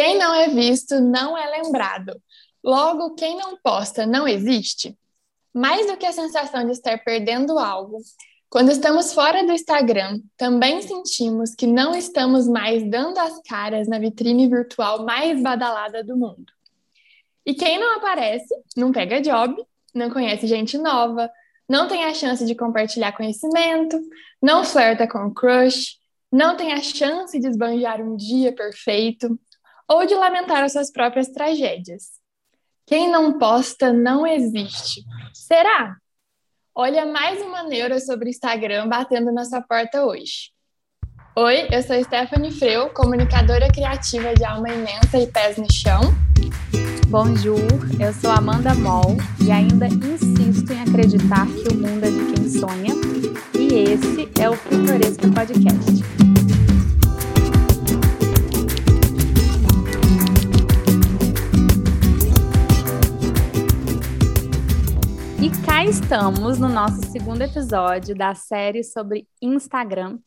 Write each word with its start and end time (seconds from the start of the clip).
Quem 0.00 0.16
não 0.16 0.34
é 0.34 0.48
visto 0.48 0.98
não 0.98 1.36
é 1.36 1.60
lembrado. 1.60 2.18
Logo, 2.64 3.14
quem 3.16 3.36
não 3.36 3.58
posta 3.62 4.06
não 4.06 4.26
existe? 4.26 4.98
Mais 5.52 5.86
do 5.88 5.98
que 5.98 6.06
a 6.06 6.12
sensação 6.12 6.64
de 6.64 6.72
estar 6.72 6.96
perdendo 7.04 7.58
algo, 7.58 7.98
quando 8.48 8.70
estamos 8.70 9.12
fora 9.12 9.44
do 9.44 9.52
Instagram, 9.52 10.22
também 10.38 10.80
sentimos 10.80 11.54
que 11.54 11.66
não 11.66 11.94
estamos 11.94 12.48
mais 12.48 12.82
dando 12.88 13.18
as 13.18 13.42
caras 13.42 13.86
na 13.88 13.98
vitrine 13.98 14.48
virtual 14.48 15.04
mais 15.04 15.38
badalada 15.42 16.02
do 16.02 16.16
mundo. 16.16 16.50
E 17.44 17.52
quem 17.52 17.78
não 17.78 17.98
aparece, 17.98 18.54
não 18.74 18.92
pega 18.92 19.20
job, 19.20 19.54
não 19.94 20.08
conhece 20.08 20.46
gente 20.46 20.78
nova, 20.78 21.30
não 21.68 21.86
tem 21.86 22.06
a 22.06 22.14
chance 22.14 22.42
de 22.46 22.54
compartilhar 22.54 23.12
conhecimento, 23.12 24.00
não 24.40 24.64
flerta 24.64 25.06
com 25.06 25.30
crush, 25.30 25.98
não 26.32 26.56
tem 26.56 26.72
a 26.72 26.80
chance 26.80 27.38
de 27.38 27.46
esbanjar 27.46 28.00
um 28.00 28.16
dia 28.16 28.50
perfeito 28.50 29.38
ou 29.90 30.06
de 30.06 30.14
lamentar 30.14 30.62
as 30.62 30.72
suas 30.72 30.92
próprias 30.92 31.28
tragédias. 31.28 32.04
Quem 32.86 33.10
não 33.10 33.38
posta 33.38 33.92
não 33.92 34.24
existe. 34.24 35.02
Será? 35.34 35.96
Olha 36.72 37.04
mais 37.04 37.42
uma 37.42 37.64
neura 37.64 37.98
sobre 37.98 38.30
Instagram 38.30 38.88
batendo 38.88 39.32
na 39.32 39.44
sua 39.44 39.60
porta 39.60 40.06
hoje. 40.06 40.52
Oi, 41.36 41.68
eu 41.72 41.82
sou 41.82 42.02
Stephanie 42.04 42.52
Freu, 42.52 42.90
comunicadora 42.90 43.68
criativa 43.68 44.32
de 44.32 44.44
alma 44.44 44.68
imensa 44.68 45.18
e 45.18 45.26
pés 45.26 45.56
no 45.56 45.66
chão. 45.72 46.00
Bonjour, 47.08 47.58
eu 47.98 48.12
sou 48.12 48.30
Amanda 48.30 48.72
Moll 48.74 49.16
e 49.44 49.50
ainda 49.50 49.88
insisto 49.88 50.72
em 50.72 50.82
acreditar 50.82 51.46
que 51.46 51.68
o 51.68 51.74
mundo 51.74 52.04
é 52.04 52.10
de 52.10 52.32
quem 52.32 52.48
sonha. 52.48 52.94
E 53.58 53.90
esse 53.90 54.30
é 54.40 54.48
o 54.48 54.54
Futuresca 54.54 55.28
Podcast. 55.34 56.19
Estamos 65.88 66.58
no 66.58 66.68
nosso 66.68 67.00
segundo 67.10 67.40
episódio 67.40 68.14
da 68.14 68.34
série 68.34 68.84
sobre 68.84 69.26
Instagram 69.40 70.18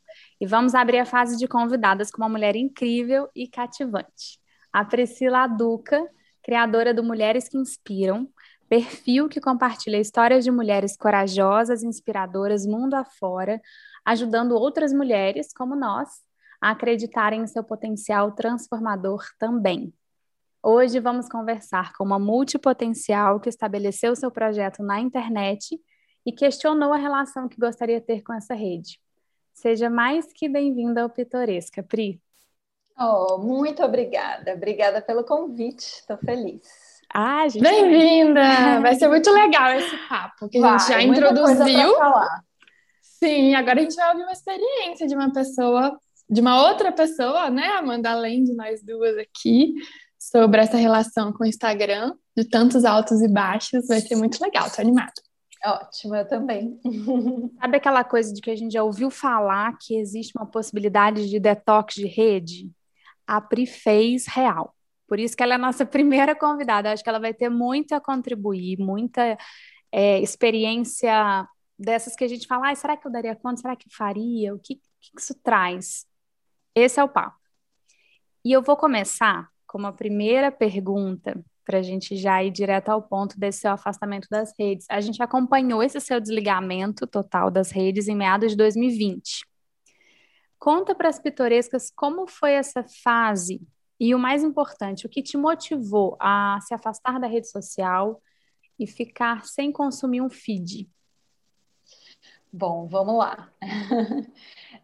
e 0.42 0.48
vamos 0.48 0.74
abrir 0.74 0.98
a 0.98 1.06
fase 1.06 1.38
de 1.38 1.48
convidadas 1.48 2.10
com 2.10 2.22
uma 2.22 2.30
mulher 2.30 2.56
incrível 2.56 3.30
e 3.36 3.48
cativante. 3.48 4.40
A 4.72 4.84
Priscila 4.84 5.46
Duca, 5.46 6.10
criadora 6.42 6.92
do 6.92 7.04
Mulheres 7.04 7.48
que 7.48 7.58
Inspiram, 7.58 8.28
perfil 8.68 9.30
que 9.30 9.40
compartilha 9.40 10.00
histórias 10.00 10.44
de 10.44 10.50
mulheres 10.50 10.98
corajosas 10.98 11.84
inspiradoras 11.84 12.66
mundo 12.66 12.96
afora, 12.96 13.62
ajudando 14.04 14.56
outras 14.56 14.92
mulheres 14.92 15.54
como 15.54 15.76
nós 15.76 16.10
a 16.60 16.72
acreditarem 16.72 17.42
em 17.42 17.48
seu 17.48 17.64
potencial 17.64 18.32
transformador 18.32 19.24
também. 19.38 19.94
Hoje 20.66 20.98
vamos 21.02 21.28
conversar 21.28 21.92
com 21.92 22.06
uma 22.06 22.18
multipotencial 22.18 23.38
que 23.38 23.50
estabeleceu 23.50 24.16
seu 24.16 24.32
projeto 24.32 24.82
na 24.82 24.98
internet 24.98 25.78
e 26.26 26.32
questionou 26.32 26.94
a 26.94 26.98
relação 26.98 27.50
que 27.50 27.60
gostaria 27.60 28.00
de 28.00 28.06
ter 28.06 28.22
com 28.22 28.34
essa 28.34 28.54
rede. 28.54 28.98
Seja 29.54 29.90
mais 29.90 30.32
que 30.32 30.48
bem-vinda 30.48 31.02
ao 31.02 31.10
Pitoresca, 31.10 31.84
Pri. 31.84 32.18
Oh, 32.98 33.40
muito 33.40 33.84
obrigada. 33.84 34.54
Obrigada 34.54 35.02
pelo 35.02 35.26
convite. 35.26 35.82
Estou 35.82 36.18
feliz. 36.20 36.62
Ah, 37.14 37.46
gente. 37.50 37.62
Bem-vinda! 37.62 38.80
Vai 38.80 38.96
ser 38.96 39.10
muito 39.10 39.30
legal 39.32 39.70
esse 39.72 39.98
papo 40.08 40.48
que 40.48 40.62
Vai, 40.62 40.76
a 40.76 40.78
gente 40.78 40.88
já 40.88 41.02
introduziu. 41.02 41.94
Sim, 43.02 43.54
agora 43.54 43.82
a 43.82 43.84
gente 43.84 43.96
vai 43.96 44.12
ouvir 44.12 44.24
uma 44.24 44.32
experiência 44.32 45.08
de 45.08 45.16
uma 45.16 45.32
pessoa, 45.34 46.00
de 46.30 46.40
uma 46.40 46.70
outra 46.70 46.90
pessoa, 46.90 47.50
né, 47.50 47.68
Amanda, 47.68 48.12
além 48.12 48.44
de 48.44 48.54
nós 48.54 48.82
duas 48.82 49.18
aqui, 49.18 49.74
sobre 50.32 50.62
essa 50.62 50.78
relação 50.78 51.34
com 51.34 51.44
o 51.44 51.48
Instagram, 51.48 52.16
de 52.36 52.46
tantos 52.46 52.86
altos 52.86 53.22
e 53.22 53.28
baixos. 53.28 53.88
Vai 53.88 54.00
ser 54.00 54.16
muito 54.16 54.42
legal, 54.42 54.70
tô 54.72 54.82
animada. 54.82 55.12
Ótimo, 55.66 56.16
eu 56.16 56.28
também. 56.28 56.80
Sabe 57.60 57.78
aquela 57.78 58.04
coisa 58.04 58.34
de 58.34 58.42
que 58.42 58.50
a 58.50 58.56
gente 58.56 58.74
já 58.74 58.84
ouviu 58.84 59.10
falar 59.10 59.78
que 59.80 59.96
existe 59.96 60.34
uma 60.38 60.46
possibilidade 60.46 61.30
de 61.30 61.40
detox 61.40 61.96
de 61.96 62.06
rede? 62.06 62.72
A 63.28 63.42
Pri 63.42 63.66
fez 63.66 64.26
real. 64.28 64.76
Por 65.08 65.20
isso 65.20 65.36
que 65.36 65.44
ela 65.44 65.54
é 65.54 65.56
a 65.56 65.60
nossa 65.60 65.86
primeira 65.88 66.36
convidada. 66.36 66.92
Acho 66.92 67.04
que 67.04 67.10
ela 67.10 67.20
vai 67.20 67.34
ter 67.34 67.50
muito 67.50 67.94
a 67.94 68.02
contribuir, 68.02 68.78
muita 68.80 69.38
é, 69.92 70.20
experiência 70.20 71.48
dessas 71.78 72.16
que 72.16 72.24
a 72.24 72.28
gente 72.28 72.48
fala, 72.48 72.70
ah, 72.70 72.76
será 72.76 72.96
que 72.96 73.06
eu 73.06 73.12
daria 73.12 73.36
conta? 73.36 73.62
Será 73.62 73.76
que 73.76 73.94
faria? 73.94 74.54
O 74.54 74.60
que, 74.60 74.76
que 74.76 74.82
isso 75.18 75.36
traz? 75.44 76.06
Esse 76.74 77.00
é 77.00 77.04
o 77.04 77.10
papo. 77.10 77.38
E 78.44 78.52
eu 78.52 78.62
vou 78.62 78.76
começar 78.76 79.53
como 79.74 79.88
a 79.88 79.92
primeira 79.92 80.52
pergunta, 80.52 81.44
para 81.66 81.80
a 81.80 81.82
gente 81.82 82.16
já 82.16 82.44
ir 82.44 82.52
direto 82.52 82.90
ao 82.90 83.02
ponto 83.02 83.40
desse 83.40 83.62
seu 83.62 83.72
afastamento 83.72 84.28
das 84.30 84.54
redes. 84.56 84.86
A 84.88 85.02
gente 85.02 85.24
acompanhou 85.24 85.82
esse 85.82 86.00
seu 86.00 86.22
desligamento 86.22 87.08
total 87.08 87.50
das 87.50 87.72
redes 87.72 88.08
em 88.08 88.16
meados 88.16 88.52
de 88.52 88.58
2020. 88.58 89.48
Conta 90.60 90.94
para 90.94 91.10
as 91.10 91.18
pitorescas 91.18 91.92
como 91.96 92.28
foi 92.28 92.52
essa 92.52 92.86
fase 93.04 93.68
e 94.00 94.14
o 94.14 94.20
mais 94.20 94.44
importante, 94.44 95.08
o 95.08 95.10
que 95.10 95.24
te 95.24 95.38
motivou 95.38 96.16
a 96.20 96.60
se 96.62 96.76
afastar 96.76 97.20
da 97.20 97.26
rede 97.26 97.50
social 97.50 98.22
e 98.78 98.86
ficar 98.86 99.44
sem 99.44 99.72
consumir 99.72 100.22
um 100.22 100.30
feed. 100.30 100.88
Bom, 102.52 102.88
vamos 102.88 103.18
lá. 103.18 103.52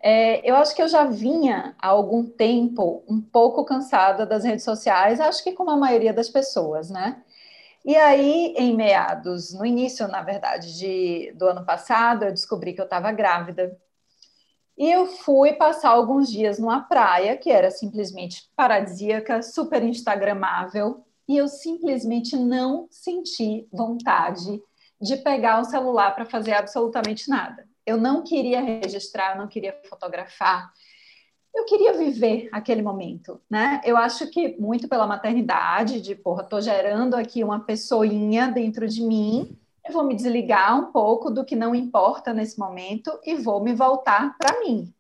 É, 0.02 0.50
eu 0.50 0.56
acho 0.56 0.76
que 0.76 0.82
eu 0.82 0.88
já 0.88 1.06
vinha 1.06 1.76
há 1.78 1.88
algum 1.88 2.26
tempo 2.26 3.04
um 3.08 3.20
pouco 3.22 3.66
cansada 3.66 4.26
das 4.26 4.44
redes 4.46 4.64
sociais, 4.64 5.20
acho 5.20 5.44
que 5.44 5.52
como 5.52 5.70
a 5.72 5.78
maioria 5.78 6.14
das 6.14 6.30
pessoas, 6.30 6.90
né? 6.90 7.22
E 7.86 7.96
aí, 7.96 8.54
em 8.58 8.76
meados, 8.76 9.54
no 9.54 9.66
início, 9.66 10.08
na 10.08 10.22
verdade, 10.22 10.78
de, 10.78 11.32
do 11.34 11.48
ano 11.48 11.66
passado, 11.66 12.26
eu 12.26 12.32
descobri 12.32 12.74
que 12.74 12.82
eu 12.82 12.86
estava 12.86 13.12
grávida. 13.12 13.78
E 14.78 14.90
eu 14.90 15.08
fui 15.08 15.54
passar 15.54 15.90
alguns 15.90 16.32
dias 16.32 16.60
numa 16.60 16.82
praia 16.82 17.38
que 17.38 17.52
era 17.52 17.70
simplesmente 17.70 18.50
paradisíaca, 18.56 19.42
super 19.42 19.84
instagramável, 19.84 21.06
e 21.28 21.38
eu 21.38 21.48
simplesmente 21.48 22.36
não 22.36 22.88
senti 22.90 23.68
vontade 23.72 24.62
de 25.02 25.18
pegar 25.18 25.62
o 25.62 25.66
celular 25.66 26.16
para 26.16 26.26
fazer 26.26 26.54
absolutamente 26.54 27.30
nada. 27.30 27.69
Eu 27.90 27.98
não 27.98 28.22
queria 28.22 28.62
registrar, 28.62 29.32
eu 29.32 29.40
não 29.40 29.48
queria 29.48 29.76
fotografar. 29.90 30.72
Eu 31.56 31.66
queria 31.66 31.94
viver 31.94 32.48
aquele 32.52 32.84
momento, 32.84 33.42
né? 33.50 33.82
Eu 33.84 33.98
acho 33.98 34.30
que 34.30 34.56
muito 34.60 34.88
pela 34.88 35.08
maternidade, 35.08 36.00
de 36.00 36.14
porra, 36.14 36.44
tô 36.44 36.62
gerando 36.62 37.16
aqui 37.16 37.44
uma 37.44 37.62
pessoinha 37.62 38.48
dentro 38.48 38.88
de 38.88 39.02
mim, 39.02 39.58
eu 39.84 39.92
vou 39.92 40.04
me 40.04 40.14
desligar 40.14 40.80
um 40.80 40.92
pouco 40.92 41.32
do 41.32 41.44
que 41.44 41.56
não 41.56 41.74
importa 41.74 42.32
nesse 42.32 42.60
momento 42.60 43.20
e 43.26 43.34
vou 43.34 43.60
me 43.64 43.74
voltar 43.74 44.38
para 44.38 44.60
mim. 44.60 44.94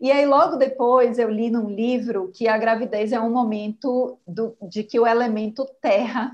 E 0.00 0.10
aí, 0.10 0.26
logo 0.26 0.56
depois, 0.56 1.16
eu 1.16 1.30
li 1.30 1.48
num 1.48 1.70
livro 1.70 2.32
que 2.34 2.48
a 2.48 2.58
gravidez 2.58 3.12
é 3.12 3.20
um 3.20 3.30
momento 3.30 4.18
do, 4.26 4.56
de 4.60 4.82
que 4.82 4.98
o 4.98 5.06
elemento 5.06 5.64
terra 5.80 6.32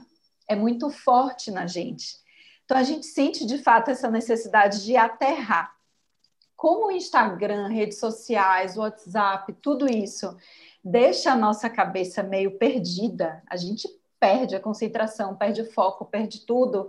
é 0.49 0.57
muito 0.57 0.89
forte 0.89 1.51
na 1.51 1.67
gente. 1.67 2.17
Então, 2.65 2.79
a 2.79 2.83
gente 2.83 3.05
sente 3.05 3.45
de 3.45 3.59
fato 3.59 3.91
essa 3.91 4.11
necessidade 4.11 4.83
de 4.87 4.97
aterrar 4.97 5.82
como 6.63 6.87
o 6.87 6.93
Instagram, 6.93 7.67
redes 7.67 7.99
sociais, 7.99 8.77
WhatsApp, 8.77 9.53
tudo 9.55 9.93
isso 9.93 10.37
deixa 10.85 11.33
a 11.33 11.37
nossa 11.37 11.69
cabeça 11.69 12.23
meio 12.23 12.57
perdida, 12.57 13.43
a 13.51 13.57
gente 13.57 13.89
perde 14.21 14.55
a 14.55 14.61
concentração, 14.61 15.35
perde 15.35 15.63
o 15.63 15.73
foco, 15.73 16.05
perde 16.05 16.47
tudo. 16.47 16.89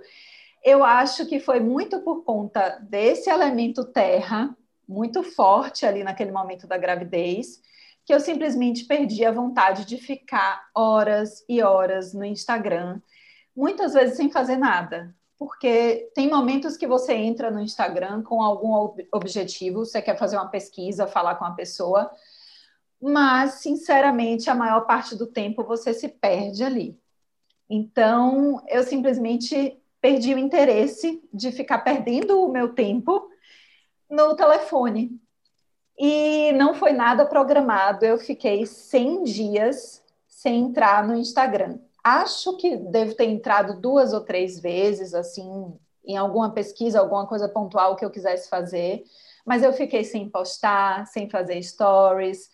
Eu 0.64 0.84
acho 0.84 1.26
que 1.26 1.40
foi 1.40 1.60
muito 1.60 2.02
por 2.02 2.24
conta 2.24 2.78
desse 2.88 3.32
elemento 3.32 3.84
terra, 3.84 4.56
muito 4.88 5.24
forte 5.24 5.88
ali 5.88 6.04
naquele 6.04 6.32
momento 6.32 6.68
da 6.68 6.78
gravidez, 6.78 7.60
que 8.06 8.14
eu 8.14 8.20
simplesmente 8.20 8.86
perdi 8.86 9.26
a 9.26 9.32
vontade 9.32 9.86
de 9.86 9.98
ficar 9.98 10.70
horas 10.76 11.44
e 11.50 11.64
horas 11.64 12.14
no 12.14 12.24
Instagram, 12.24 13.02
muitas 13.56 13.96
vezes 13.96 14.18
sem 14.18 14.30
fazer 14.30 14.58
nada 14.58 15.16
porque 15.38 16.12
tem 16.16 16.30
momentos 16.30 16.78
que 16.78 16.88
você 16.88 17.14
entra 17.14 17.52
no 17.52 17.62
Instagram 17.62 18.24
com 18.24 18.42
algum 18.42 18.96
objetivo, 19.12 19.86
você 19.86 20.02
quer 20.02 20.18
fazer 20.18 20.38
uma 20.38 20.50
pesquisa, 20.50 21.08
falar 21.08 21.36
com 21.36 21.46
a 21.46 21.52
pessoa, 21.52 22.12
mas, 23.02 23.56
sinceramente, 23.56 24.50
a 24.50 24.56
maior 24.56 24.82
parte 24.82 25.16
do 25.16 25.28
tempo 25.28 25.64
você 25.64 25.94
se 25.94 26.08
perde 26.08 26.64
ali. 26.64 26.98
Então, 27.70 28.64
eu 28.68 28.84
simplesmente 28.84 29.78
perdi 30.00 30.34
o 30.34 30.38
interesse 30.38 31.22
de 31.34 31.52
ficar 31.52 31.80
perdendo 31.80 32.42
o 32.42 32.52
meu 32.52 32.74
tempo 32.74 33.30
no 34.10 34.36
telefone. 34.36 35.20
E 35.98 36.52
não 36.54 36.74
foi 36.74 36.94
nada 36.94 37.26
programado, 37.26 38.06
eu 38.06 38.18
fiquei 38.18 38.66
100 38.66 39.24
dias 39.24 40.04
sem 40.28 40.60
entrar 40.60 41.08
no 41.08 41.16
Instagram. 41.16 41.80
Acho 42.04 42.58
que 42.58 42.76
devo 42.76 43.16
ter 43.16 43.26
entrado 43.26 43.80
duas 43.80 44.14
ou 44.14 44.22
três 44.22 44.60
vezes, 44.60 45.14
assim, 45.14 45.74
em 46.06 46.18
alguma 46.18 46.52
pesquisa, 46.52 47.00
alguma 47.00 47.26
coisa 47.26 47.48
pontual 47.48 47.96
que 47.96 48.04
eu 48.04 48.12
quisesse 48.12 48.50
fazer, 48.50 49.04
mas 49.46 49.64
eu 49.64 49.72
fiquei 49.74 50.04
sem 50.04 50.30
postar, 50.30 51.08
sem 51.08 51.30
fazer 51.30 51.62
stories, 51.64 52.50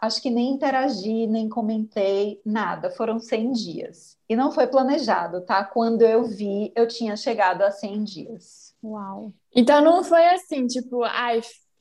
acho 0.00 0.22
que 0.22 0.30
nem 0.30 0.50
interagi, 0.52 1.26
nem 1.26 1.48
comentei, 1.48 2.40
nada. 2.44 2.90
Foram 2.90 3.18
100 3.18 3.52
dias. 3.52 4.16
E 4.28 4.36
não 4.36 4.52
foi 4.52 4.66
planejado, 4.66 5.40
tá? 5.42 5.64
Quando 5.64 6.02
eu 6.02 6.24
vi, 6.24 6.72
eu 6.74 6.86
tinha 6.86 7.16
chegado 7.16 7.62
a 7.62 7.70
100 7.70 8.04
dias. 8.04 8.74
Uau. 8.82 9.32
Então 9.54 9.82
não 9.82 10.04
foi 10.04 10.24
assim, 10.26 10.66
tipo, 10.66 11.02
ai, 11.02 11.40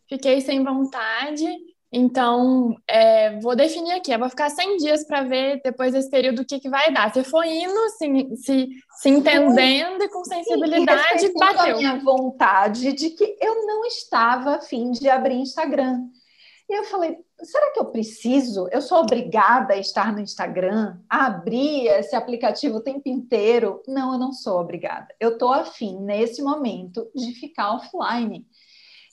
fiquei 0.10 0.42
sem 0.42 0.64
vontade, 0.64 1.46
então 1.92 2.76
é, 2.86 3.40
vou 3.40 3.56
definir 3.56 3.94
aqui, 3.94 4.12
eu 4.12 4.20
vou 4.20 4.30
ficar 4.30 4.50
100 4.50 4.78
dias 4.78 5.06
para 5.06 5.24
ver 5.24 5.62
depois 5.64 5.94
desse 5.94 6.10
período 6.10 6.42
o 6.42 6.46
que, 6.46 6.60
que 6.60 6.70
vai 6.70 6.92
dar. 6.92 7.14
Você 7.14 7.24
foi 7.24 7.48
indo, 7.48 7.90
se, 7.98 8.36
se, 8.36 8.68
se 9.00 9.10
entendendo 9.10 10.04
e 10.04 10.10
com 10.10 10.24
sensibilidade, 10.26 11.20
Sim, 11.22 11.34
bateu. 11.34 11.76
a 11.76 11.78
minha 11.78 12.00
vontade 12.00 12.92
de 12.92 13.12
que 13.12 13.38
eu 13.42 13.66
não 13.66 13.86
estava 13.86 14.56
afim 14.56 14.92
de 14.92 15.10
abrir 15.10 15.36
Instagram. 15.36 16.04
E 16.70 16.78
eu 16.78 16.84
falei, 16.84 17.18
será 17.42 17.72
que 17.72 17.80
eu 17.80 17.86
preciso? 17.86 18.68
Eu 18.70 18.82
sou 18.82 18.98
obrigada 18.98 19.74
a 19.74 19.78
estar 19.78 20.12
no 20.12 20.20
Instagram, 20.20 20.98
a 21.10 21.28
abrir 21.28 21.88
esse 21.88 22.14
aplicativo 22.14 22.78
o 22.78 22.84
tempo 22.84 23.08
inteiro? 23.08 23.82
Não, 23.88 24.12
eu 24.12 24.20
não 24.20 24.34
sou 24.34 24.60
obrigada. 24.60 25.08
Eu 25.18 25.30
estou 25.30 25.54
afim, 25.54 25.98
nesse 26.02 26.42
momento, 26.42 27.10
de 27.16 27.32
ficar 27.36 27.74
offline. 27.74 28.46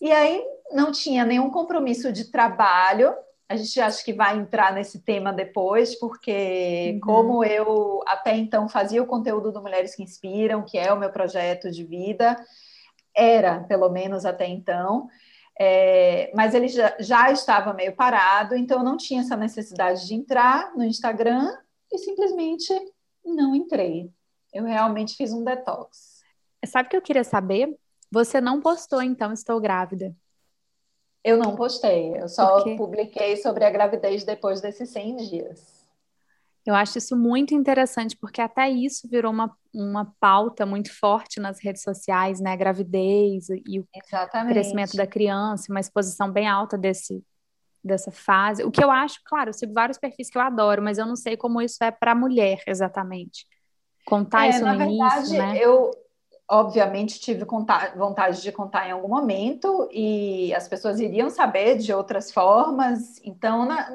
E 0.00 0.10
aí 0.10 0.42
não 0.72 0.90
tinha 0.92 1.24
nenhum 1.24 1.50
compromisso 1.50 2.12
de 2.12 2.30
trabalho. 2.30 3.14
A 3.48 3.56
gente 3.56 3.80
acha 3.80 4.02
que 4.04 4.12
vai 4.12 4.36
entrar 4.36 4.72
nesse 4.72 5.00
tema 5.00 5.32
depois, 5.32 5.94
porque 5.98 6.92
uhum. 6.94 7.00
como 7.00 7.44
eu 7.44 8.00
até 8.06 8.36
então 8.36 8.68
fazia 8.68 9.02
o 9.02 9.06
conteúdo 9.06 9.52
do 9.52 9.60
Mulheres 9.60 9.94
que 9.94 10.02
Inspiram, 10.02 10.64
que 10.64 10.78
é 10.78 10.92
o 10.92 10.98
meu 10.98 11.10
projeto 11.10 11.70
de 11.70 11.84
vida, 11.84 12.36
era, 13.14 13.60
pelo 13.64 13.88
menos 13.90 14.24
até 14.24 14.46
então, 14.46 15.08
é, 15.58 16.32
mas 16.34 16.54
ele 16.54 16.66
já, 16.68 16.96
já 16.98 17.30
estava 17.30 17.72
meio 17.72 17.94
parado, 17.94 18.56
então 18.56 18.78
eu 18.78 18.84
não 18.84 18.96
tinha 18.96 19.20
essa 19.20 19.36
necessidade 19.36 20.06
de 20.06 20.14
entrar 20.14 20.74
no 20.74 20.82
Instagram 20.82 21.56
e 21.92 21.98
simplesmente 21.98 22.72
não 23.24 23.54
entrei. 23.54 24.10
Eu 24.52 24.64
realmente 24.64 25.16
fiz 25.16 25.32
um 25.32 25.44
detox. 25.44 26.22
Sabe 26.66 26.86
o 26.86 26.90
que 26.90 26.96
eu 26.96 27.02
queria 27.02 27.24
saber? 27.24 27.76
Você 28.10 28.40
não 28.40 28.60
postou, 28.60 29.02
então, 29.02 29.32
estou 29.32 29.60
grávida. 29.60 30.14
Eu 31.24 31.38
não 31.38 31.56
postei, 31.56 32.14
eu 32.20 32.28
só 32.28 32.62
publiquei 32.76 33.38
sobre 33.38 33.64
a 33.64 33.70
gravidez 33.70 34.24
depois 34.24 34.60
desses 34.60 34.90
100 34.90 35.16
dias. 35.16 35.74
Eu 36.66 36.74
acho 36.74 36.98
isso 36.98 37.16
muito 37.16 37.54
interessante, 37.54 38.16
porque 38.16 38.40
até 38.40 38.68
isso 38.70 39.08
virou 39.08 39.32
uma, 39.32 39.54
uma 39.72 40.14
pauta 40.18 40.64
muito 40.64 40.92
forte 40.98 41.38
nas 41.38 41.62
redes 41.62 41.82
sociais, 41.82 42.40
né? 42.40 42.52
A 42.52 42.56
gravidez 42.56 43.48
e 43.50 43.80
o 43.80 43.86
Exatamente. 43.94 44.52
crescimento 44.52 44.96
da 44.96 45.06
criança, 45.06 45.70
uma 45.70 45.80
exposição 45.80 46.30
bem 46.30 46.48
alta 46.48 46.78
desse, 46.78 47.22
dessa 47.82 48.10
fase. 48.10 48.64
O 48.64 48.70
que 48.70 48.82
eu 48.82 48.90
acho, 48.90 49.20
claro, 49.26 49.50
eu 49.50 49.54
sigo 49.54 49.74
vários 49.74 49.98
perfis 49.98 50.30
que 50.30 50.38
eu 50.38 50.42
adoro, 50.42 50.82
mas 50.82 50.96
eu 50.96 51.04
não 51.04 51.16
sei 51.16 51.36
como 51.36 51.60
isso 51.60 51.82
é 51.84 51.90
para 51.90 52.14
mulher 52.14 52.62
exatamente. 52.66 53.46
Contar 54.06 54.46
é, 54.46 54.50
isso 54.50 54.60
no 54.60 54.66
na 54.66 54.76
verdade, 54.76 55.26
início, 55.26 55.38
né? 55.38 55.58
Eu, 55.58 55.90
obviamente 56.48 57.20
tive 57.20 57.44
vontade 57.96 58.42
de 58.42 58.52
contar 58.52 58.88
em 58.88 58.92
algum 58.92 59.08
momento 59.08 59.88
e 59.90 60.54
as 60.54 60.68
pessoas 60.68 61.00
iriam 61.00 61.30
saber 61.30 61.78
de 61.78 61.92
outras 61.92 62.30
formas. 62.30 63.20
Então, 63.24 63.64
na, 63.64 63.90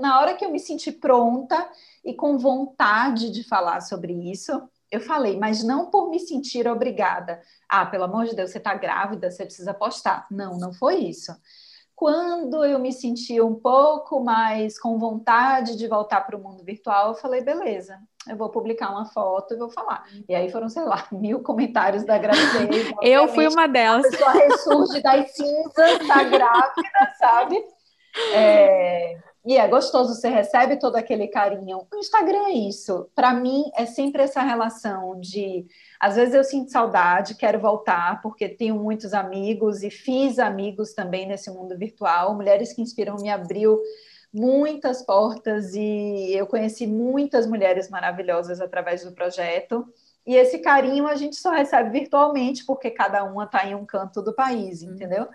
na 0.00 0.20
hora 0.20 0.34
que 0.34 0.44
eu 0.44 0.50
me 0.50 0.60
senti 0.60 0.92
pronta 0.92 1.68
e 2.04 2.12
com 2.12 2.36
vontade 2.38 3.30
de 3.30 3.42
falar 3.42 3.80
sobre 3.80 4.12
isso, 4.30 4.62
eu 4.90 5.00
falei, 5.00 5.38
mas 5.38 5.62
não 5.62 5.86
por 5.86 6.10
me 6.10 6.18
sentir 6.18 6.68
obrigada. 6.68 7.40
Ah, 7.68 7.86
pelo 7.86 8.04
amor 8.04 8.26
de 8.26 8.34
Deus, 8.34 8.50
você 8.50 8.58
está 8.58 8.74
grávida, 8.74 9.30
você 9.30 9.44
precisa 9.44 9.72
postar. 9.72 10.26
Não, 10.30 10.58
não 10.58 10.72
foi 10.72 10.96
isso. 10.96 11.32
Quando 12.00 12.64
eu 12.64 12.78
me 12.78 12.94
senti 12.94 13.42
um 13.42 13.54
pouco 13.54 14.24
mais 14.24 14.80
com 14.80 14.98
vontade 14.98 15.76
de 15.76 15.86
voltar 15.86 16.22
para 16.22 16.34
o 16.34 16.40
mundo 16.40 16.64
virtual, 16.64 17.08
eu 17.08 17.14
falei, 17.14 17.42
beleza, 17.42 17.98
eu 18.26 18.38
vou 18.38 18.48
publicar 18.48 18.90
uma 18.90 19.04
foto 19.04 19.52
e 19.52 19.58
vou 19.58 19.68
falar. 19.68 20.06
E 20.26 20.34
aí 20.34 20.50
foram, 20.50 20.70
sei 20.70 20.82
lá, 20.82 21.06
mil 21.12 21.42
comentários 21.42 22.02
da 22.02 22.16
gravidez. 22.16 22.90
eu 23.02 23.28
fui 23.28 23.46
uma 23.46 23.68
delas. 23.68 24.06
A 24.06 24.08
pessoa 24.08 24.32
ressurge 24.32 25.02
das 25.02 25.30
cinzas 25.32 26.08
da 26.08 26.24
grávida, 26.24 27.12
sabe? 27.18 27.62
É, 28.32 29.18
e 29.44 29.56
é 29.56 29.66
gostoso, 29.66 30.14
você 30.14 30.28
recebe 30.28 30.78
todo 30.78 30.96
aquele 30.96 31.26
carinho. 31.26 31.86
O 31.90 31.96
Instagram 31.96 32.48
é 32.48 32.52
isso. 32.52 33.08
Para 33.14 33.32
mim, 33.32 33.70
é 33.74 33.86
sempre 33.86 34.22
essa 34.22 34.42
relação 34.42 35.18
de. 35.18 35.66
Às 35.98 36.16
vezes 36.16 36.34
eu 36.34 36.44
sinto 36.44 36.70
saudade, 36.70 37.34
quero 37.34 37.58
voltar, 37.58 38.20
porque 38.20 38.48
tenho 38.48 38.76
muitos 38.76 39.14
amigos 39.14 39.82
e 39.82 39.90
fiz 39.90 40.38
amigos 40.38 40.92
também 40.92 41.26
nesse 41.26 41.50
mundo 41.50 41.76
virtual. 41.76 42.34
Mulheres 42.34 42.74
que 42.74 42.82
Inspiram 42.82 43.16
me 43.16 43.30
abriu 43.30 43.80
muitas 44.32 45.02
portas 45.02 45.74
e 45.74 46.32
eu 46.34 46.46
conheci 46.46 46.86
muitas 46.86 47.46
mulheres 47.46 47.88
maravilhosas 47.88 48.60
através 48.60 49.04
do 49.04 49.12
projeto. 49.12 49.86
E 50.26 50.36
esse 50.36 50.58
carinho 50.58 51.06
a 51.06 51.16
gente 51.16 51.36
só 51.36 51.50
recebe 51.50 51.88
virtualmente, 51.90 52.64
porque 52.66 52.90
cada 52.90 53.24
uma 53.24 53.44
está 53.44 53.66
em 53.66 53.74
um 53.74 53.86
canto 53.86 54.20
do 54.20 54.34
país, 54.34 54.82
uhum. 54.82 54.92
entendeu? 54.92 55.28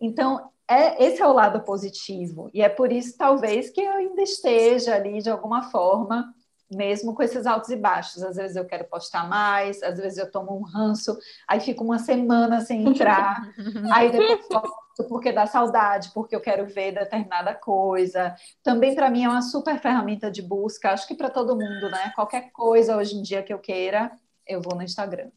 Então, 0.00 0.50
é, 0.70 1.04
esse 1.04 1.20
é 1.20 1.26
o 1.26 1.32
lado 1.32 1.60
positivo. 1.62 2.48
E 2.54 2.62
é 2.62 2.68
por 2.68 2.92
isso, 2.92 3.18
talvez, 3.18 3.70
que 3.70 3.80
eu 3.80 3.92
ainda 3.92 4.22
esteja 4.22 4.94
ali 4.94 5.20
de 5.20 5.28
alguma 5.28 5.64
forma, 5.64 6.32
mesmo 6.70 7.12
com 7.12 7.24
esses 7.24 7.44
altos 7.44 7.70
e 7.70 7.76
baixos. 7.76 8.22
Às 8.22 8.36
vezes 8.36 8.54
eu 8.54 8.64
quero 8.64 8.84
postar 8.84 9.28
mais, 9.28 9.82
às 9.82 9.98
vezes 9.98 10.16
eu 10.16 10.30
tomo 10.30 10.56
um 10.56 10.62
ranço, 10.62 11.18
aí 11.48 11.58
fico 11.58 11.82
uma 11.82 11.98
semana 11.98 12.60
sem 12.60 12.86
entrar, 12.86 13.42
aí 13.92 14.12
depois 14.12 14.46
posto 14.46 15.08
porque 15.08 15.32
dá 15.32 15.46
saudade, 15.46 16.10
porque 16.14 16.36
eu 16.36 16.40
quero 16.40 16.66
ver 16.66 16.92
determinada 16.92 17.52
coisa. 17.52 18.36
Também 18.62 18.94
para 18.94 19.10
mim 19.10 19.24
é 19.24 19.28
uma 19.28 19.42
super 19.42 19.76
ferramenta 19.80 20.30
de 20.30 20.40
busca, 20.40 20.92
acho 20.92 21.08
que 21.08 21.16
para 21.16 21.30
todo 21.30 21.56
mundo, 21.56 21.90
né? 21.90 22.12
Qualquer 22.14 22.52
coisa 22.52 22.96
hoje 22.96 23.16
em 23.16 23.22
dia 23.22 23.42
que 23.42 23.52
eu 23.52 23.58
queira, 23.58 24.12
eu 24.46 24.60
vou 24.60 24.76
no 24.76 24.82
Instagram. 24.82 25.30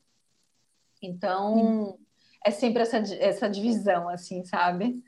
Então, 1.01 1.97
é 2.45 2.51
sempre 2.51 2.83
essa, 2.83 2.97
essa 2.97 3.50
divisão, 3.50 4.07
assim, 4.09 4.44
sabe? 4.44 5.01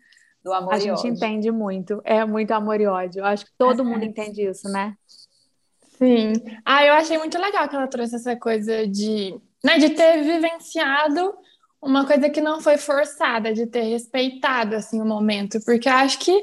Do 0.46 0.54
amor 0.54 0.76
A 0.76 0.78
e 0.78 0.82
gente 0.82 1.00
ódio. 1.00 1.10
entende 1.10 1.52
muito, 1.52 2.00
é 2.04 2.24
muito 2.24 2.52
amor 2.52 2.80
e 2.80 2.86
ódio. 2.86 3.22
Eu 3.22 3.26
acho 3.26 3.46
que 3.46 3.52
todo 3.58 3.82
é. 3.82 3.84
mundo 3.84 4.06
entende 4.06 4.48
isso, 4.48 4.70
né? 4.70 4.96
Sim. 5.98 6.34
Ah, 6.64 6.86
eu 6.86 6.94
achei 6.94 7.18
muito 7.18 7.36
legal 7.40 7.68
que 7.68 7.76
ela 7.76 7.88
trouxe 7.88 8.16
essa 8.16 8.36
coisa 8.36 8.86
de, 8.86 9.36
né, 9.64 9.80
de 9.80 9.90
ter 9.90 10.22
vivenciado 10.22 11.34
uma 11.82 12.06
coisa 12.06 12.30
que 12.30 12.42
não 12.42 12.62
foi 12.62 12.78
forçada, 12.78 13.56
de 13.56 13.66
ter 13.66 13.82
respeitado 13.86 14.76
assim 14.76 15.02
o 15.02 15.06
momento, 15.06 15.60
porque 15.66 15.90
acho 15.90 16.20
que 16.20 16.40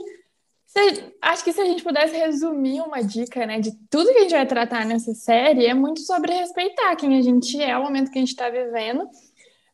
se, 0.67 1.15
acho 1.23 1.45
que 1.45 1.53
se 1.53 1.61
a 1.61 1.65
gente 1.65 1.85
pudesse 1.85 2.17
resumir 2.17 2.81
uma 2.81 3.05
dica, 3.05 3.47
né, 3.47 3.61
de 3.61 3.71
tudo 3.89 4.13
que 4.13 4.19
a 4.19 4.23
gente 4.23 4.33
vai 4.33 4.47
tratar 4.47 4.85
nessa 4.85 5.15
série, 5.15 5.67
é 5.67 5.75
muito 5.75 6.01
sobre 6.01 6.35
respeitar 6.35 6.97
quem 6.97 7.17
a 7.19 7.23
gente 7.23 7.63
é, 7.63 7.79
o 7.79 7.85
momento 7.85 8.11
que 8.11 8.19
a 8.19 8.23
gente 8.23 8.31
está 8.31 8.51
vivendo, 8.51 9.07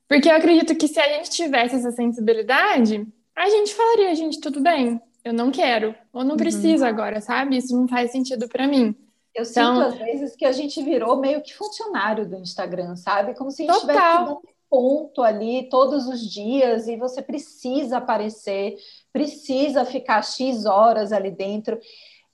porque 0.07 0.29
eu 0.29 0.37
acredito 0.37 0.75
que 0.75 0.87
se 0.87 1.01
a 1.01 1.09
gente 1.15 1.31
tivesse 1.31 1.77
essa 1.77 1.93
sensibilidade, 1.93 3.07
a 3.39 3.49
gente 3.51 3.75
falaria, 3.75 4.15
gente, 4.15 4.41
tudo 4.41 4.61
bem, 4.61 5.01
eu 5.25 5.33
não 5.33 5.51
quero, 5.51 5.95
ou 6.13 6.25
não 6.25 6.33
uhum. 6.33 6.37
preciso 6.37 6.85
agora, 6.85 7.21
sabe? 7.21 7.57
Isso 7.57 7.77
não 7.77 7.87
faz 7.87 8.11
sentido 8.11 8.49
para 8.49 8.67
mim. 8.67 8.95
Eu 9.35 9.45
então, 9.45 9.77
sinto 9.77 9.87
às 9.87 9.95
vezes 9.95 10.37
que 10.37 10.45
a 10.45 10.53
gente 10.53 10.83
virou 10.83 11.17
meio 11.17 11.41
que 11.43 11.55
funcionário 11.55 12.29
do 12.29 12.37
Instagram, 12.37 12.97
sabe? 12.97 13.35
Como 13.35 13.51
se 13.51 13.63
a 13.63 13.67
gente 13.67 13.81
total. 13.81 14.41
tivesse 14.41 14.59
ponto 14.69 15.23
ali 15.23 15.69
todos 15.69 16.07
os 16.09 16.21
dias 16.21 16.89
e 16.89 16.97
você 16.97 17.23
precisa 17.23 17.99
aparecer, 17.99 18.77
precisa 19.13 19.85
ficar 19.85 20.23
X 20.23 20.67
horas 20.67 21.13
ali 21.13 21.31
dentro. 21.31 21.79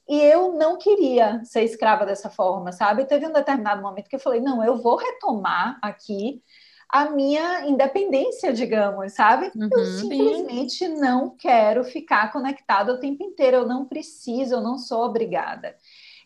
E 0.09 0.21
eu 0.21 0.53
não 0.53 0.77
queria 0.77 1.43
ser 1.45 1.63
escrava 1.63 2.05
dessa 2.05 2.29
forma, 2.29 2.73
sabe? 2.73 3.07
Teve 3.07 3.27
um 3.27 3.33
determinado 3.33 3.83
momento 3.83 4.09
que 4.09 4.17
eu 4.17 4.21
falei: 4.21 4.41
não, 4.41 4.65
eu 4.65 4.77
vou 4.77 4.97
retomar 4.97 5.79
aqui 5.83 6.43
a 6.89 7.11
minha 7.11 7.67
independência, 7.67 8.53
digamos, 8.53 9.13
sabe? 9.13 9.51
Uhum, 9.55 9.69
eu 9.73 9.85
simplesmente 9.87 10.87
sim. 10.87 10.97
não 11.01 11.31
quero 11.37 11.85
ficar 11.85 12.33
conectada 12.33 12.93
o 12.93 13.01
tempo 13.01 13.23
inteiro, 13.23 13.59
eu 13.59 13.69
não 13.69 13.85
preciso, 13.85 14.55
eu 14.55 14.61
não 14.61 14.79
sou 14.79 15.05
obrigada. 15.05 15.77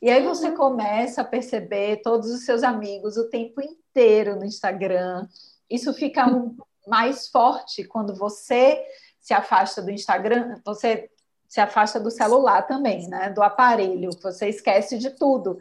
E 0.00 0.10
aí 0.10 0.22
você 0.22 0.48
uhum. 0.48 0.56
começa 0.56 1.22
a 1.22 1.24
perceber 1.24 2.02
todos 2.02 2.30
os 2.30 2.44
seus 2.44 2.62
amigos 2.62 3.16
o 3.16 3.28
tempo 3.28 3.60
inteiro 3.60 4.36
no 4.36 4.44
Instagram, 4.44 5.26
isso 5.70 5.92
fica 5.92 6.26
mais 6.86 7.28
forte 7.28 7.84
quando 7.84 8.14
você 8.14 8.82
se 9.20 9.34
afasta 9.34 9.82
do 9.82 9.90
Instagram, 9.90 10.60
você 10.64 11.10
se 11.46 11.60
afasta 11.60 11.98
do 11.98 12.10
celular 12.10 12.62
também, 12.62 13.08
né? 13.08 13.30
Do 13.30 13.42
aparelho, 13.42 14.10
você 14.22 14.48
esquece 14.48 14.98
de 14.98 15.10
tudo. 15.10 15.58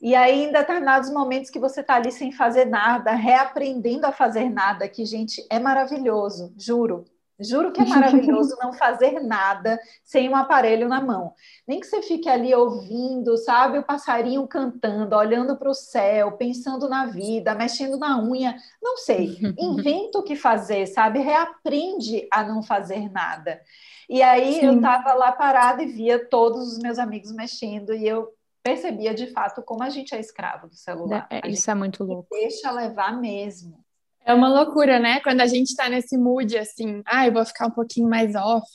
E 0.00 0.14
aí, 0.14 0.44
em 0.44 0.52
determinados 0.52 1.10
momentos 1.10 1.50
que 1.50 1.58
você 1.58 1.80
está 1.80 1.96
ali 1.96 2.12
sem 2.12 2.30
fazer 2.30 2.64
nada, 2.64 3.12
reaprendendo 3.12 4.06
a 4.06 4.12
fazer 4.12 4.48
nada, 4.48 4.88
que, 4.88 5.04
gente, 5.04 5.44
é 5.50 5.58
maravilhoso, 5.58 6.54
juro. 6.56 7.04
Juro 7.40 7.70
que 7.70 7.80
é 7.80 7.84
maravilhoso 7.84 8.56
não 8.60 8.72
fazer 8.72 9.20
nada 9.20 9.78
sem 10.02 10.28
um 10.28 10.34
aparelho 10.34 10.88
na 10.88 11.00
mão. 11.00 11.32
Nem 11.66 11.78
que 11.78 11.86
você 11.86 12.02
fique 12.02 12.28
ali 12.28 12.52
ouvindo, 12.52 13.36
sabe, 13.36 13.78
o 13.78 13.84
passarinho 13.84 14.46
cantando, 14.48 15.14
olhando 15.14 15.56
para 15.56 15.70
o 15.70 15.74
céu, 15.74 16.32
pensando 16.32 16.88
na 16.88 17.06
vida, 17.06 17.54
mexendo 17.54 17.96
na 17.96 18.20
unha, 18.20 18.56
não 18.82 18.96
sei. 18.96 19.38
Inventa 19.56 20.18
o 20.18 20.24
que 20.24 20.34
fazer, 20.34 20.86
sabe? 20.86 21.20
Reaprende 21.20 22.26
a 22.32 22.42
não 22.42 22.60
fazer 22.60 23.08
nada. 23.10 23.60
E 24.08 24.20
aí 24.20 24.54
Sim. 24.54 24.66
eu 24.66 24.76
estava 24.76 25.14
lá 25.14 25.30
parada 25.30 25.82
e 25.82 25.86
via 25.86 26.18
todos 26.18 26.72
os 26.72 26.78
meus 26.78 26.98
amigos 26.98 27.30
mexendo 27.30 27.94
e 27.94 28.08
eu 28.08 28.32
percebia 28.68 29.14
de 29.14 29.28
fato 29.28 29.62
como 29.62 29.82
a 29.82 29.88
gente 29.88 30.14
é 30.14 30.20
escravo 30.20 30.68
do 30.68 30.74
celular. 30.74 31.26
É, 31.30 31.48
isso 31.48 31.70
é 31.70 31.74
muito 31.74 32.04
louco. 32.04 32.28
Deixa 32.30 32.70
levar 32.70 33.18
mesmo. 33.18 33.82
É 34.24 34.34
uma 34.34 34.48
loucura, 34.48 34.98
né? 34.98 35.20
Quando 35.20 35.40
a 35.40 35.46
gente 35.46 35.74
tá 35.74 35.88
nesse 35.88 36.18
mood 36.18 36.56
assim, 36.58 37.02
ah, 37.06 37.26
eu 37.26 37.32
vou 37.32 37.46
ficar 37.46 37.66
um 37.66 37.70
pouquinho 37.70 38.08
mais 38.08 38.34
off. 38.34 38.68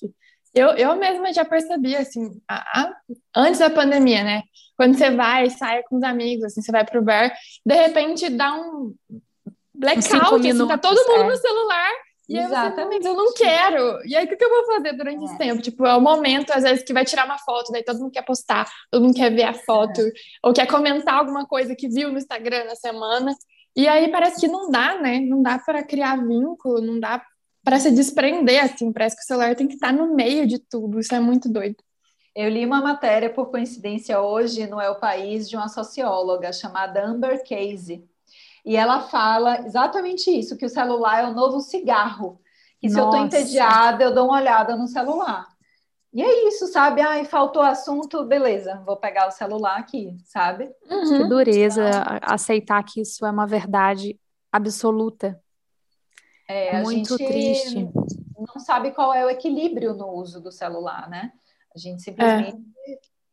Eu, 0.54 0.70
eu 0.70 0.96
mesma 0.96 1.32
já 1.32 1.46
percebi, 1.46 1.96
assim, 1.96 2.42
a, 2.48 2.82
a, 2.82 2.96
antes 3.36 3.60
da 3.60 3.70
pandemia, 3.70 4.24
né? 4.24 4.44
Quando 4.76 4.98
você 4.98 5.12
vai, 5.12 5.50
sai 5.52 5.84
com 5.84 5.98
os 5.98 6.04
amigos, 6.04 6.46
assim, 6.46 6.62
você 6.62 6.72
vai 6.72 6.84
pro 6.84 7.04
bar, 7.04 7.32
de 7.64 7.76
repente 7.76 8.30
dá 8.30 8.54
um 8.56 8.96
blackout, 9.74 10.48
assim, 10.48 10.68
tá 10.68 10.78
todo 10.78 11.08
mundo 11.08 11.24
é. 11.24 11.28
no 11.28 11.38
celular. 11.38 11.92
E 12.28 12.38
Exatamente. 12.38 13.04
você, 13.04 13.10
eu 13.10 13.16
não 13.16 13.34
quero. 13.34 14.06
E 14.06 14.16
aí, 14.16 14.26
o 14.26 14.28
que, 14.28 14.36
que 14.36 14.44
eu 14.44 14.50
vou 14.50 14.66
fazer 14.66 14.94
durante 14.94 15.22
é. 15.22 15.26
esse 15.26 15.38
tempo? 15.38 15.62
Tipo, 15.62 15.86
é 15.86 15.96
o 15.96 16.02
momento, 16.02 16.52
às 16.52 16.64
vezes, 16.64 16.84
que 16.84 16.94
vai 16.94 17.04
tirar 17.04 17.26
uma 17.26 17.38
foto, 17.38 17.72
daí 17.72 17.84
todo 17.84 18.00
mundo 18.00 18.12
quer 18.12 18.24
postar, 18.24 18.70
todo 18.90 19.04
mundo 19.04 19.16
quer 19.16 19.34
ver 19.34 19.44
a 19.44 19.54
foto, 19.54 20.02
é. 20.02 20.12
ou 20.42 20.54
quer 20.54 20.66
comentar 20.68 21.16
alguma 21.16 21.46
coisa 21.46 21.76
que 21.76 21.90
viu 21.90 22.12
no 22.12 22.18
Instagram 22.18 22.64
na 22.66 22.76
semana. 22.76 23.36
E 23.76 23.88
aí 23.88 24.10
parece 24.10 24.40
que 24.40 24.48
não 24.48 24.70
dá, 24.70 25.00
né? 25.00 25.20
Não 25.20 25.42
dá 25.42 25.60
para 25.60 25.84
criar 25.84 26.16
vínculo, 26.16 26.80
não 26.80 27.00
dá 27.00 27.22
para 27.64 27.80
se 27.80 27.92
desprender, 27.92 28.64
assim. 28.64 28.92
Parece 28.92 29.16
que 29.16 29.24
o 29.24 29.26
celular 29.26 29.56
tem 29.56 29.68
que 29.68 29.74
estar 29.74 29.92
no 29.92 30.16
meio 30.16 30.48
de 30.48 30.60
tudo. 30.60 31.00
Isso 31.00 31.14
é 31.14 31.20
muito 31.20 31.50
doido. 31.50 31.78
Eu 32.36 32.50
li 32.50 32.66
uma 32.66 32.82
matéria, 32.82 33.30
por 33.30 33.52
coincidência, 33.52 34.20
hoje 34.20 34.66
no 34.66 34.82
É 34.82 34.90
o 34.90 35.00
País, 35.00 35.48
de 35.48 35.56
uma 35.56 35.68
socióloga 35.68 36.52
chamada 36.52 37.06
Amber 37.06 37.44
Casey. 37.48 38.08
E 38.66 38.76
ela 38.76 39.02
fala 39.02 39.66
exatamente 39.66 40.32
isso: 40.32 40.58
que 40.58 40.66
o 40.66 40.70
celular 40.70 41.24
é 41.24 41.28
o 41.28 41.34
novo 41.34 41.60
cigarro. 41.60 42.40
Que 42.80 42.90
se 42.90 42.96
Nossa. 42.96 43.18
eu 43.18 43.24
estou 43.24 43.40
entediada, 43.40 44.04
eu 44.04 44.14
dou 44.14 44.26
uma 44.26 44.40
olhada 44.40 44.76
no 44.76 44.88
celular. 44.88 45.48
E 46.14 46.22
é 46.22 46.48
isso, 46.48 46.68
sabe? 46.68 47.02
Ai, 47.02 47.26
faltou 47.26 47.62
assunto, 47.62 48.24
beleza, 48.24 48.82
vou 48.86 48.96
pegar 48.96 49.28
o 49.28 49.32
celular 49.32 49.78
aqui, 49.78 50.16
sabe? 50.24 50.72
Uhum. 50.90 51.18
Que 51.18 51.28
dureza 51.28 52.04
aceitar 52.22 52.84
que 52.84 53.02
isso 53.02 53.26
é 53.26 53.32
uma 53.32 53.48
verdade 53.48 54.20
absoluta. 54.52 55.42
É, 56.48 56.82
Muito 56.84 57.18
triste. 57.18 57.90
Não 58.38 58.60
sabe 58.60 58.92
qual 58.92 59.14
é 59.14 59.26
o 59.26 59.30
equilíbrio 59.30 59.94
no 59.94 60.10
uso 60.10 60.40
do 60.40 60.52
celular, 60.52 61.10
né? 61.10 61.32
A 61.76 61.80
gente 61.80 62.04
simplesmente 62.04 62.62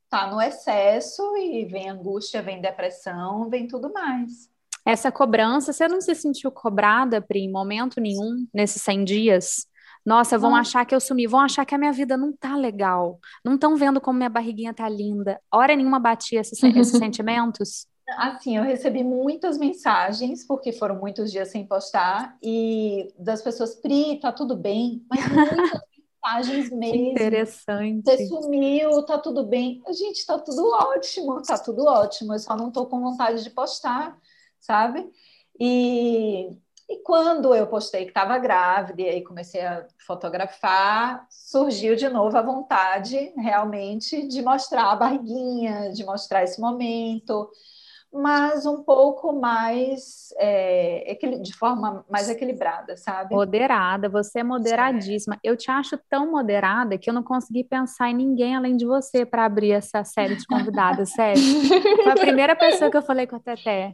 está 0.05 0.27
é. 0.27 0.31
no 0.31 0.41
excesso 0.41 1.37
e 1.37 1.67
vem 1.67 1.91
angústia, 1.91 2.41
vem 2.41 2.61
depressão, 2.63 3.51
vem 3.51 3.69
tudo 3.69 3.93
mais. 3.93 4.50
Essa 4.91 5.13
cobrança, 5.13 5.73
você 5.73 5.87
não 5.87 6.01
se 6.01 6.15
sentiu 6.17 6.51
cobrada, 6.51 7.21
Pri, 7.21 7.41
em 7.41 7.51
momento 7.51 8.01
nenhum, 8.01 8.47
nesses 8.53 8.83
100 8.83 9.05
dias? 9.05 9.67
Nossa, 10.05 10.37
vão 10.37 10.57
achar 10.57 10.85
que 10.85 10.95
eu 10.95 11.01
sumi, 11.01 11.29
vão 11.29 11.41
achar 11.41 11.65
que 11.65 11.75
a 11.75 11.79
minha 11.79 11.93
vida 11.93 12.17
não 12.17 12.33
tá 12.33 12.57
legal. 12.57 13.21
Não 13.45 13.55
estão 13.55 13.77
vendo 13.77 14.01
como 14.01 14.17
minha 14.17 14.29
barriguinha 14.29 14.75
tá 14.75 14.89
linda. 14.89 15.41
Hora 15.53 15.77
nenhuma 15.77 16.01
bati 16.01 16.35
esses, 16.35 16.61
esses 16.61 16.99
sentimentos. 16.99 17.87
Assim, 18.17 18.57
eu 18.57 18.65
recebi 18.65 19.05
muitas 19.05 19.57
mensagens, 19.59 20.45
porque 20.45 20.73
foram 20.73 20.97
muitos 20.97 21.31
dias 21.31 21.49
sem 21.49 21.65
postar, 21.65 22.37
e 22.43 23.15
das 23.17 23.41
pessoas, 23.41 23.77
Pri, 23.77 24.19
tá 24.19 24.33
tudo 24.33 24.57
bem, 24.57 25.05
mas 25.09 25.29
muitas 25.29 25.81
mensagens 26.25 26.71
mesmo. 26.71 26.93
Que 26.93 27.11
interessante. 27.11 28.03
Você 28.05 28.27
sumiu, 28.27 29.05
tá 29.05 29.19
tudo 29.19 29.45
bem. 29.45 29.81
Gente, 29.93 30.27
tá 30.27 30.37
tudo 30.39 30.67
ótimo, 30.73 31.41
tá 31.43 31.57
tudo 31.57 31.85
ótimo. 31.85 32.35
Eu 32.35 32.39
só 32.41 32.57
não 32.57 32.73
tô 32.73 32.87
com 32.87 33.01
vontade 33.01 33.45
de 33.45 33.51
postar, 33.51 34.19
sabe? 34.61 35.11
E 35.59 36.51
e 36.91 36.97
quando 37.05 37.55
eu 37.55 37.69
postei 37.69 38.03
que 38.03 38.11
estava 38.11 38.37
grávida 38.37 39.01
e 39.01 39.09
aí 39.09 39.23
comecei 39.23 39.61
a 39.61 39.87
fotografar, 40.05 41.25
surgiu 41.31 41.95
de 41.95 42.09
novo 42.09 42.37
a 42.37 42.43
vontade 42.43 43.33
realmente 43.37 44.27
de 44.27 44.43
mostrar 44.43 44.91
a 44.91 44.97
barriguinha, 44.97 45.93
de 45.93 46.05
mostrar 46.05 46.43
esse 46.43 46.61
momento, 46.61 47.49
mas 48.13 48.67
um 48.67 48.83
pouco 48.83 49.33
mais 49.33 50.35
é, 50.37 51.17
de 51.41 51.55
forma 51.55 52.05
mais 52.11 52.29
equilibrada, 52.29 52.97
sabe? 52.97 53.37
Moderada, 53.37 54.09
você 54.09 54.41
é 54.41 54.43
moderadíssima. 54.43 55.39
Eu 55.45 55.57
te 55.57 55.71
acho 55.71 55.97
tão 56.09 56.29
moderada 56.29 56.99
que 56.99 57.09
eu 57.09 57.15
não 57.15 57.23
consegui 57.23 57.63
pensar 57.63 58.11
em 58.11 58.15
ninguém 58.15 58.57
além 58.57 58.77
de 58.77 58.85
você 58.85 59.25
para 59.25 59.45
abrir 59.45 59.71
essa 59.71 60.03
série 60.03 60.35
de 60.35 60.45
convidadas, 60.45 61.11
sério. 61.11 61.41
Foi 62.03 62.13
a 62.13 62.17
primeira 62.17 62.57
pessoa 62.57 62.91
que 62.91 62.97
eu 62.97 63.03
falei 63.03 63.29
com 63.29 63.37
a 63.37 63.41
Teté. 63.41 63.93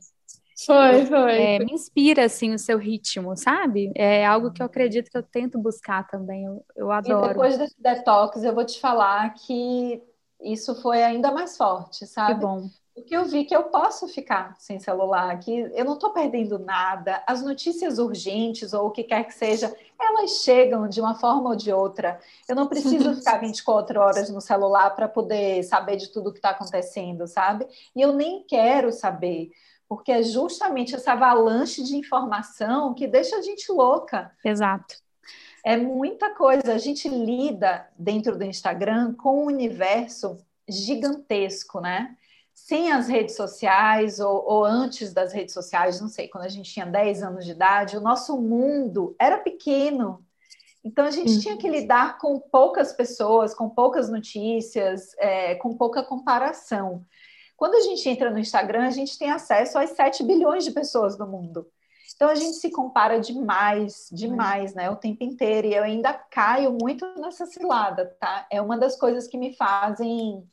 Foi, 0.64 1.04
foi. 1.04 1.32
É, 1.32 1.58
me 1.58 1.72
inspira, 1.72 2.25
assim, 2.25 2.54
o 2.54 2.58
seu 2.58 2.78
ritmo, 2.78 3.36
sabe? 3.36 3.92
É 3.94 4.25
algo 4.25 4.50
que 4.50 4.62
eu 4.62 4.66
acredito 4.66 5.10
que 5.10 5.18
eu 5.18 5.22
tento 5.22 5.58
buscar 5.58 6.06
também, 6.06 6.44
eu, 6.44 6.64
eu 6.75 6.90
adoro. 6.90 7.26
E 7.26 7.28
depois 7.28 7.58
desse 7.58 7.80
detox, 7.80 8.42
eu 8.42 8.54
vou 8.54 8.64
te 8.64 8.80
falar 8.80 9.34
que 9.34 10.02
isso 10.40 10.75
foi 10.80 11.02
ainda 11.02 11.30
mais 11.30 11.56
forte, 11.56 12.06
sabe? 12.06 12.34
Que 12.34 12.40
bom. 12.40 12.68
Porque 12.94 13.14
eu 13.14 13.26
vi 13.26 13.44
que 13.44 13.54
eu 13.54 13.64
posso 13.64 14.08
ficar 14.08 14.54
sem 14.58 14.80
celular, 14.80 15.38
que 15.40 15.70
eu 15.75 15.84
não 15.84 15.94
estou 15.94 16.14
perdendo 16.14 16.58
nada. 16.58 17.22
As 17.26 17.42
notícias 17.42 17.98
urgentes 17.98 18.72
ou 18.72 18.86
o 18.86 18.90
que 18.90 19.04
quer 19.04 19.25
que 19.25 19.34
seja, 19.34 19.76
elas 20.00 20.30
chegam 20.42 20.88
de 20.88 20.98
uma 20.98 21.14
forma 21.14 21.50
ou 21.50 21.56
de 21.56 21.70
outra. 21.70 22.18
Eu 22.48 22.56
não 22.56 22.66
preciso 22.66 23.12
ficar 23.16 23.36
24 23.38 24.00
horas 24.00 24.30
no 24.30 24.40
celular 24.40 24.94
para 24.94 25.06
poder 25.06 25.62
saber 25.64 25.96
de 25.96 26.08
tudo 26.08 26.32
que 26.32 26.38
está 26.38 26.50
acontecendo, 26.50 27.26
sabe? 27.26 27.66
E 27.94 28.00
eu 28.00 28.14
nem 28.14 28.42
quero 28.44 28.90
saber 28.90 29.50
porque 29.88 30.12
é 30.12 30.23
justamente 30.23 30.95
essa 30.95 31.12
avalanche 31.12 31.83
de 31.83 31.97
informação 31.97 32.95
que 32.95 33.07
deixa 33.07 33.37
a 33.37 33.43
gente 33.43 33.71
louca. 33.71 34.33
Exato. 34.45 34.97
É 35.64 35.76
muita 35.76 36.31
coisa. 36.35 36.75
A 36.75 36.78
gente 36.78 37.09
lida 37.09 37.88
dentro 37.99 38.37
do 38.37 38.45
Instagram 38.45 39.14
com 39.14 39.43
um 39.43 39.47
universo 39.47 40.38
gigantesco, 40.69 41.81
né? 41.81 42.16
Sem 42.55 42.90
as 42.90 43.07
redes 43.07 43.37
sociais 43.37 44.19
ou, 44.19 44.45
ou, 44.47 44.64
antes 44.64 45.12
das 45.12 45.33
redes 45.33 45.52
sociais, 45.52 46.00
não 46.00 46.09
sei, 46.09 46.26
quando 46.26 46.45
a 46.45 46.49
gente 46.49 46.73
tinha 46.73 46.87
10 46.87 47.23
anos 47.23 47.45
de 47.45 47.52
idade, 47.52 47.97
o 47.97 48.00
nosso 48.00 48.40
mundo 48.40 49.14
era 49.19 49.38
pequeno. 49.38 50.25
Então 50.83 51.05
a 51.05 51.11
gente 51.11 51.33
uhum. 51.33 51.40
tinha 51.40 51.57
que 51.57 51.69
lidar 51.69 52.19
com 52.19 52.38
poucas 52.38 52.93
pessoas, 52.93 53.52
com 53.52 53.69
poucas 53.69 54.09
notícias, 54.09 55.14
é, 55.19 55.57
com 55.57 55.76
pouca 55.76 56.02
comparação. 56.02 57.05
Quando 57.56 57.75
a 57.75 57.80
gente 57.80 58.08
entra 58.08 58.30
no 58.30 58.38
Instagram, 58.38 58.86
a 58.86 58.90
gente 58.90 59.18
tem 59.18 59.30
acesso 59.30 59.78
às 59.78 59.90
7 59.90 60.22
bilhões 60.22 60.64
de 60.64 60.72
pessoas 60.72 61.16
do 61.16 61.26
mundo. 61.26 61.66
Então 62.14 62.28
a 62.28 62.34
gente 62.34 62.54
se 62.54 62.70
compara 62.70 63.20
demais, 63.20 64.08
demais, 64.10 64.75
né? 64.75 64.90
O 64.90 64.96
tempo 64.96 65.22
inteiro. 65.25 65.66
E 65.66 65.75
eu 65.75 65.82
ainda 65.82 66.14
caio 66.14 66.76
muito 66.80 67.06
nessa 67.18 67.46
cilada, 67.46 68.16
tá? 68.20 68.46
É 68.50 68.60
uma 68.60 68.78
das 68.78 68.96
coisas 68.96 69.26
que 69.26 69.36
me 69.36 69.54
fazem 69.54 70.46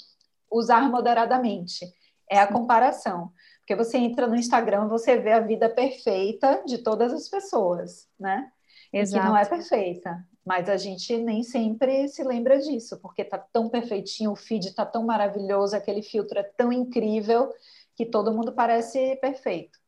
usar 0.51 0.89
moderadamente. 0.89 1.85
É 2.29 2.39
a 2.39 2.47
comparação. 2.47 3.31
Porque 3.59 3.75
você 3.75 3.97
entra 3.97 4.27
no 4.27 4.35
Instagram, 4.35 4.87
você 4.87 5.17
vê 5.17 5.31
a 5.31 5.39
vida 5.39 5.69
perfeita 5.69 6.63
de 6.65 6.79
todas 6.79 7.13
as 7.13 7.29
pessoas, 7.29 8.09
né? 8.19 8.51
Exato. 8.91 9.17
E 9.17 9.21
que 9.21 9.25
não 9.25 9.37
é 9.37 9.45
perfeita. 9.45 10.27
Mas 10.45 10.67
a 10.67 10.75
gente 10.75 11.17
nem 11.17 11.41
sempre 11.41 12.07
se 12.09 12.23
lembra 12.23 12.59
disso, 12.59 12.99
porque 12.99 13.23
tá 13.23 13.37
tão 13.37 13.69
perfeitinho, 13.69 14.31
o 14.31 14.35
feed 14.35 14.73
tá 14.73 14.85
tão 14.85 15.05
maravilhoso, 15.05 15.75
aquele 15.75 16.01
filtro 16.01 16.37
é 16.37 16.43
tão 16.43 16.71
incrível 16.71 17.49
que 17.95 18.05
todo 18.05 18.33
mundo 18.33 18.51
parece 18.51 19.15
perfeito. 19.17 19.79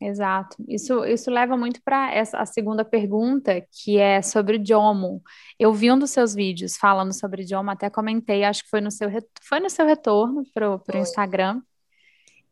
Exato. 0.00 0.56
Isso, 0.68 1.04
isso 1.04 1.30
leva 1.30 1.56
muito 1.56 1.80
para 1.82 2.20
a 2.20 2.46
segunda 2.46 2.84
pergunta, 2.84 3.64
que 3.70 3.98
é 3.98 4.20
sobre 4.20 4.56
o 4.56 4.60
idiomo. 4.60 5.22
Eu 5.56 5.72
vi 5.72 5.92
um 5.92 5.98
dos 5.98 6.10
seus 6.10 6.34
vídeos 6.34 6.76
falando 6.76 7.12
sobre 7.12 7.42
idioma, 7.42 7.72
até 7.72 7.88
comentei, 7.88 8.42
acho 8.42 8.64
que 8.64 8.70
foi 8.70 8.80
no 8.80 8.90
seu, 8.90 9.08
foi 9.42 9.60
no 9.60 9.70
seu 9.70 9.86
retorno 9.86 10.44
para 10.52 10.74
o 10.74 10.98
Instagram. 10.98 11.62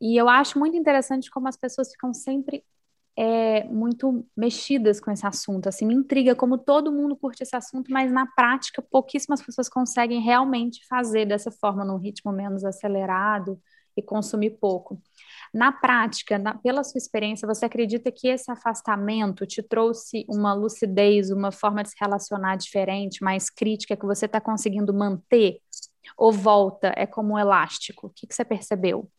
E 0.00 0.16
eu 0.16 0.28
acho 0.28 0.58
muito 0.58 0.76
interessante 0.76 1.28
como 1.30 1.48
as 1.48 1.56
pessoas 1.56 1.90
ficam 1.90 2.14
sempre 2.14 2.64
é, 3.22 3.64
muito 3.64 4.26
mexidas 4.34 4.98
com 4.98 5.10
esse 5.10 5.26
assunto. 5.26 5.68
Assim, 5.68 5.84
me 5.84 5.92
intriga 5.92 6.34
como 6.34 6.56
todo 6.56 6.90
mundo 6.90 7.14
curte 7.14 7.42
esse 7.42 7.54
assunto, 7.54 7.92
mas 7.92 8.10
na 8.10 8.26
prática 8.26 8.80
pouquíssimas 8.80 9.42
pessoas 9.42 9.68
conseguem 9.68 10.22
realmente 10.22 10.80
fazer 10.88 11.26
dessa 11.26 11.50
forma, 11.50 11.84
num 11.84 11.98
ritmo 11.98 12.32
menos 12.32 12.64
acelerado 12.64 13.60
e 13.94 14.00
consumir 14.00 14.58
pouco. 14.58 14.98
Na 15.52 15.70
prática, 15.70 16.38
na, 16.38 16.54
pela 16.54 16.82
sua 16.82 16.96
experiência, 16.96 17.46
você 17.46 17.66
acredita 17.66 18.10
que 18.10 18.26
esse 18.26 18.50
afastamento 18.50 19.44
te 19.46 19.62
trouxe 19.62 20.24
uma 20.26 20.54
lucidez, 20.54 21.30
uma 21.30 21.52
forma 21.52 21.82
de 21.82 21.90
se 21.90 21.96
relacionar 22.00 22.56
diferente, 22.56 23.22
mais 23.22 23.50
crítica, 23.50 23.98
que 23.98 24.06
você 24.06 24.24
está 24.24 24.40
conseguindo 24.40 24.94
manter? 24.94 25.58
Ou 26.16 26.32
volta, 26.32 26.90
é 26.96 27.06
como 27.06 27.34
um 27.34 27.38
elástico? 27.38 28.06
O 28.06 28.10
que, 28.10 28.26
que 28.26 28.34
você 28.34 28.46
percebeu? 28.46 29.10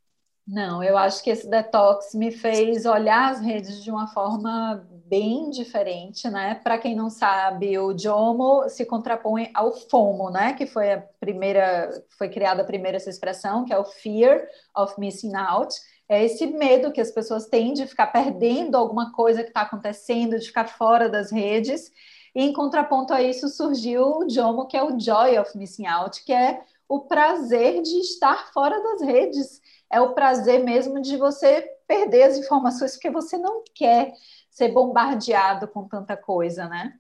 Não, 0.47 0.83
eu 0.83 0.97
acho 0.97 1.23
que 1.23 1.29
esse 1.29 1.49
detox 1.49 2.13
me 2.13 2.31
fez 2.31 2.85
olhar 2.85 3.31
as 3.31 3.39
redes 3.39 3.83
de 3.83 3.91
uma 3.91 4.07
forma 4.07 4.85
bem 5.05 5.49
diferente, 5.49 6.29
né? 6.29 6.55
Para 6.55 6.77
quem 6.77 6.95
não 6.95 7.09
sabe, 7.09 7.77
o 7.77 7.97
JOMO 7.97 8.67
se 8.67 8.85
contrapõe 8.85 9.51
ao 9.53 9.71
FOMO, 9.71 10.29
né? 10.29 10.53
Que 10.53 10.65
foi 10.65 10.93
a 10.93 11.01
primeira, 11.19 12.03
foi 12.17 12.27
criada 12.27 12.63
a 12.63 12.65
primeira 12.65 12.97
essa 12.97 13.09
expressão, 13.09 13.65
que 13.65 13.73
é 13.73 13.77
o 13.77 13.85
Fear 13.85 14.47
of 14.75 14.99
Missing 14.99 15.35
Out. 15.35 15.75
É 16.09 16.23
esse 16.25 16.47
medo 16.47 16.91
que 16.91 16.99
as 16.99 17.11
pessoas 17.11 17.45
têm 17.45 17.73
de 17.73 17.85
ficar 17.85 18.07
perdendo 18.07 18.75
alguma 18.75 19.13
coisa 19.13 19.43
que 19.43 19.49
está 19.49 19.61
acontecendo, 19.61 20.39
de 20.39 20.47
ficar 20.47 20.67
fora 20.67 21.07
das 21.07 21.31
redes. 21.31 21.91
E 22.33 22.43
em 22.43 22.51
contraponto 22.51 23.13
a 23.13 23.21
isso 23.21 23.47
surgiu 23.47 24.19
o 24.19 24.29
JOMO, 24.29 24.67
que 24.67 24.75
é 24.75 24.83
o 24.83 24.99
Joy 24.99 25.37
of 25.39 25.57
Missing 25.57 25.87
Out, 25.87 26.23
que 26.25 26.33
é 26.33 26.61
o 26.87 27.01
prazer 27.01 27.81
de 27.81 27.99
estar 27.99 28.51
fora 28.51 28.81
das 28.81 29.01
redes. 29.01 29.61
É 29.91 29.99
o 29.99 30.13
prazer 30.13 30.63
mesmo 30.63 31.01
de 31.01 31.17
você 31.17 31.61
perder 31.87 32.23
as 32.23 32.37
informações 32.37 32.93
porque 32.93 33.09
você 33.09 33.37
não 33.37 33.63
quer 33.75 34.13
ser 34.49 34.69
bombardeado 34.69 35.67
com 35.67 35.87
tanta 35.87 36.15
coisa, 36.15 36.67
né? 36.67 36.93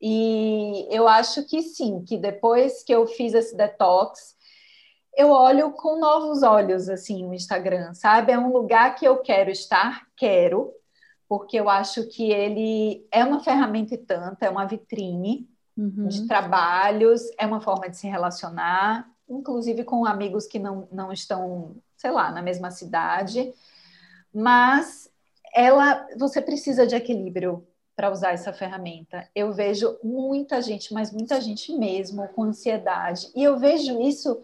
E 0.00 0.86
eu 0.90 1.08
acho 1.08 1.44
que 1.44 1.62
sim, 1.62 2.04
que 2.04 2.16
depois 2.16 2.82
que 2.82 2.94
eu 2.94 3.06
fiz 3.06 3.34
esse 3.34 3.56
detox, 3.56 4.36
eu 5.16 5.30
olho 5.30 5.72
com 5.72 5.98
novos 5.98 6.42
olhos 6.42 6.88
assim 6.88 7.26
o 7.26 7.34
Instagram, 7.34 7.92
sabe? 7.94 8.32
É 8.32 8.38
um 8.38 8.52
lugar 8.52 8.94
que 8.94 9.04
eu 9.04 9.18
quero 9.18 9.50
estar, 9.50 10.06
quero, 10.16 10.72
porque 11.28 11.58
eu 11.58 11.68
acho 11.68 12.08
que 12.08 12.30
ele 12.30 13.06
é 13.10 13.24
uma 13.24 13.40
ferramenta 13.40 13.94
e 13.94 13.98
tanto, 13.98 14.42
é 14.42 14.48
uma 14.48 14.64
vitrine 14.64 15.48
uhum. 15.76 16.06
de 16.06 16.26
trabalhos, 16.26 17.22
é 17.36 17.44
uma 17.44 17.60
forma 17.60 17.88
de 17.90 17.96
se 17.96 18.06
relacionar, 18.06 19.10
inclusive 19.28 19.84
com 19.84 20.04
amigos 20.04 20.46
que 20.46 20.58
não, 20.58 20.88
não 20.90 21.12
estão, 21.12 21.76
sei 21.96 22.10
lá, 22.10 22.30
na 22.30 22.42
mesma 22.42 22.70
cidade, 22.70 23.52
mas 24.32 25.10
ela, 25.54 26.06
você 26.16 26.40
precisa 26.40 26.86
de 26.86 26.94
equilíbrio 26.94 27.66
para 27.96 28.10
usar 28.12 28.32
essa 28.32 28.52
ferramenta. 28.52 29.28
Eu 29.34 29.52
vejo 29.52 29.98
muita 30.04 30.62
gente, 30.62 30.94
mas 30.94 31.12
muita 31.12 31.40
gente 31.40 31.72
mesmo 31.72 32.28
com 32.28 32.44
ansiedade. 32.44 33.28
E 33.34 33.42
eu 33.42 33.58
vejo 33.58 34.00
isso 34.00 34.40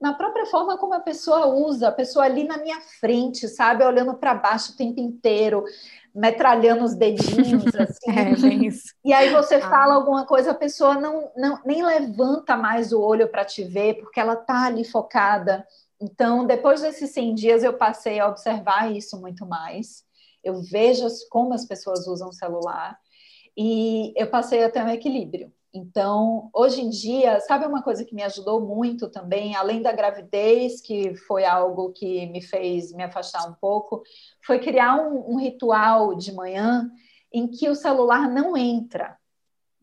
na 0.00 0.12
própria 0.12 0.44
forma 0.46 0.76
como 0.76 0.92
a 0.92 1.00
pessoa 1.00 1.46
usa, 1.46 1.88
a 1.88 1.92
pessoa 1.92 2.24
ali 2.24 2.44
na 2.44 2.58
minha 2.58 2.80
frente, 2.80 3.48
sabe, 3.48 3.84
olhando 3.84 4.14
para 4.14 4.34
baixo 4.34 4.72
o 4.72 4.76
tempo 4.76 5.00
inteiro, 5.00 5.64
metralhando 6.16 6.84
os 6.84 6.94
dedinhos 6.94 7.64
assim. 7.78 8.10
é, 8.10 8.66
isso. 8.66 8.94
E 9.04 9.12
aí 9.12 9.30
você 9.30 9.56
ah. 9.56 9.68
fala 9.68 9.94
alguma 9.94 10.26
coisa, 10.26 10.50
a 10.50 10.54
pessoa 10.54 10.94
não, 10.94 11.30
não 11.36 11.60
nem 11.64 11.84
levanta 11.84 12.56
mais 12.56 12.92
o 12.92 13.00
olho 13.00 13.28
para 13.28 13.44
te 13.44 13.62
ver, 13.62 13.94
porque 13.94 14.18
ela 14.18 14.34
tá 14.34 14.64
ali 14.64 14.84
focada. 14.84 15.66
Então, 16.00 16.46
depois 16.46 16.80
desses 16.80 17.10
100 17.10 17.34
dias 17.34 17.62
eu 17.62 17.74
passei 17.74 18.18
a 18.18 18.28
observar 18.28 18.90
isso 18.92 19.20
muito 19.20 19.46
mais 19.46 20.06
eu 20.46 20.62
vejo 20.62 21.06
como 21.28 21.52
as 21.52 21.64
pessoas 21.64 22.06
usam 22.06 22.28
o 22.28 22.32
celular 22.32 22.96
e 23.56 24.12
eu 24.16 24.28
passei 24.28 24.62
a 24.62 24.70
ter 24.70 24.82
um 24.82 24.88
equilíbrio. 24.88 25.52
Então, 25.76 26.48
hoje 26.54 26.80
em 26.80 26.88
dia, 26.88 27.38
sabe 27.40 27.66
uma 27.66 27.82
coisa 27.82 28.02
que 28.02 28.14
me 28.14 28.22
ajudou 28.22 28.62
muito 28.62 29.10
também, 29.10 29.54
além 29.54 29.82
da 29.82 29.92
gravidez, 29.92 30.80
que 30.80 31.14
foi 31.14 31.44
algo 31.44 31.92
que 31.92 32.24
me 32.28 32.40
fez 32.40 32.94
me 32.94 33.02
afastar 33.02 33.46
um 33.46 33.52
pouco, 33.52 34.02
foi 34.42 34.58
criar 34.58 34.96
um, 34.96 35.34
um 35.34 35.38
ritual 35.38 36.14
de 36.14 36.32
manhã 36.32 36.90
em 37.30 37.46
que 37.46 37.68
o 37.68 37.74
celular 37.74 38.26
não 38.26 38.56
entra. 38.56 39.18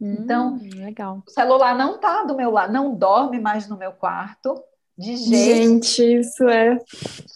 Hum, 0.01 0.15
então, 0.19 0.59
legal. 0.75 1.21
o 1.27 1.29
celular 1.29 1.77
não 1.77 1.95
está 1.95 2.23
do 2.23 2.35
meu 2.35 2.49
lado, 2.49 2.73
não 2.73 2.95
dorme 2.95 3.39
mais 3.39 3.69
no 3.69 3.77
meu 3.77 3.91
quarto. 3.91 4.59
De 4.97 5.15
jeito. 5.15 5.85
Gente, 5.85 6.19
isso 6.19 6.43
é 6.47 6.77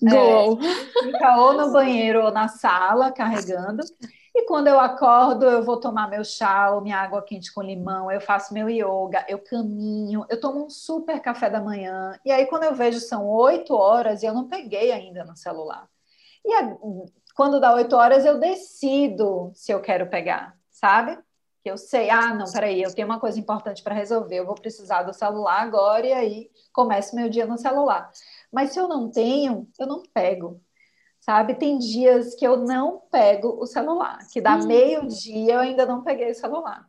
gol. 0.01 0.59
É, 0.61 1.03
fica 1.05 1.37
ou 1.37 1.53
no 1.53 1.71
banheiro 1.71 2.23
ou 2.25 2.31
na 2.31 2.47
sala 2.47 3.11
carregando. 3.11 3.83
E 4.37 4.45
quando 4.45 4.67
eu 4.67 4.79
acordo, 4.79 5.45
eu 5.45 5.63
vou 5.63 5.79
tomar 5.79 6.07
meu 6.07 6.23
chá 6.23 6.69
ou 6.69 6.79
minha 6.79 6.97
água 6.97 7.23
quente 7.23 7.51
com 7.51 7.59
limão, 7.59 8.11
eu 8.11 8.21
faço 8.21 8.53
meu 8.53 8.69
yoga, 8.69 9.25
eu 9.27 9.39
caminho, 9.39 10.27
eu 10.29 10.39
tomo 10.39 10.63
um 10.63 10.69
super 10.69 11.19
café 11.19 11.49
da 11.49 11.59
manhã. 11.59 12.15
E 12.23 12.31
aí, 12.31 12.45
quando 12.45 12.63
eu 12.63 12.75
vejo, 12.75 12.99
são 12.99 13.27
oito 13.27 13.73
horas 13.73 14.21
e 14.21 14.27
eu 14.27 14.35
não 14.35 14.47
peguei 14.47 14.91
ainda 14.91 15.25
no 15.25 15.35
celular. 15.35 15.89
E 16.45 16.53
a, 16.53 16.77
quando 17.35 17.59
dá 17.59 17.73
oito 17.73 17.95
horas, 17.95 18.25
eu 18.25 18.39
decido 18.39 19.51
se 19.55 19.71
eu 19.71 19.81
quero 19.81 20.07
pegar, 20.07 20.55
sabe? 20.69 21.17
eu 21.69 21.77
sei, 21.77 22.09
ah, 22.09 22.33
não, 22.33 22.49
peraí, 22.49 22.81
eu 22.81 22.93
tenho 22.93 23.07
uma 23.07 23.19
coisa 23.19 23.39
importante 23.39 23.83
para 23.83 23.93
resolver, 23.93 24.37
eu 24.37 24.45
vou 24.45 24.55
precisar 24.55 25.03
do 25.03 25.13
celular 25.13 25.61
agora 25.61 26.07
e 26.07 26.13
aí 26.13 26.51
começo 26.71 27.15
meu 27.15 27.29
dia 27.29 27.45
no 27.45 27.57
celular. 27.57 28.09
Mas 28.51 28.71
se 28.71 28.79
eu 28.79 28.87
não 28.87 29.09
tenho, 29.11 29.67
eu 29.77 29.87
não 29.87 30.01
pego. 30.13 30.61
Sabe? 31.29 31.55
Tem 31.55 31.77
dias 31.77 32.35
que 32.35 32.47
eu 32.47 32.55
não 32.55 33.01
pego 33.11 33.57
o 33.59 33.65
celular, 33.65 34.19
que 34.31 34.39
dá 34.39 34.55
hum. 34.55 34.65
meio-dia 34.65 35.55
eu 35.55 35.59
ainda 35.59 35.85
não 35.85 36.01
peguei 36.01 36.31
o 36.31 36.35
celular. 36.35 36.85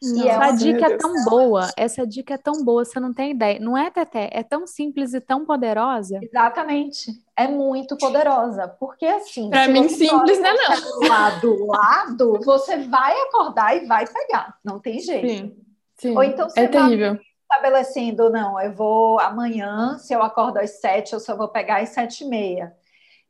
E 0.00 0.28
essa 0.28 0.52
dica 0.52 0.86
é 0.86 0.96
tão 0.96 1.24
boa, 1.24 1.70
essa 1.76 2.06
dica 2.06 2.34
é 2.34 2.38
tão 2.38 2.62
boa, 2.62 2.84
você 2.84 3.00
não 3.00 3.12
tem 3.12 3.32
ideia. 3.32 3.58
Não 3.58 3.76
é, 3.76 3.90
Teté? 3.90 4.28
É 4.32 4.44
tão 4.44 4.64
simples 4.64 5.12
e 5.12 5.20
tão 5.20 5.44
poderosa. 5.44 6.20
Exatamente. 6.22 7.10
É 7.36 7.48
muito 7.48 7.96
poderosa. 7.96 8.68
Porque 8.68 9.06
assim. 9.06 9.50
Para 9.50 9.66
mim, 9.66 9.88
simples 9.88 10.38
não 10.38 10.50
é 10.50 10.54
não. 10.54 11.08
Lá 11.08 11.30
do 11.30 11.66
lado, 11.66 12.40
você 12.44 12.76
vai 12.76 13.18
acordar 13.22 13.76
e 13.76 13.86
vai 13.86 14.06
pegar. 14.06 14.56
Não 14.62 14.78
tem 14.78 15.00
jeito. 15.00 15.26
Sim. 15.26 15.56
Sim. 15.96 16.16
Ou 16.16 16.22
então 16.22 16.48
você 16.48 16.60
é 16.60 16.68
terrível. 16.68 17.18
estabelecendo, 17.42 18.30
não, 18.30 18.60
eu 18.60 18.72
vou 18.72 19.18
amanhã, 19.18 19.96
se 19.98 20.12
eu 20.12 20.22
acordo 20.22 20.58
às 20.58 20.80
sete, 20.80 21.14
eu 21.14 21.20
só 21.20 21.34
vou 21.34 21.48
pegar 21.48 21.80
às 21.80 21.88
sete 21.88 22.24
e 22.24 22.28
meia 22.28 22.72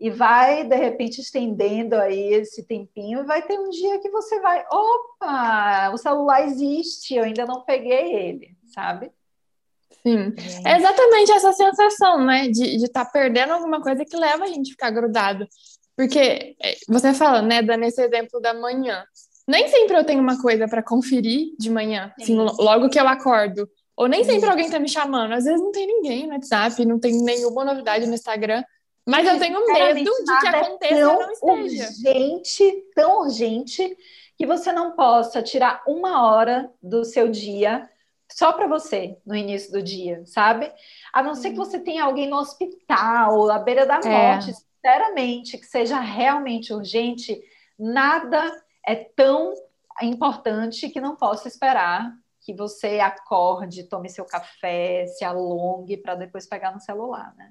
e 0.00 0.11
vai 0.11 0.64
de 0.64 0.76
repente 0.76 1.20
estendendo 1.20 1.94
aí 1.96 2.35
esse 2.35 2.66
tempinho 2.66 3.24
vai 3.24 3.42
ter 3.42 3.59
um 3.59 3.70
dia 3.70 4.00
que 4.00 4.11
você 4.11 4.40
vai, 4.40 4.64
opa, 4.70 5.90
o 5.92 5.96
celular 5.96 6.44
existe, 6.44 7.14
eu 7.14 7.24
ainda 7.24 7.46
não 7.46 7.64
peguei 7.64 8.14
ele, 8.14 8.57
sabe? 8.74 9.11
Sim, 10.02 10.35
é, 10.64 10.72
é 10.72 10.76
exatamente 10.76 11.33
essa 11.33 11.52
sensação, 11.52 12.24
né, 12.24 12.48
de 12.48 12.76
estar 12.85 13.04
tá 13.04 13.11
perdendo 13.11 13.52
alguma 13.52 13.80
coisa 13.80 14.04
que 14.04 14.16
leva 14.16 14.44
a 14.44 14.48
gente 14.48 14.70
a 14.70 14.72
ficar 14.72 14.90
grudado. 14.90 15.46
Porque 15.96 16.57
é, 16.61 16.76
você 16.88 17.14
fala, 17.14 17.40
né, 17.40 17.62
dando 17.62 17.85
esse 17.85 18.02
exemplo 18.02 18.40
da 18.40 18.52
manhã, 18.52 19.04
nem 19.46 19.68
sempre 19.68 19.96
eu 19.96 20.04
tenho 20.04 20.20
uma 20.20 20.40
coisa 20.40 20.66
para 20.66 20.83
conferir 20.83 21.54
de 21.59 21.70
manhã, 21.70 22.12
assim, 22.18 22.37
logo 22.37 22.88
que 22.88 22.98
eu 22.98 23.07
acordo. 23.07 23.68
Ou 23.96 24.09
nem 24.09 24.24
sempre 24.24 24.48
alguém 24.50 24.68
tá 24.68 24.78
me 24.78 24.88
chamando. 24.88 25.33
Às 25.33 25.44
vezes 25.44 25.61
não 25.61 25.70
tem 25.70 25.87
ninguém 25.87 26.26
no 26.26 26.33
WhatsApp, 26.33 26.85
não 26.85 26.98
tem 26.98 27.22
nenhuma 27.22 27.64
novidade 27.64 28.07
no 28.07 28.14
Instagram. 28.14 28.64
Mas 29.06 29.28
eu 29.28 29.38
tenho 29.38 29.66
medo 29.66 30.10
de 30.10 30.38
que 30.40 30.46
aconteça 30.48 30.94
é 30.94 30.98
e 30.98 31.02
não 31.02 31.30
esteja. 31.30 31.88
Urgente, 31.88 32.84
tão 32.94 33.20
urgente, 33.20 33.96
que 34.36 34.46
você 34.46 34.72
não 34.72 34.92
possa 34.92 35.42
tirar 35.42 35.82
uma 35.86 36.26
hora 36.26 36.72
do 36.82 37.04
seu 37.04 37.28
dia 37.28 37.88
só 38.32 38.52
para 38.52 38.66
você 38.66 39.18
no 39.24 39.36
início 39.36 39.70
do 39.70 39.82
dia, 39.82 40.22
sabe? 40.26 40.72
A 41.12 41.22
não 41.22 41.34
ser 41.34 41.50
que 41.50 41.56
você 41.56 41.78
tenha 41.78 42.04
alguém 42.04 42.28
no 42.28 42.36
hospital, 42.36 43.50
à 43.50 43.58
beira 43.58 43.86
da 43.86 44.00
é. 44.00 44.08
morte, 44.08 44.50
é. 44.50 44.54
sinceramente, 44.54 45.58
que 45.58 45.66
seja 45.66 46.00
realmente 46.00 46.72
urgente, 46.72 47.40
nada 47.78 48.50
é 48.86 48.94
tão 48.96 49.54
importante 50.02 50.88
que 50.88 51.00
não 51.00 51.14
possa 51.14 51.46
esperar 51.46 52.12
que 52.40 52.52
você 52.52 53.00
acorde, 53.00 53.84
tome 53.84 54.10
seu 54.10 54.24
café, 54.24 55.06
se 55.06 55.24
alongue 55.24 55.96
para 55.96 56.14
depois 56.14 56.46
pegar 56.46 56.72
no 56.72 56.80
celular, 56.80 57.34
né? 57.36 57.50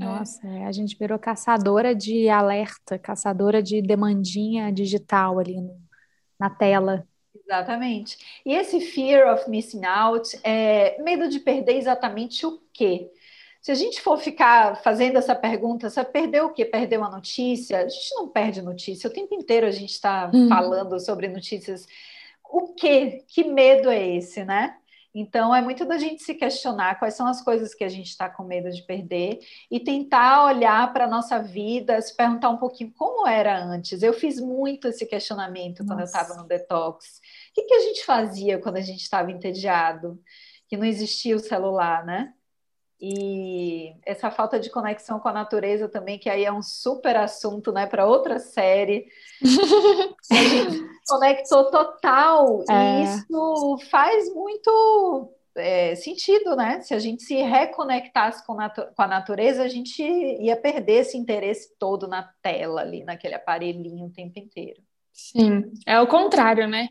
É. 0.00 0.04
Nossa, 0.04 0.46
é. 0.46 0.64
a 0.64 0.72
gente 0.72 0.96
virou 0.98 1.18
caçadora 1.18 1.94
de 1.94 2.28
alerta, 2.28 2.98
caçadora 2.98 3.62
de 3.62 3.80
demandinha 3.80 4.72
digital 4.72 5.38
ali 5.38 5.60
no, 5.60 5.76
na 6.38 6.50
tela. 6.50 7.06
Exatamente. 7.34 8.18
E 8.44 8.54
esse 8.54 8.80
fear 8.80 9.32
of 9.32 9.48
missing 9.48 9.84
out, 9.84 10.38
é 10.42 11.00
medo 11.02 11.28
de 11.28 11.40
perder 11.40 11.76
exatamente 11.76 12.44
o 12.44 12.60
quê? 12.72 13.10
Se 13.60 13.72
a 13.72 13.74
gente 13.74 14.00
for 14.00 14.18
ficar 14.18 14.76
fazendo 14.82 15.18
essa 15.18 15.34
pergunta, 15.34 15.90
você 15.90 16.04
perdeu 16.04 16.46
o 16.46 16.52
quê? 16.52 16.64
Perdeu 16.64 17.02
a 17.02 17.10
notícia? 17.10 17.80
A 17.80 17.88
gente 17.88 18.14
não 18.14 18.28
perde 18.28 18.62
notícia, 18.62 19.08
o 19.08 19.12
tempo 19.12 19.34
inteiro 19.34 19.66
a 19.66 19.70
gente 19.70 19.90
está 19.90 20.30
hum. 20.32 20.48
falando 20.48 21.00
sobre 21.00 21.28
notícias. 21.28 21.86
O 22.44 22.74
quê? 22.74 23.24
Que 23.26 23.44
medo 23.44 23.90
é 23.90 24.16
esse, 24.16 24.44
né? 24.44 24.76
Então, 25.18 25.54
é 25.54 25.62
muito 25.62 25.86
da 25.86 25.96
gente 25.96 26.22
se 26.22 26.34
questionar 26.34 26.98
quais 26.98 27.14
são 27.14 27.26
as 27.26 27.40
coisas 27.40 27.74
que 27.74 27.82
a 27.82 27.88
gente 27.88 28.08
está 28.08 28.28
com 28.28 28.44
medo 28.44 28.70
de 28.70 28.82
perder 28.82 29.38
e 29.70 29.80
tentar 29.80 30.44
olhar 30.44 30.92
para 30.92 31.06
a 31.06 31.08
nossa 31.08 31.38
vida, 31.38 31.98
se 32.02 32.14
perguntar 32.14 32.50
um 32.50 32.58
pouquinho 32.58 32.92
como 32.92 33.26
era 33.26 33.58
antes. 33.58 34.02
Eu 34.02 34.12
fiz 34.12 34.38
muito 34.38 34.88
esse 34.88 35.06
questionamento 35.06 35.78
Nossa. 35.78 35.88
quando 35.88 36.00
eu 36.00 36.04
estava 36.04 36.34
no 36.34 36.46
detox. 36.46 37.22
O 37.50 37.54
que, 37.54 37.62
que 37.62 37.72
a 37.72 37.80
gente 37.80 38.04
fazia 38.04 38.58
quando 38.58 38.76
a 38.76 38.82
gente 38.82 39.00
estava 39.00 39.32
entediado? 39.32 40.20
Que 40.68 40.76
não 40.76 40.84
existia 40.84 41.34
o 41.34 41.40
celular, 41.40 42.04
né? 42.04 42.34
E 43.00 43.94
essa 44.04 44.30
falta 44.30 44.60
de 44.60 44.68
conexão 44.68 45.18
com 45.18 45.28
a 45.28 45.32
natureza 45.32 45.88
também, 45.88 46.18
que 46.18 46.28
aí 46.28 46.44
é 46.44 46.52
um 46.52 46.62
super 46.62 47.16
assunto, 47.16 47.72
né, 47.72 47.86
para 47.86 48.06
outra 48.06 48.38
série. 48.38 49.06
a 50.30 50.34
gente 50.34 50.95
conectou 51.06 51.70
total, 51.70 52.64
é. 52.68 52.72
e 52.72 53.04
isso 53.04 53.78
faz 53.90 54.32
muito 54.34 55.32
é, 55.56 55.94
sentido, 55.94 56.54
né? 56.54 56.80
Se 56.80 56.94
a 56.94 56.98
gente 56.98 57.22
se 57.22 57.34
reconectasse 57.36 58.44
com, 58.46 58.56
com, 58.56 59.02
a 59.02 59.08
natureza, 59.08 59.62
a 59.62 59.68
gente 59.68 60.02
ia 60.02 60.56
perder 60.56 61.00
esse 61.00 61.16
interesse 61.16 61.74
todo 61.78 62.06
na 62.06 62.30
tela 62.42 62.82
ali, 62.82 63.04
naquele 63.04 63.34
aparelhinho 63.34 64.06
o 64.06 64.12
tempo 64.12 64.38
inteiro. 64.38 64.82
Sim, 65.12 65.72
é 65.86 65.98
o 65.98 66.06
contrário, 66.06 66.68
né? 66.68 66.88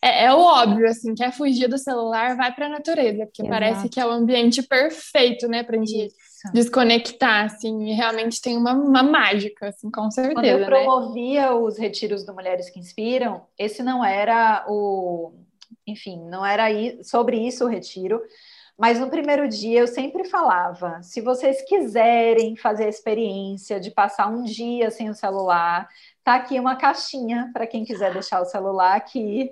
É, 0.00 0.26
é 0.26 0.32
o 0.32 0.38
óbvio, 0.38 0.86
assim, 0.88 1.14
quer 1.14 1.32
fugir 1.32 1.66
do 1.66 1.76
celular, 1.76 2.36
vai 2.36 2.54
para 2.54 2.66
a 2.66 2.70
natureza, 2.70 3.26
porque 3.26 3.42
Exato. 3.42 3.50
parece 3.50 3.88
que 3.88 3.98
é 3.98 4.06
o 4.06 4.10
ambiente 4.10 4.62
perfeito, 4.62 5.48
né, 5.48 5.64
para 5.64 5.76
gente. 5.76 6.14
Desconectar, 6.52 7.44
assim, 7.44 7.90
e 7.90 7.92
realmente 7.92 8.40
tem 8.40 8.56
uma, 8.56 8.72
uma 8.72 9.02
mágica, 9.02 9.68
assim, 9.68 9.90
com 9.90 10.10
certeza. 10.10 10.34
Quando 10.34 10.46
eu 10.46 10.58
né? 10.58 10.66
promovia 10.66 11.54
os 11.54 11.78
retiros 11.78 12.24
do 12.24 12.34
Mulheres 12.34 12.70
que 12.70 12.78
Inspiram, 12.78 13.46
esse 13.58 13.82
não 13.82 14.04
era 14.04 14.64
o, 14.68 15.32
enfim, 15.86 16.18
não 16.28 16.44
era 16.44 16.66
sobre 17.02 17.38
isso 17.38 17.64
o 17.64 17.68
retiro, 17.68 18.20
mas 18.78 19.00
no 19.00 19.08
primeiro 19.08 19.48
dia 19.48 19.80
eu 19.80 19.86
sempre 19.86 20.24
falava: 20.24 21.02
se 21.02 21.20
vocês 21.20 21.62
quiserem 21.62 22.56
fazer 22.56 22.84
a 22.84 22.88
experiência 22.88 23.80
de 23.80 23.90
passar 23.90 24.28
um 24.28 24.42
dia 24.42 24.90
sem 24.90 25.08
o 25.08 25.14
celular, 25.14 25.88
tá 26.22 26.34
aqui 26.34 26.60
uma 26.60 26.76
caixinha 26.76 27.50
para 27.52 27.66
quem 27.66 27.84
quiser 27.84 28.12
deixar 28.12 28.40
o 28.42 28.46
celular 28.46 28.96
aqui. 28.96 29.50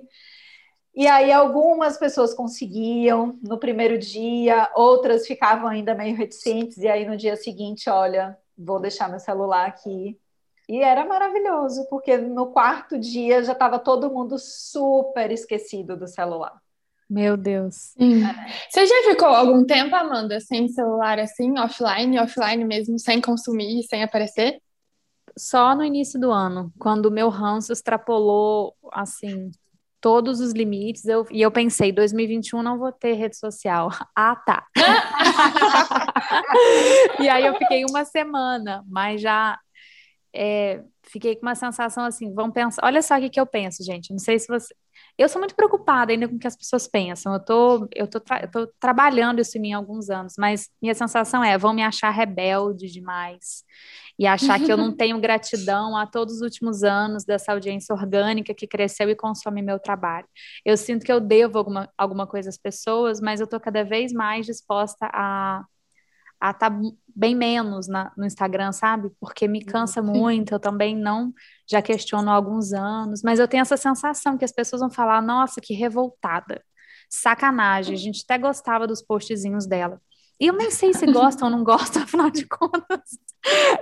E 0.95 1.07
aí 1.07 1.29
algumas 1.31 1.97
pessoas 1.97 2.33
conseguiam 2.33 3.37
no 3.43 3.57
primeiro 3.57 3.97
dia, 3.97 4.71
outras 4.73 5.27
ficavam 5.27 5.67
ainda 5.67 5.93
meio 5.93 6.15
reticentes, 6.15 6.77
e 6.77 6.87
aí 6.87 7.05
no 7.05 7.17
dia 7.17 7.35
seguinte, 7.35 7.89
olha, 7.89 8.37
vou 8.57 8.79
deixar 8.79 9.09
meu 9.09 9.19
celular 9.19 9.67
aqui. 9.67 10.17
E 10.69 10.81
era 10.81 11.05
maravilhoso, 11.05 11.85
porque 11.89 12.17
no 12.17 12.47
quarto 12.47 12.97
dia 12.97 13.43
já 13.43 13.51
estava 13.51 13.77
todo 13.77 14.09
mundo 14.09 14.37
super 14.39 15.31
esquecido 15.31 15.97
do 15.97 16.07
celular. 16.07 16.59
Meu 17.09 17.37
Deus. 17.37 17.93
Sim. 17.97 18.23
Você 18.69 18.87
já 18.87 19.03
ficou 19.03 19.27
algum 19.27 19.63
tempo, 19.63 19.95
Amanda, 19.95 20.39
sem 20.39 20.67
celular 20.69 21.19
assim, 21.19 21.59
offline, 21.59 22.17
offline 22.19 22.63
mesmo, 22.63 22.97
sem 22.97 23.21
consumir, 23.21 23.83
sem 23.83 24.01
aparecer? 24.01 24.59
Só 25.37 25.75
no 25.75 25.83
início 25.83 26.19
do 26.19 26.31
ano, 26.31 26.73
quando 26.79 27.07
o 27.07 27.11
meu 27.11 27.29
ranço 27.29 27.73
extrapolou, 27.73 28.73
assim, 28.91 29.51
todos 30.05 30.39
os 30.39 30.53
limites, 30.53 31.03
eu, 31.05 31.25
e 31.31 31.41
eu 31.41 31.49
pensei, 31.49 31.91
2021 31.91 32.61
não 32.61 32.77
vou 32.77 32.91
ter 32.91 33.13
rede 33.13 33.35
social. 33.35 33.89
Ah, 34.15 34.35
tá. 34.35 34.67
e 37.19 37.27
aí 37.27 37.43
eu 37.43 37.55
fiquei 37.55 37.83
uma 37.89 38.05
semana, 38.05 38.83
mas 38.87 39.19
já 39.19 39.57
é, 40.35 40.83
fiquei 41.03 41.35
com 41.35 41.43
uma 41.43 41.55
sensação 41.55 42.05
assim, 42.05 42.33
vamos 42.33 42.53
pensar, 42.53 42.81
olha 42.85 43.01
só 43.01 43.17
o 43.17 43.19
que, 43.19 43.29
que 43.29 43.39
eu 43.39 43.45
penso, 43.45 43.83
gente, 43.83 44.11
não 44.11 44.19
sei 44.19 44.37
se 44.39 44.47
você, 44.47 44.73
eu 45.17 45.29
sou 45.29 45.39
muito 45.39 45.55
preocupada 45.55 46.11
ainda 46.11 46.27
com 46.27 46.35
o 46.35 46.39
que 46.39 46.47
as 46.47 46.55
pessoas 46.55 46.87
pensam. 46.87 47.33
Eu 47.33 47.39
tô, 47.39 47.87
eu 47.95 48.07
tô, 48.07 48.19
tra 48.19 48.41
eu 48.43 48.51
tô 48.51 48.67
trabalhando 48.79 49.39
isso 49.39 49.57
em 49.57 49.61
mim 49.61 49.73
há 49.73 49.77
alguns 49.77 50.09
anos, 50.09 50.33
mas 50.37 50.69
minha 50.81 50.93
sensação 50.93 51.43
é, 51.43 51.57
vão 51.57 51.73
me 51.73 51.81
achar 51.83 52.09
rebelde 52.09 52.87
demais 52.91 53.63
e 54.19 54.25
achar 54.25 54.59
que 54.59 54.71
eu 54.71 54.77
não 54.77 54.91
tenho 54.95 55.19
gratidão 55.19 55.95
a 55.95 56.05
todos 56.05 56.35
os 56.35 56.41
últimos 56.41 56.83
anos 56.83 57.23
dessa 57.23 57.51
audiência 57.53 57.93
orgânica 57.93 58.53
que 58.53 58.67
cresceu 58.67 59.09
e 59.09 59.15
consome 59.15 59.61
meu 59.61 59.79
trabalho. 59.79 60.27
Eu 60.65 60.77
sinto 60.77 61.05
que 61.05 61.11
eu 61.11 61.19
devo 61.19 61.57
alguma, 61.57 61.89
alguma 61.97 62.27
coisa 62.27 62.49
às 62.49 62.57
pessoas, 62.57 63.21
mas 63.21 63.39
eu 63.39 63.47
tô 63.47 63.59
cada 63.59 63.83
vez 63.83 64.11
mais 64.11 64.45
disposta 64.45 65.09
a 65.13 65.63
a 66.39 66.51
estar 66.51 66.69
tá 66.69 66.79
bem 67.15 67.35
menos 67.35 67.87
na, 67.87 68.11
no 68.17 68.25
Instagram, 68.25 68.71
sabe? 68.71 69.09
Porque 69.19 69.47
me 69.47 69.63
cansa 69.63 70.01
muito, 70.03 70.53
eu 70.53 70.59
também 70.59 70.95
não 70.95 71.33
já 71.69 71.81
questiono 71.81 72.29
há 72.29 72.33
alguns 72.33 72.73
anos, 72.73 73.21
mas 73.23 73.39
eu 73.39 73.47
tenho 73.47 73.61
essa 73.61 73.77
sensação 73.77 74.37
que 74.37 74.45
as 74.45 74.51
pessoas 74.51 74.81
vão 74.81 74.89
falar, 74.89 75.21
nossa, 75.21 75.61
que 75.61 75.73
revoltada, 75.73 76.63
sacanagem, 77.09 77.93
a 77.93 77.97
gente 77.97 78.23
até 78.23 78.37
gostava 78.37 78.85
dos 78.87 79.01
postzinhos 79.01 79.65
dela. 79.65 79.99
E 80.39 80.47
eu 80.47 80.53
nem 80.53 80.69
sei 80.69 80.93
se 80.93 81.05
gostam 81.05 81.47
ou 81.47 81.55
não 81.55 81.63
gostam, 81.63 82.03
afinal 82.03 82.29
de 82.29 82.45
contas. 82.45 83.17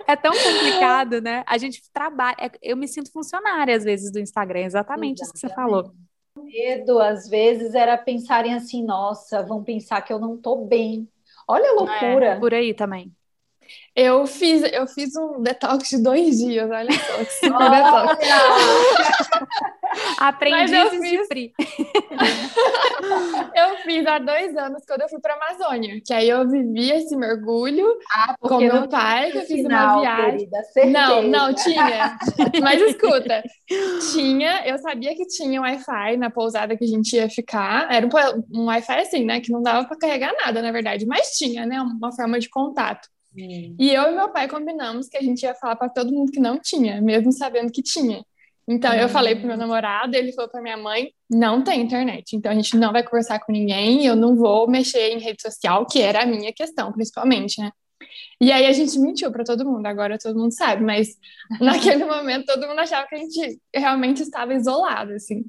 É 0.08 0.16
tão 0.16 0.32
complicado, 0.32 1.20
né? 1.20 1.44
A 1.48 1.58
gente 1.58 1.82
trabalha. 1.92 2.36
É, 2.40 2.52
eu 2.62 2.78
me 2.78 2.88
sinto 2.88 3.12
funcionária 3.12 3.76
às 3.76 3.84
vezes 3.84 4.12
do 4.12 4.20
Instagram, 4.20 4.62
exatamente, 4.62 5.22
exatamente. 5.22 5.24
isso 5.24 5.34
que 5.34 5.40
você 5.40 5.50
falou. 5.50 5.92
Medo, 6.38 7.00
às 7.00 7.28
vezes, 7.28 7.74
era 7.74 7.98
pensarem 7.98 8.54
assim: 8.54 8.84
nossa, 8.84 9.42
vão 9.44 9.64
pensar 9.64 10.02
que 10.02 10.14
eu 10.14 10.20
não 10.20 10.38
tô 10.38 10.66
bem, 10.66 11.08
Olha 11.48 11.70
a 11.70 11.74
loucura. 11.74 12.26
É, 12.26 12.40
por 12.40 12.54
aí 12.54 12.74
também. 12.74 13.12
Eu 13.96 14.26
fiz, 14.26 14.64
eu 14.72 14.88
fiz 14.88 15.16
um 15.16 15.42
detox 15.42 15.90
de 15.90 16.02
dois 16.02 16.40
dias, 16.40 16.70
olha 16.70 16.92
só, 16.92 17.24
super 17.26 17.70
detox. 17.70 18.28
Aprendi 20.20 20.76
a 20.76 20.90
fiz... 20.90 21.28
eu 23.56 23.78
fiz 23.84 24.06
há 24.06 24.20
dois 24.20 24.56
anos 24.56 24.84
quando 24.88 25.02
eu 25.02 25.10
fui 25.10 25.20
para 25.20 25.34
a 25.34 25.38
Amazônia, 25.38 26.00
que 26.06 26.14
aí 26.14 26.30
eu 26.30 26.48
vivi 26.48 26.92
esse 26.92 27.16
mergulho 27.16 27.88
ah, 28.12 28.36
com 28.40 28.60
meu 28.60 28.88
pai, 28.88 29.32
que 29.32 29.38
eu 29.38 29.42
fiz 29.42 29.62
final, 29.62 30.00
uma 30.00 30.02
viagem. 30.02 30.50
Querida, 30.74 30.92
não, 30.92 31.24
não, 31.24 31.54
tinha. 31.54 32.18
Mas 32.62 32.82
escuta, 32.82 33.44
tinha, 34.14 34.68
eu 34.68 34.78
sabia 34.80 35.16
que 35.16 35.26
tinha 35.28 35.62
Wi-Fi 35.62 36.18
na 36.18 36.30
pousada 36.30 36.78
que 36.78 36.84
a 36.84 36.88
gente 36.88 37.16
ia 37.16 37.30
ficar. 37.30 37.92
Era 37.92 38.06
um, 38.06 38.10
um 38.52 38.66
Wi-Fi 38.66 39.00
assim, 39.00 39.26
né? 39.26 39.40
Que 39.40 39.52
não 39.52 39.62
dava 39.62 39.88
para 39.88 39.98
carregar 39.98 40.34
nada, 40.44 40.62
na 40.62 40.72
verdade, 40.72 41.06
mas 41.06 41.32
tinha, 41.32 41.66
né? 41.66 41.82
Uma 41.82 42.12
forma 42.12 42.40
de 42.40 42.50
contato. 42.50 43.08
E 43.36 43.92
eu 43.92 44.12
e 44.12 44.16
meu 44.16 44.30
pai 44.30 44.48
combinamos 44.48 45.08
que 45.08 45.18
a 45.18 45.22
gente 45.22 45.42
ia 45.42 45.56
falar 45.56 45.76
para 45.76 45.90
todo 45.90 46.12
mundo 46.12 46.32
que 46.32 46.40
não 46.40 46.60
tinha, 46.60 47.02
mesmo 47.02 47.32
sabendo 47.32 47.72
que 47.72 47.82
tinha. 47.82 48.24
Então 48.68 48.94
eu 48.94 49.10
falei 49.10 49.36
pro 49.36 49.48
meu 49.48 49.58
namorado, 49.58 50.16
ele 50.16 50.32
falou 50.32 50.50
para 50.50 50.62
minha 50.62 50.78
mãe, 50.78 51.12
não 51.30 51.64
tem 51.64 51.82
internet, 51.82 52.36
então 52.36 52.52
a 52.52 52.56
gente 52.56 52.78
não 52.78 52.94
vai 52.94 53.04
conversar 53.04 53.40
com 53.40 53.52
ninguém, 53.52 54.06
eu 54.06 54.16
não 54.16 54.36
vou 54.36 54.70
mexer 54.70 55.10
em 55.10 55.20
rede 55.20 55.42
social, 55.42 55.86
que 55.86 56.02
era 56.02 56.24
a 56.24 56.26
minha 56.26 56.54
questão, 56.54 56.92
principalmente, 56.92 57.62
né? 57.62 57.72
E 58.40 58.52
aí 58.52 58.66
a 58.66 58.74
gente 58.74 58.98
mentiu 59.00 59.32
para 59.32 59.44
todo 59.44 59.66
mundo, 59.66 59.86
agora 59.86 60.18
todo 60.18 60.40
mundo 60.40 60.54
sabe, 60.54 60.84
mas 60.84 61.18
naquele 61.60 62.06
momento 62.06 62.46
todo 62.46 62.68
mundo 62.68 62.80
achava 62.80 63.08
que 63.08 63.16
a 63.16 63.20
gente 63.20 63.60
realmente 63.74 64.22
estava 64.22 64.54
isolado, 64.54 65.14
assim. 65.14 65.44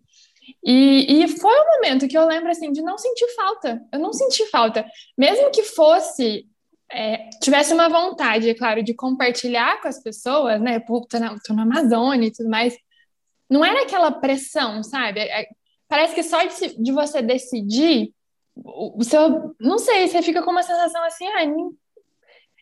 E, 0.62 1.22
e 1.22 1.28
foi 1.28 1.54
um 1.58 1.74
momento 1.76 2.06
que 2.06 2.16
eu 2.16 2.26
lembro, 2.26 2.50
assim, 2.50 2.70
de 2.70 2.82
não 2.82 2.98
sentir 2.98 3.26
falta. 3.34 3.80
Eu 3.90 3.98
não 3.98 4.12
senti 4.12 4.46
falta. 4.50 4.84
Mesmo 5.16 5.50
que 5.50 5.62
fosse 5.62 6.46
é, 6.92 7.28
tivesse 7.42 7.74
uma 7.74 7.88
vontade, 7.88 8.48
é 8.48 8.54
claro, 8.54 8.82
de 8.82 8.94
compartilhar 8.94 9.80
com 9.80 9.88
as 9.88 10.02
pessoas, 10.02 10.60
né? 10.60 10.78
Pô, 10.78 11.00
tô 11.00 11.18
na, 11.18 11.36
tô 11.40 11.52
na 11.52 11.62
Amazônia 11.62 12.28
e 12.28 12.32
tudo 12.32 12.48
mais. 12.48 12.76
Não 13.54 13.64
era 13.64 13.82
aquela 13.82 14.10
pressão, 14.10 14.82
sabe? 14.82 15.20
É, 15.20 15.46
parece 15.86 16.12
que 16.12 16.24
só 16.24 16.42
de, 16.42 16.76
de, 16.76 16.90
você 16.90 17.22
decidir, 17.22 18.12
o, 18.56 18.98
o, 18.98 19.04
seu. 19.04 19.54
Não 19.60 19.78
sei, 19.78 20.08
você 20.08 20.20
fica 20.22 20.42
com 20.42 20.50
uma 20.50 20.64
sensação 20.64 21.04
assim, 21.04 21.24
ah, 21.28 21.44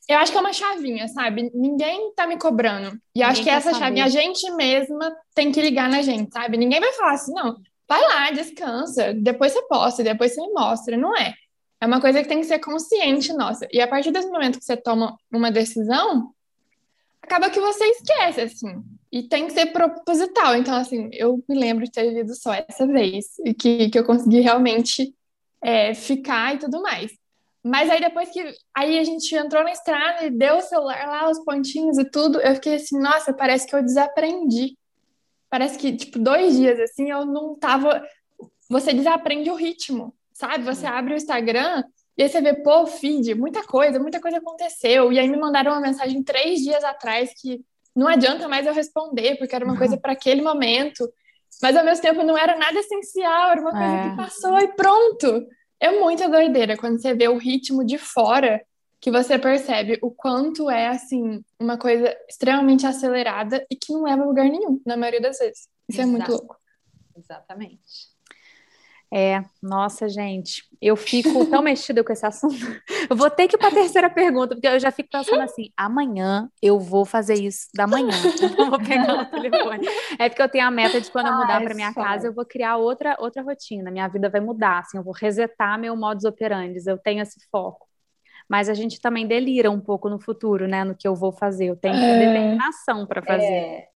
eu 0.06 0.18
acho 0.18 0.30
que 0.30 0.36
é 0.36 0.40
uma 0.42 0.52
chavinha, 0.52 1.08
sabe? 1.08 1.50
Ninguém 1.54 2.12
tá 2.14 2.26
me 2.26 2.38
cobrando. 2.38 2.88
E 2.88 3.20
Ninguém 3.20 3.24
acho 3.24 3.42
que 3.42 3.48
essa 3.48 3.70
saber. 3.70 3.82
chavinha 3.82 4.04
a 4.04 4.08
gente 4.08 4.50
mesma 4.50 5.16
tem 5.34 5.50
que 5.50 5.62
ligar 5.62 5.88
na 5.88 6.02
gente, 6.02 6.30
sabe? 6.30 6.58
Ninguém 6.58 6.78
vai 6.78 6.92
falar 6.92 7.12
assim, 7.12 7.32
não, 7.32 7.56
vai 7.88 8.02
lá, 8.02 8.30
descansa, 8.30 9.14
depois 9.14 9.52
você 9.52 9.62
posta, 9.62 10.04
depois 10.04 10.34
você 10.34 10.42
me 10.42 10.52
mostra. 10.52 10.94
Não 10.94 11.16
é. 11.16 11.32
É 11.80 11.86
uma 11.86 12.02
coisa 12.02 12.22
que 12.22 12.28
tem 12.28 12.40
que 12.40 12.46
ser 12.46 12.58
consciente 12.58 13.32
nossa. 13.32 13.66
E 13.72 13.80
a 13.80 13.88
partir 13.88 14.10
desse 14.10 14.28
momento 14.28 14.58
que 14.58 14.64
você 14.66 14.76
toma 14.76 15.16
uma 15.32 15.50
decisão, 15.50 16.34
acaba 17.22 17.48
que 17.48 17.60
você 17.60 17.82
esquece, 17.86 18.42
assim. 18.42 18.84
E 19.12 19.28
tem 19.28 19.46
que 19.46 19.52
ser 19.52 19.66
proposital. 19.66 20.56
Então, 20.56 20.74
assim, 20.74 21.10
eu 21.12 21.42
me 21.48 21.54
lembro 21.56 21.84
de 21.84 21.92
ter 21.92 22.08
vivido 22.08 22.34
só 22.34 22.54
essa 22.54 22.86
vez. 22.86 23.26
E 23.44 23.52
que, 23.52 23.90
que 23.90 23.98
eu 23.98 24.04
consegui 24.04 24.40
realmente 24.40 25.14
é, 25.62 25.94
ficar 25.94 26.54
e 26.54 26.58
tudo 26.58 26.80
mais. 26.80 27.12
Mas 27.62 27.90
aí 27.90 28.00
depois 28.00 28.30
que 28.30 28.42
aí 28.74 28.98
a 28.98 29.04
gente 29.04 29.32
entrou 29.36 29.62
na 29.62 29.70
estrada 29.70 30.24
e 30.24 30.30
deu 30.30 30.56
o 30.56 30.62
celular 30.62 31.06
lá, 31.06 31.30
os 31.30 31.44
pontinhos 31.44 31.98
e 31.98 32.04
tudo, 32.10 32.40
eu 32.40 32.54
fiquei 32.54 32.74
assim, 32.74 32.98
nossa, 32.98 33.32
parece 33.32 33.66
que 33.66 33.76
eu 33.76 33.82
desaprendi. 33.82 34.76
Parece 35.50 35.78
que, 35.78 35.94
tipo, 35.94 36.18
dois 36.18 36.56
dias 36.56 36.80
assim, 36.80 37.10
eu 37.10 37.26
não 37.26 37.54
tava. 37.54 38.02
Você 38.68 38.92
desaprende 38.94 39.50
o 39.50 39.54
ritmo 39.54 40.14
sabe? 40.42 40.64
Você 40.64 40.86
abre 40.86 41.14
o 41.14 41.16
Instagram 41.16 41.84
e 42.16 42.22
aí 42.22 42.28
você 42.28 42.40
vê, 42.40 42.54
pô, 42.54 42.86
feed, 42.86 43.34
muita 43.34 43.64
coisa, 43.64 43.98
muita 43.98 44.20
coisa 44.20 44.38
aconteceu. 44.38 45.12
E 45.12 45.18
aí 45.18 45.28
me 45.28 45.36
mandaram 45.36 45.72
uma 45.72 45.80
mensagem 45.80 46.22
três 46.22 46.60
dias 46.60 46.82
atrás 46.82 47.32
que 47.40 47.60
não 47.94 48.08
adianta 48.08 48.48
mais 48.48 48.66
eu 48.66 48.72
responder, 48.72 49.36
porque 49.36 49.54
era 49.54 49.64
uma 49.64 49.76
coisa 49.76 49.96
para 49.96 50.12
aquele 50.12 50.42
momento. 50.42 51.12
Mas 51.60 51.76
ao 51.76 51.84
mesmo 51.84 52.02
tempo 52.02 52.22
não 52.22 52.36
era 52.36 52.56
nada 52.56 52.78
essencial, 52.78 53.50
era 53.50 53.60
uma 53.60 53.70
coisa 53.70 53.94
é. 53.94 54.10
que 54.10 54.16
passou 54.16 54.58
e 54.58 54.68
pronto. 54.68 55.46
É 55.78 55.90
muita 55.90 56.28
doideira 56.28 56.76
quando 56.76 57.00
você 57.00 57.14
vê 57.14 57.28
o 57.28 57.38
ritmo 57.38 57.84
de 57.84 57.98
fora 57.98 58.64
que 59.00 59.10
você 59.10 59.36
percebe 59.36 59.98
o 60.00 60.12
quanto 60.12 60.70
é 60.70 60.86
assim 60.86 61.44
uma 61.58 61.76
coisa 61.76 62.16
extremamente 62.28 62.86
acelerada 62.86 63.66
e 63.68 63.74
que 63.74 63.92
não 63.92 64.04
leva 64.04 64.22
a 64.22 64.26
lugar 64.26 64.48
nenhum, 64.48 64.80
na 64.86 64.96
maioria 64.96 65.20
das 65.20 65.38
vezes. 65.38 65.68
Isso 65.88 66.00
Exato. 66.00 66.08
é 66.08 66.12
muito 66.12 66.30
louco. 66.30 66.56
Exatamente. 67.16 68.11
É, 69.14 69.44
nossa, 69.62 70.08
gente, 70.08 70.64
eu 70.80 70.96
fico 70.96 71.44
tão 71.44 71.60
mexida 71.62 72.02
com 72.02 72.10
esse 72.14 72.24
assunto. 72.24 72.56
Eu 73.10 73.14
vou 73.14 73.28
ter 73.28 73.46
que 73.46 73.56
ir 73.56 73.58
para 73.58 73.68
a 73.68 73.72
terceira 73.72 74.08
pergunta, 74.08 74.54
porque 74.54 74.66
eu 74.66 74.80
já 74.80 74.90
fico 74.90 75.10
pensando 75.12 75.42
assim: 75.42 75.70
amanhã 75.76 76.48
eu 76.62 76.80
vou 76.80 77.04
fazer 77.04 77.34
isso 77.34 77.68
da 77.74 77.86
manhã. 77.86 78.08
Eu 78.62 78.70
vou 78.70 78.78
pegar 78.78 79.22
o 79.22 79.26
telefone. 79.26 79.86
É 80.18 80.28
porque 80.28 80.40
eu 80.40 80.48
tenho 80.48 80.66
a 80.66 80.70
meta 80.70 81.00
de 81.00 81.10
quando 81.10 81.26
eu 81.26 81.34
mudar 81.34 81.60
para 81.60 81.74
minha 81.74 81.92
casa, 81.92 82.28
eu 82.28 82.32
vou 82.32 82.44
criar 82.44 82.76
outra, 82.76 83.16
outra 83.18 83.42
rotina. 83.42 83.90
Minha 83.90 84.08
vida 84.08 84.28
vai 84.30 84.40
mudar, 84.40 84.78
assim, 84.78 84.96
eu 84.96 85.02
vou 85.02 85.12
resetar 85.12 85.78
meu 85.78 85.96
modus 85.96 86.24
operandi. 86.24 86.78
Eu 86.86 86.96
tenho 86.96 87.20
esse 87.20 87.38
foco. 87.50 87.86
Mas 88.48 88.68
a 88.68 88.74
gente 88.74 89.00
também 89.00 89.26
delira 89.26 89.70
um 89.70 89.80
pouco 89.80 90.08
no 90.08 90.18
futuro, 90.18 90.66
né? 90.66 90.84
No 90.84 90.94
que 90.94 91.06
eu 91.06 91.14
vou 91.14 91.32
fazer. 91.32 91.66
Eu 91.66 91.76
tenho 91.76 91.96
é. 91.96 92.18
determinação 92.18 93.06
para 93.06 93.22
fazer. 93.22 93.44
É. 93.44 93.88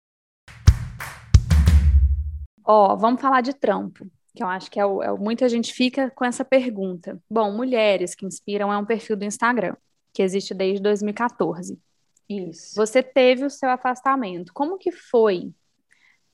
Ó, 2.64 2.96
vamos 2.96 3.20
falar 3.20 3.40
de 3.40 3.54
trampo, 3.54 4.06
que 4.36 4.42
eu 4.42 4.46
acho 4.46 4.70
que 4.70 4.78
é, 4.78 4.84
o, 4.84 5.02
é 5.02 5.10
o, 5.10 5.16
muita 5.16 5.48
gente 5.48 5.72
fica 5.72 6.10
com 6.10 6.24
essa 6.24 6.44
pergunta. 6.44 7.20
Bom, 7.28 7.50
Mulheres 7.50 8.14
que 8.14 8.26
Inspiram 8.26 8.72
é 8.72 8.76
um 8.76 8.84
perfil 8.84 9.16
do 9.16 9.24
Instagram, 9.24 9.74
que 10.12 10.22
existe 10.22 10.52
desde 10.54 10.82
2014. 10.82 11.80
Isso. 12.28 12.74
Você 12.76 13.02
teve 13.02 13.44
o 13.44 13.50
seu 13.50 13.70
afastamento. 13.70 14.52
Como 14.52 14.78
que 14.78 14.92
foi 14.92 15.52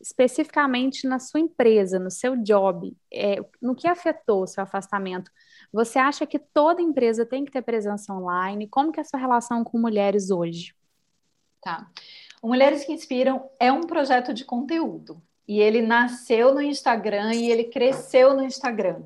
especificamente 0.00 1.06
na 1.06 1.20
sua 1.20 1.38
empresa, 1.38 1.98
no 1.98 2.10
seu 2.10 2.36
job, 2.36 2.92
é, 3.12 3.36
no 3.60 3.74
que 3.74 3.86
afetou 3.86 4.42
o 4.42 4.46
seu 4.46 4.64
afastamento? 4.64 5.30
Você 5.72 5.98
acha 5.98 6.26
que 6.26 6.40
toda 6.40 6.82
empresa 6.82 7.24
tem 7.24 7.44
que 7.44 7.52
ter 7.52 7.62
presença 7.62 8.12
online? 8.12 8.66
Como 8.66 8.90
que 8.90 8.98
é 8.98 9.02
a 9.02 9.04
sua 9.04 9.20
relação 9.20 9.62
com 9.62 9.78
mulheres 9.78 10.30
hoje? 10.30 10.74
Tá. 11.60 11.88
O 12.42 12.48
Mulheres 12.48 12.84
que 12.84 12.92
Inspiram 12.92 13.48
é 13.60 13.70
um 13.70 13.82
projeto 13.82 14.34
de 14.34 14.44
conteúdo. 14.44 15.22
E 15.46 15.60
ele 15.60 15.82
nasceu 15.82 16.54
no 16.54 16.62
Instagram 16.62 17.34
e 17.34 17.50
ele 17.50 17.64
cresceu 17.64 18.34
no 18.34 18.44
Instagram. 18.44 19.02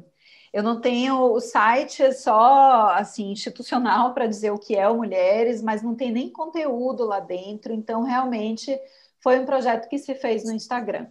Eu 0.53 0.62
não 0.62 0.81
tenho 0.81 1.20
o 1.20 1.40
site 1.40 2.03
é 2.03 2.12
só 2.12 2.88
assim 2.90 3.31
institucional 3.31 4.12
para 4.14 4.27
dizer 4.27 4.51
o 4.51 4.59
que 4.59 4.77
é 4.77 4.88
o 4.88 4.96
Mulheres, 4.96 5.62
mas 5.62 5.83
não 5.83 5.94
tem 5.94 6.11
nem 6.11 6.31
conteúdo 6.31 7.05
lá 7.05 7.20
dentro. 7.20 7.72
Então, 7.72 8.03
realmente, 8.03 8.79
foi 9.20 9.38
um 9.38 9.46
projeto 9.46 9.88
que 9.88 9.99
se 9.99 10.14
fez 10.14 10.44
no 10.44 10.53
Instagram. 10.53 11.09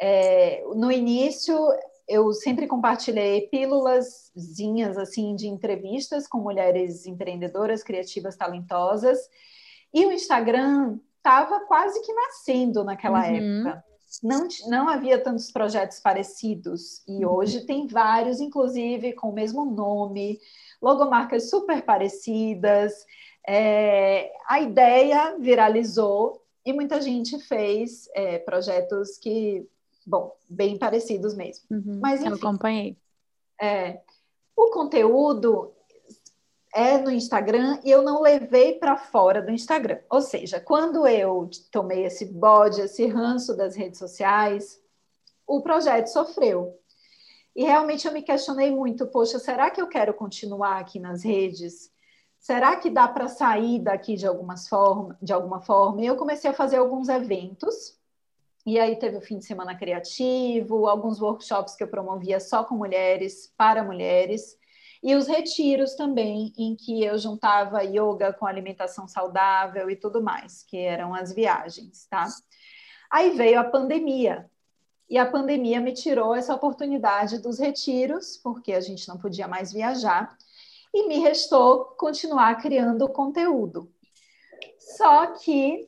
É, 0.00 0.64
no 0.74 0.90
início, 0.90 1.56
eu 2.08 2.32
sempre 2.32 2.66
compartilhei 2.66 3.42
pílulaszinhas 3.48 4.98
assim 4.98 5.34
de 5.36 5.46
entrevistas 5.46 6.26
com 6.26 6.38
mulheres 6.38 7.06
empreendedoras, 7.06 7.82
criativas, 7.82 8.36
talentosas. 8.36 9.18
E 9.92 10.04
o 10.04 10.12
Instagram 10.12 10.98
estava 11.16 11.60
quase 11.60 12.02
que 12.02 12.12
nascendo 12.12 12.82
naquela 12.82 13.20
uhum. 13.20 13.36
época. 13.36 13.84
Não, 14.22 14.46
não 14.68 14.88
havia 14.88 15.18
tantos 15.18 15.50
projetos 15.50 16.00
parecidos. 16.00 17.02
E 17.06 17.24
uhum. 17.24 17.32
hoje 17.32 17.66
tem 17.66 17.86
vários, 17.86 18.40
inclusive 18.40 19.12
com 19.12 19.30
o 19.30 19.34
mesmo 19.34 19.64
nome, 19.64 20.40
logomarcas 20.80 21.50
super 21.50 21.82
parecidas. 21.82 22.92
É, 23.46 24.32
a 24.48 24.60
ideia 24.60 25.36
viralizou 25.38 26.42
e 26.64 26.72
muita 26.72 27.00
gente 27.00 27.38
fez 27.40 28.08
é, 28.14 28.38
projetos 28.38 29.18
que, 29.18 29.66
bom, 30.06 30.34
bem 30.48 30.78
parecidos 30.78 31.34
mesmo. 31.34 31.64
Uhum, 31.70 31.98
Mas 32.00 32.20
enfim, 32.20 32.30
eu 32.30 32.36
acompanhei. 32.36 32.96
É, 33.60 34.00
o 34.56 34.70
conteúdo 34.70 35.73
é 36.74 36.98
no 36.98 37.10
Instagram 37.10 37.78
e 37.84 37.90
eu 37.90 38.02
não 38.02 38.20
levei 38.20 38.74
para 38.78 38.96
fora 38.96 39.40
do 39.40 39.50
Instagram. 39.50 40.00
Ou 40.10 40.20
seja, 40.20 40.60
quando 40.60 41.06
eu 41.06 41.48
tomei 41.70 42.04
esse 42.04 42.24
bode, 42.26 42.80
esse 42.80 43.06
ranço 43.06 43.56
das 43.56 43.76
redes 43.76 43.98
sociais, 43.98 44.80
o 45.46 45.62
projeto 45.62 46.08
sofreu. 46.08 46.78
E 47.54 47.64
realmente 47.64 48.06
eu 48.06 48.12
me 48.12 48.22
questionei 48.22 48.70
muito, 48.70 49.06
poxa, 49.06 49.38
será 49.38 49.70
que 49.70 49.80
eu 49.80 49.86
quero 49.86 50.12
continuar 50.12 50.78
aqui 50.80 50.98
nas 50.98 51.22
redes? 51.22 51.94
será 52.44 52.76
que 52.76 52.90
dá 52.90 53.08
para 53.08 53.26
sair 53.26 53.78
daqui 53.78 54.16
de, 54.16 54.26
algumas 54.26 54.68
forma, 54.68 55.16
de 55.22 55.32
alguma 55.32 55.62
forma? 55.62 56.02
E 56.02 56.06
eu 56.06 56.14
comecei 56.14 56.50
a 56.50 56.52
fazer 56.52 56.76
alguns 56.76 57.08
eventos, 57.08 57.98
e 58.66 58.78
aí 58.78 58.96
teve 58.96 59.16
o 59.16 59.22
fim 59.22 59.38
de 59.38 59.46
semana 59.46 59.74
criativo, 59.74 60.86
alguns 60.86 61.22
workshops 61.22 61.74
que 61.74 61.82
eu 61.82 61.88
promovia 61.88 62.38
só 62.38 62.62
com 62.62 62.74
mulheres, 62.74 63.50
para 63.56 63.82
mulheres, 63.82 64.58
e 65.04 65.14
os 65.14 65.26
retiros 65.26 65.94
também, 65.94 66.50
em 66.56 66.74
que 66.74 67.04
eu 67.04 67.18
juntava 67.18 67.84
yoga 67.84 68.32
com 68.32 68.46
alimentação 68.46 69.06
saudável 69.06 69.90
e 69.90 69.96
tudo 69.96 70.22
mais, 70.22 70.62
que 70.62 70.78
eram 70.78 71.14
as 71.14 71.30
viagens, 71.30 72.06
tá? 72.06 72.26
Aí 73.10 73.32
veio 73.36 73.60
a 73.60 73.64
pandemia, 73.64 74.50
e 75.08 75.18
a 75.18 75.30
pandemia 75.30 75.78
me 75.78 75.92
tirou 75.92 76.34
essa 76.34 76.54
oportunidade 76.54 77.38
dos 77.38 77.58
retiros, 77.58 78.38
porque 78.42 78.72
a 78.72 78.80
gente 78.80 79.06
não 79.06 79.18
podia 79.18 79.46
mais 79.46 79.70
viajar 79.70 80.38
e 80.92 81.06
me 81.06 81.18
restou 81.18 81.84
continuar 81.98 82.54
criando 82.62 83.06
conteúdo. 83.06 83.92
Só 84.78 85.26
que 85.32 85.86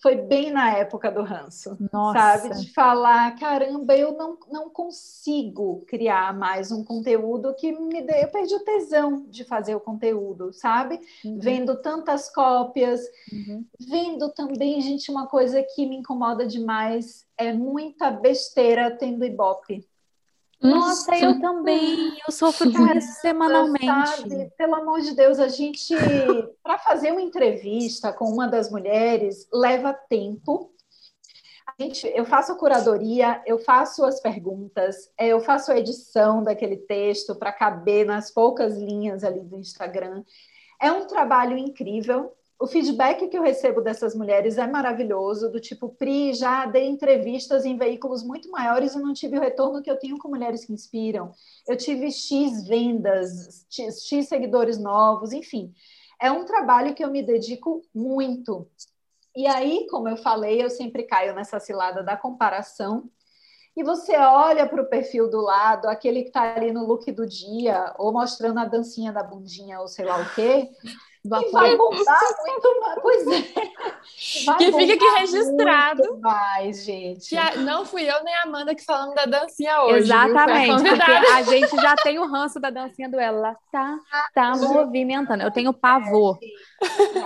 foi 0.00 0.16
bem 0.16 0.50
na 0.50 0.76
época 0.76 1.10
do 1.10 1.22
ranço, 1.22 1.76
Nossa. 1.92 2.18
sabe? 2.18 2.60
De 2.60 2.72
falar, 2.72 3.36
caramba, 3.38 3.96
eu 3.96 4.12
não, 4.16 4.38
não 4.50 4.70
consigo 4.70 5.84
criar 5.86 6.36
mais 6.36 6.70
um 6.70 6.84
conteúdo 6.84 7.54
que 7.54 7.72
me 7.72 8.02
dê. 8.02 8.24
Eu 8.24 8.28
perdi 8.28 8.54
o 8.54 8.64
tesão 8.64 9.24
de 9.28 9.44
fazer 9.44 9.74
o 9.74 9.80
conteúdo, 9.80 10.52
sabe? 10.52 11.00
Uhum. 11.24 11.38
Vendo 11.38 11.76
tantas 11.76 12.32
cópias, 12.32 13.00
uhum. 13.32 13.64
vendo 13.78 14.30
também, 14.30 14.80
gente, 14.80 15.10
uma 15.10 15.26
coisa 15.26 15.62
que 15.62 15.86
me 15.86 15.96
incomoda 15.96 16.46
demais 16.46 17.26
é 17.36 17.52
muita 17.52 18.10
besteira 18.10 18.90
tendo 18.90 19.24
ibope. 19.24 19.86
Nossa, 20.60 21.16
eu 21.16 21.40
também. 21.40 22.16
Eu 22.26 22.32
sofro 22.32 22.70
com 22.72 22.86
isso 22.96 23.20
semanalmente. 23.20 23.86
Sabe, 23.86 24.50
pelo 24.56 24.74
amor 24.74 25.00
de 25.00 25.14
Deus, 25.14 25.38
a 25.38 25.48
gente, 25.48 25.94
para 26.62 26.78
fazer 26.78 27.12
uma 27.12 27.22
entrevista 27.22 28.12
com 28.12 28.26
uma 28.26 28.48
das 28.48 28.70
mulheres, 28.70 29.48
leva 29.52 29.92
tempo. 29.92 30.72
A 31.66 31.82
gente, 31.82 32.06
eu 32.06 32.24
faço 32.24 32.52
a 32.52 32.58
curadoria, 32.58 33.42
eu 33.44 33.58
faço 33.58 34.04
as 34.04 34.20
perguntas, 34.20 35.10
é, 35.18 35.28
eu 35.28 35.40
faço 35.40 35.70
a 35.70 35.78
edição 35.78 36.42
daquele 36.42 36.76
texto 36.76 37.34
para 37.34 37.52
caber 37.52 38.06
nas 38.06 38.30
poucas 38.30 38.78
linhas 38.78 39.22
ali 39.22 39.40
do 39.40 39.58
Instagram. 39.58 40.24
É 40.80 40.90
um 40.90 41.06
trabalho 41.06 41.56
incrível 41.56 42.32
o 42.58 42.66
feedback 42.66 43.28
que 43.28 43.36
eu 43.36 43.42
recebo 43.42 43.82
dessas 43.82 44.14
mulheres 44.14 44.56
é 44.56 44.66
maravilhoso, 44.66 45.50
do 45.50 45.60
tipo, 45.60 45.90
Pri, 45.90 46.32
já 46.32 46.64
dei 46.64 46.88
entrevistas 46.88 47.66
em 47.66 47.76
veículos 47.76 48.22
muito 48.22 48.50
maiores 48.50 48.94
e 48.94 48.98
não 48.98 49.12
tive 49.12 49.36
o 49.36 49.40
retorno 49.40 49.82
que 49.82 49.90
eu 49.90 49.98
tenho 49.98 50.16
com 50.18 50.28
mulheres 50.28 50.64
que 50.64 50.72
inspiram. 50.72 51.32
Eu 51.68 51.76
tive 51.76 52.10
X 52.10 52.66
vendas, 52.66 53.66
X 53.68 54.28
seguidores 54.28 54.78
novos, 54.78 55.32
enfim. 55.32 55.74
É 56.20 56.30
um 56.30 56.46
trabalho 56.46 56.94
que 56.94 57.04
eu 57.04 57.10
me 57.10 57.22
dedico 57.22 57.82
muito. 57.94 58.66
E 59.36 59.46
aí, 59.46 59.86
como 59.90 60.08
eu 60.08 60.16
falei, 60.16 60.62
eu 60.62 60.70
sempre 60.70 61.02
caio 61.02 61.34
nessa 61.34 61.60
cilada 61.60 62.02
da 62.02 62.16
comparação. 62.16 63.10
E 63.76 63.84
você 63.84 64.16
olha 64.16 64.66
para 64.66 64.80
o 64.80 64.88
perfil 64.88 65.28
do 65.28 65.42
lado, 65.42 65.86
aquele 65.86 66.22
que 66.22 66.28
está 66.28 66.54
ali 66.54 66.72
no 66.72 66.86
look 66.86 67.12
do 67.12 67.26
dia, 67.26 67.94
ou 67.98 68.10
mostrando 68.10 68.58
a 68.58 68.64
dancinha 68.64 69.12
da 69.12 69.22
bundinha, 69.22 69.78
ou 69.78 69.86
sei 69.86 70.06
lá 70.06 70.18
o 70.18 70.34
quê. 70.34 70.70
E 71.26 71.52
vai 71.52 71.76
bombar 71.76 72.20
muito 72.46 72.80
mais. 72.80 72.96
Pois 73.06 73.26
é. 73.28 74.44
Vai 74.46 74.56
que 74.58 74.72
fica 74.72 74.94
aqui 74.94 75.20
registrado. 75.20 76.18
mais, 76.20 76.84
gente. 76.84 77.28
Que 77.28 77.36
a, 77.36 77.56
não 77.56 77.84
fui 77.84 78.02
eu 78.02 78.24
nem 78.24 78.34
a 78.34 78.42
Amanda 78.42 78.74
que 78.74 78.84
falamos 78.84 79.14
da 79.14 79.26
dancinha 79.26 79.82
hoje. 79.82 79.98
Exatamente, 79.98 80.82
porque 80.82 81.10
a 81.10 81.42
gente 81.42 81.76
já 81.76 81.94
tem 81.96 82.18
o 82.18 82.26
ranço 82.26 82.58
da 82.58 82.70
dancinha 82.70 83.08
do 83.08 83.18
ela. 83.20 83.36
Ela 83.36 83.56
tá, 83.70 83.98
tá 84.34 84.52
movimentando. 84.56 85.42
Eu 85.42 85.50
tenho 85.50 85.72
pavor. 85.72 86.38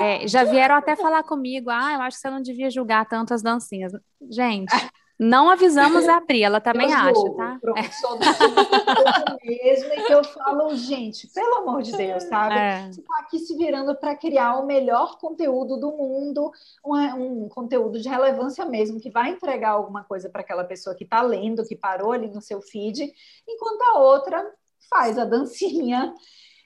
É, 0.01 0.27
já 0.27 0.45
vieram 0.45 0.75
até 0.75 0.97
falar 0.97 1.23
comigo. 1.23 1.71
Ah, 1.71 1.95
eu 1.95 2.01
acho 2.03 2.17
que 2.17 2.23
você 2.23 2.31
não 2.31 2.43
devia 2.43 2.71
julgar 2.71 3.07
tanto 3.07 3.33
as 3.33 3.43
dancinhas. 3.43 3.93
Gente. 4.31 4.75
Não 5.23 5.51
avisamos 5.51 6.09
a 6.09 6.19
Pri, 6.19 6.43
ela 6.43 6.63
também 6.63 6.91
acha, 6.91 7.31
tá? 7.37 7.59
Pronto, 7.61 7.79
é. 7.79 7.91
sou 7.91 8.17
do 8.17 8.25
mesmo 9.45 9.93
e 9.93 10.07
que 10.07 10.15
eu 10.15 10.25
falo, 10.25 10.75
gente, 10.75 11.29
pelo 11.29 11.57
amor 11.57 11.83
de 11.83 11.93
Deus, 11.93 12.23
sabe? 12.23 12.55
É. 12.55 12.91
Você 12.91 13.03
tá 13.03 13.19
aqui 13.19 13.39
se 13.39 13.55
virando 13.55 13.95
para 13.95 14.17
criar 14.17 14.59
o 14.59 14.65
melhor 14.65 15.19
conteúdo 15.19 15.77
do 15.77 15.93
mundo, 15.93 16.51
um, 16.83 16.97
um, 16.97 17.49
conteúdo 17.51 18.01
de 18.01 18.09
relevância 18.09 18.65
mesmo, 18.65 18.99
que 18.99 19.11
vai 19.11 19.29
entregar 19.29 19.73
alguma 19.73 20.05
coisa 20.05 20.31
para 20.31 20.41
aquela 20.41 20.65
pessoa 20.65 20.97
que 20.97 21.05
está 21.05 21.21
lendo, 21.21 21.67
que 21.67 21.77
parou 21.77 22.13
ali 22.13 22.29
no 22.29 22.41
seu 22.41 22.63
feed, 22.63 23.13
enquanto 23.47 23.83
a 23.83 23.99
outra 23.99 24.43
faz 24.89 25.19
a 25.19 25.27
dancinha 25.27 26.15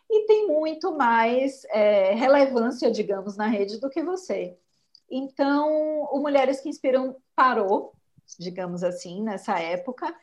e 0.08 0.26
tem 0.26 0.46
muito 0.46 0.96
mais 0.96 1.64
é, 1.70 2.14
relevância, 2.14 2.88
digamos, 2.88 3.36
na 3.36 3.48
rede 3.48 3.80
do 3.80 3.90
que 3.90 4.00
você. 4.00 4.56
Então, 5.10 6.08
o 6.12 6.20
Mulheres 6.20 6.60
que 6.60 6.68
Inspiram 6.68 7.16
parou 7.34 7.93
digamos 8.38 8.82
assim, 8.82 9.22
nessa 9.22 9.58
época. 9.58 10.14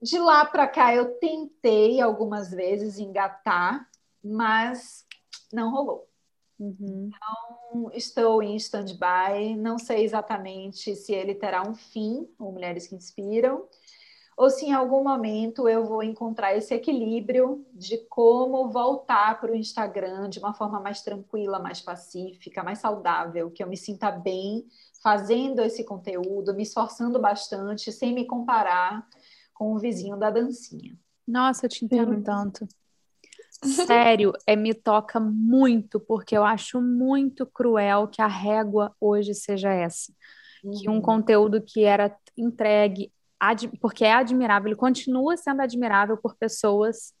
De 0.00 0.18
lá 0.18 0.44
para 0.44 0.66
cá 0.68 0.94
eu 0.94 1.18
tentei 1.18 2.00
algumas 2.00 2.50
vezes 2.50 2.98
engatar, 2.98 3.88
mas 4.22 5.04
não 5.52 5.70
rolou. 5.70 6.08
Uhum. 6.58 7.10
Então, 7.14 7.90
estou 7.92 8.42
em 8.42 8.56
stand-by, 8.56 9.56
não 9.56 9.78
sei 9.78 10.04
exatamente 10.04 10.94
se 10.96 11.12
ele 11.12 11.34
terá 11.34 11.62
um 11.62 11.74
fim, 11.74 12.28
ou 12.38 12.52
Mulheres 12.52 12.86
que 12.88 12.96
Inspiram, 12.96 13.68
ou 14.38 14.48
se 14.48 14.66
em 14.66 14.72
algum 14.72 15.02
momento 15.02 15.68
eu 15.68 15.84
vou 15.84 16.00
encontrar 16.00 16.56
esse 16.56 16.72
equilíbrio 16.72 17.66
de 17.74 17.98
como 18.08 18.68
voltar 18.68 19.40
para 19.40 19.50
o 19.50 19.56
Instagram 19.56 20.30
de 20.30 20.38
uma 20.38 20.54
forma 20.54 20.78
mais 20.78 21.02
tranquila, 21.02 21.58
mais 21.58 21.80
pacífica, 21.80 22.62
mais 22.62 22.78
saudável, 22.78 23.50
que 23.50 23.64
eu 23.64 23.68
me 23.68 23.76
sinta 23.76 24.12
bem 24.12 24.64
fazendo 25.02 25.60
esse 25.60 25.82
conteúdo, 25.82 26.54
me 26.54 26.62
esforçando 26.62 27.18
bastante, 27.18 27.90
sem 27.90 28.14
me 28.14 28.26
comparar 28.26 29.04
com 29.52 29.74
o 29.74 29.78
vizinho 29.78 30.16
da 30.16 30.30
dancinha. 30.30 30.96
Nossa, 31.26 31.66
eu 31.66 31.70
te 31.70 31.84
entendo 31.84 32.12
uhum. 32.12 32.22
tanto. 32.22 32.68
Sério, 33.64 34.32
é, 34.46 34.54
me 34.54 34.72
toca 34.72 35.18
muito, 35.18 35.98
porque 35.98 36.36
eu 36.36 36.44
acho 36.44 36.80
muito 36.80 37.44
cruel 37.44 38.06
que 38.06 38.22
a 38.22 38.28
régua 38.28 38.94
hoje 39.00 39.34
seja 39.34 39.72
essa. 39.72 40.12
Uhum. 40.62 40.70
Que 40.70 40.88
um 40.88 40.94
uhum. 40.94 41.02
conteúdo 41.02 41.60
que 41.60 41.82
era 41.82 42.16
entregue 42.36 43.12
porque 43.80 44.04
é 44.04 44.12
admirável, 44.12 44.68
ele 44.68 44.76
continua 44.76 45.36
sendo 45.36 45.62
admirável 45.62 46.16
por 46.16 46.36
pessoas 46.36 47.12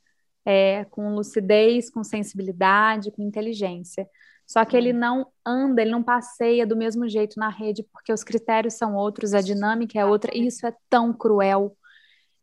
é, 0.44 0.84
com 0.86 1.14
lucidez, 1.14 1.90
com 1.90 2.02
sensibilidade, 2.02 3.10
com 3.12 3.22
inteligência. 3.22 4.08
Só 4.46 4.64
que 4.64 4.74
ele 4.74 4.94
não 4.94 5.26
anda, 5.44 5.82
ele 5.82 5.90
não 5.90 6.02
passeia 6.02 6.66
do 6.66 6.74
mesmo 6.74 7.06
jeito 7.06 7.38
na 7.38 7.50
rede, 7.50 7.82
porque 7.92 8.12
os 8.12 8.24
critérios 8.24 8.74
são 8.74 8.94
outros, 8.94 9.34
a 9.34 9.42
dinâmica 9.42 9.98
é 9.98 10.04
outra, 10.06 10.34
e 10.34 10.46
isso 10.46 10.66
é 10.66 10.74
tão 10.88 11.12
cruel. 11.12 11.76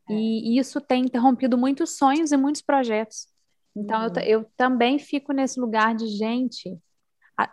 É. 0.08 0.14
E 0.14 0.60
isso 0.60 0.80
tem 0.80 1.06
interrompido 1.06 1.58
muitos 1.58 1.98
sonhos 1.98 2.32
e 2.32 2.38
muitos 2.38 2.62
projetos. 2.62 3.28
Então, 3.76 4.02
uhum. 4.02 4.14
eu, 4.18 4.42
eu 4.42 4.46
também 4.56 5.00
fico 5.00 5.34
nesse 5.34 5.60
lugar 5.60 5.96
de 5.96 6.08
gente. 6.08 6.78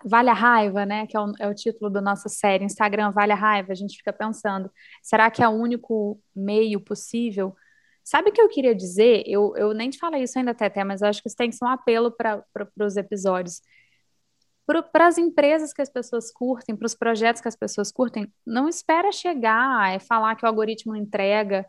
Vale 0.04 0.30
a 0.30 0.34
raiva, 0.34 0.86
né? 0.86 1.06
Que 1.06 1.16
é 1.16 1.20
o, 1.20 1.32
é 1.40 1.48
o, 1.48 1.54
título 1.54 1.90
da 1.90 2.00
nossa 2.00 2.28
série, 2.28 2.64
Instagram 2.64 3.10
Vale 3.10 3.32
a 3.32 3.36
Raiva. 3.36 3.72
A 3.72 3.74
gente 3.74 3.96
fica 3.96 4.12
pensando, 4.12 4.70
será 5.02 5.30
que 5.30 5.42
é 5.42 5.48
o 5.48 5.52
único 5.52 6.20
meio 6.34 6.80
possível? 6.80 7.54
Sabe 8.04 8.30
o 8.30 8.32
que 8.32 8.40
eu 8.40 8.48
queria 8.48 8.74
dizer? 8.74 9.22
Eu, 9.26 9.54
eu 9.56 9.74
nem 9.74 9.90
te 9.90 9.98
falei 9.98 10.22
isso 10.22 10.38
ainda, 10.38 10.54
Tete, 10.54 10.82
mas 10.84 11.02
eu 11.02 11.08
acho 11.08 11.22
que 11.22 11.28
isso 11.28 11.36
tem 11.36 11.50
que 11.50 11.56
ser 11.56 11.64
um 11.64 11.68
apelo 11.68 12.12
para 12.12 12.44
os 12.80 12.96
episódios 12.96 13.60
para 14.92 15.06
as 15.06 15.18
empresas 15.18 15.72
que 15.72 15.82
as 15.82 15.90
pessoas 15.90 16.30
curtem, 16.32 16.76
para 16.76 16.86
os 16.86 16.94
projetos 16.94 17.42
que 17.42 17.48
as 17.48 17.56
pessoas 17.56 17.90
curtem, 17.90 18.32
não 18.46 18.68
espera 18.68 19.10
chegar, 19.12 19.92
é 19.92 19.98
falar 19.98 20.36
que 20.36 20.44
o 20.44 20.48
algoritmo 20.48 20.96
entrega. 20.96 21.66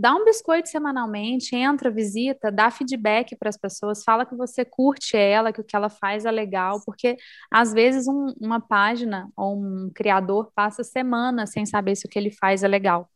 Dá 0.00 0.14
um 0.14 0.24
biscoito 0.24 0.70
semanalmente, 0.70 1.54
entra, 1.54 1.90
visita, 1.90 2.50
dá 2.50 2.70
feedback 2.70 3.36
para 3.36 3.50
as 3.50 3.58
pessoas, 3.58 4.02
fala 4.02 4.24
que 4.24 4.34
você 4.34 4.64
curte 4.64 5.14
ela, 5.14 5.52
que 5.52 5.60
o 5.60 5.64
que 5.64 5.76
ela 5.76 5.90
faz 5.90 6.24
é 6.24 6.30
legal, 6.30 6.80
porque 6.86 7.18
às 7.50 7.70
vezes 7.70 8.08
um, 8.08 8.32
uma 8.40 8.58
página 8.60 9.28
ou 9.36 9.54
um 9.54 9.90
criador 9.94 10.50
passa 10.54 10.82
semanas 10.82 11.50
sem 11.52 11.66
saber 11.66 11.96
se 11.96 12.06
o 12.06 12.08
que 12.08 12.18
ele 12.18 12.30
faz 12.30 12.62
é 12.62 12.68
legal 12.68 13.10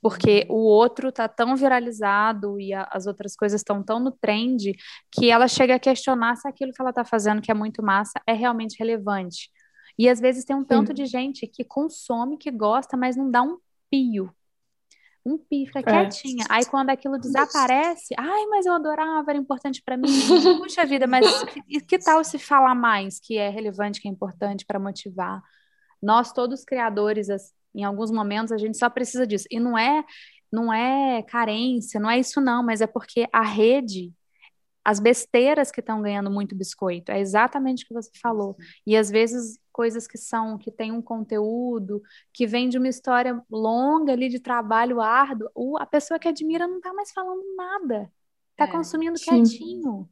porque 0.00 0.46
o 0.48 0.58
outro 0.64 1.10
tá 1.10 1.28
tão 1.28 1.56
viralizado 1.56 2.60
e 2.60 2.72
a, 2.72 2.88
as 2.92 3.06
outras 3.06 3.34
coisas 3.34 3.60
estão 3.60 3.82
tão 3.82 3.98
no 3.98 4.12
trend 4.12 4.72
que 5.10 5.30
ela 5.30 5.48
chega 5.48 5.74
a 5.74 5.78
questionar 5.78 6.36
se 6.36 6.46
aquilo 6.46 6.72
que 6.72 6.80
ela 6.80 6.90
está 6.90 7.04
fazendo, 7.04 7.42
que 7.42 7.50
é 7.50 7.54
muito 7.54 7.82
massa, 7.82 8.20
é 8.26 8.32
realmente 8.32 8.78
relevante. 8.78 9.50
E 9.98 10.08
às 10.08 10.20
vezes 10.20 10.44
tem 10.44 10.54
um 10.54 10.64
tanto 10.64 10.88
Sim. 10.88 10.94
de 10.94 11.06
gente 11.06 11.46
que 11.46 11.64
consome, 11.64 12.38
que 12.38 12.50
gosta, 12.50 12.96
mas 12.96 13.16
não 13.16 13.28
dá 13.28 13.42
um 13.42 13.58
pio. 13.90 14.32
Um 15.28 15.38
pio, 15.38 15.66
fica 15.66 15.80
é. 15.80 15.82
quietinha. 15.82 16.44
Aí 16.48 16.64
quando 16.64 16.90
aquilo 16.90 17.18
desaparece, 17.18 18.14
ai, 18.16 18.46
mas 18.46 18.64
eu 18.64 18.72
adorava, 18.72 19.30
era 19.30 19.38
importante 19.38 19.82
para 19.82 19.96
mim. 19.96 20.08
Puxa 20.58 20.86
vida, 20.86 21.06
mas 21.06 21.44
que, 21.44 21.80
que 21.80 21.98
tal 21.98 22.24
se 22.24 22.38
falar 22.38 22.74
mais 22.74 23.20
que 23.20 23.36
é 23.36 23.50
relevante, 23.50 24.00
que 24.00 24.08
é 24.08 24.10
importante 24.10 24.64
para 24.64 24.78
motivar? 24.78 25.42
Nós, 26.02 26.32
todos 26.32 26.64
criadores, 26.64 27.28
em 27.74 27.84
alguns 27.84 28.10
momentos 28.10 28.52
a 28.52 28.56
gente 28.56 28.78
só 28.78 28.88
precisa 28.88 29.26
disso. 29.26 29.44
E 29.50 29.60
não 29.60 29.76
é 29.76 30.04
não 30.50 30.72
é 30.72 31.22
carência, 31.22 32.00
não 32.00 32.10
é 32.10 32.18
isso 32.18 32.40
não, 32.40 32.62
mas 32.62 32.80
é 32.80 32.86
porque 32.86 33.28
a 33.30 33.42
rede, 33.42 34.12
as 34.88 34.98
besteiras 34.98 35.70
que 35.70 35.80
estão 35.80 36.00
ganhando 36.00 36.30
muito 36.30 36.56
biscoito, 36.56 37.12
é 37.12 37.20
exatamente 37.20 37.84
o 37.84 37.88
que 37.88 37.92
você 37.92 38.10
falou. 38.22 38.56
E 38.86 38.96
às 38.96 39.10
vezes 39.10 39.60
coisas 39.70 40.06
que 40.06 40.16
são 40.16 40.56
que 40.56 40.70
tem 40.70 40.90
um 40.90 41.02
conteúdo 41.02 42.00
que 42.32 42.46
vem 42.46 42.70
de 42.70 42.78
uma 42.78 42.88
história 42.88 43.38
longa 43.50 44.14
ali 44.14 44.30
de 44.30 44.40
trabalho 44.40 45.02
árduo, 45.02 45.76
a 45.78 45.84
pessoa 45.84 46.18
que 46.18 46.26
admira 46.26 46.66
não 46.66 46.78
está 46.78 46.94
mais 46.94 47.12
falando 47.12 47.42
nada, 47.54 48.10
está 48.52 48.64
é, 48.64 48.72
consumindo 48.72 49.18
sim. 49.18 49.26
quietinho. 49.26 50.08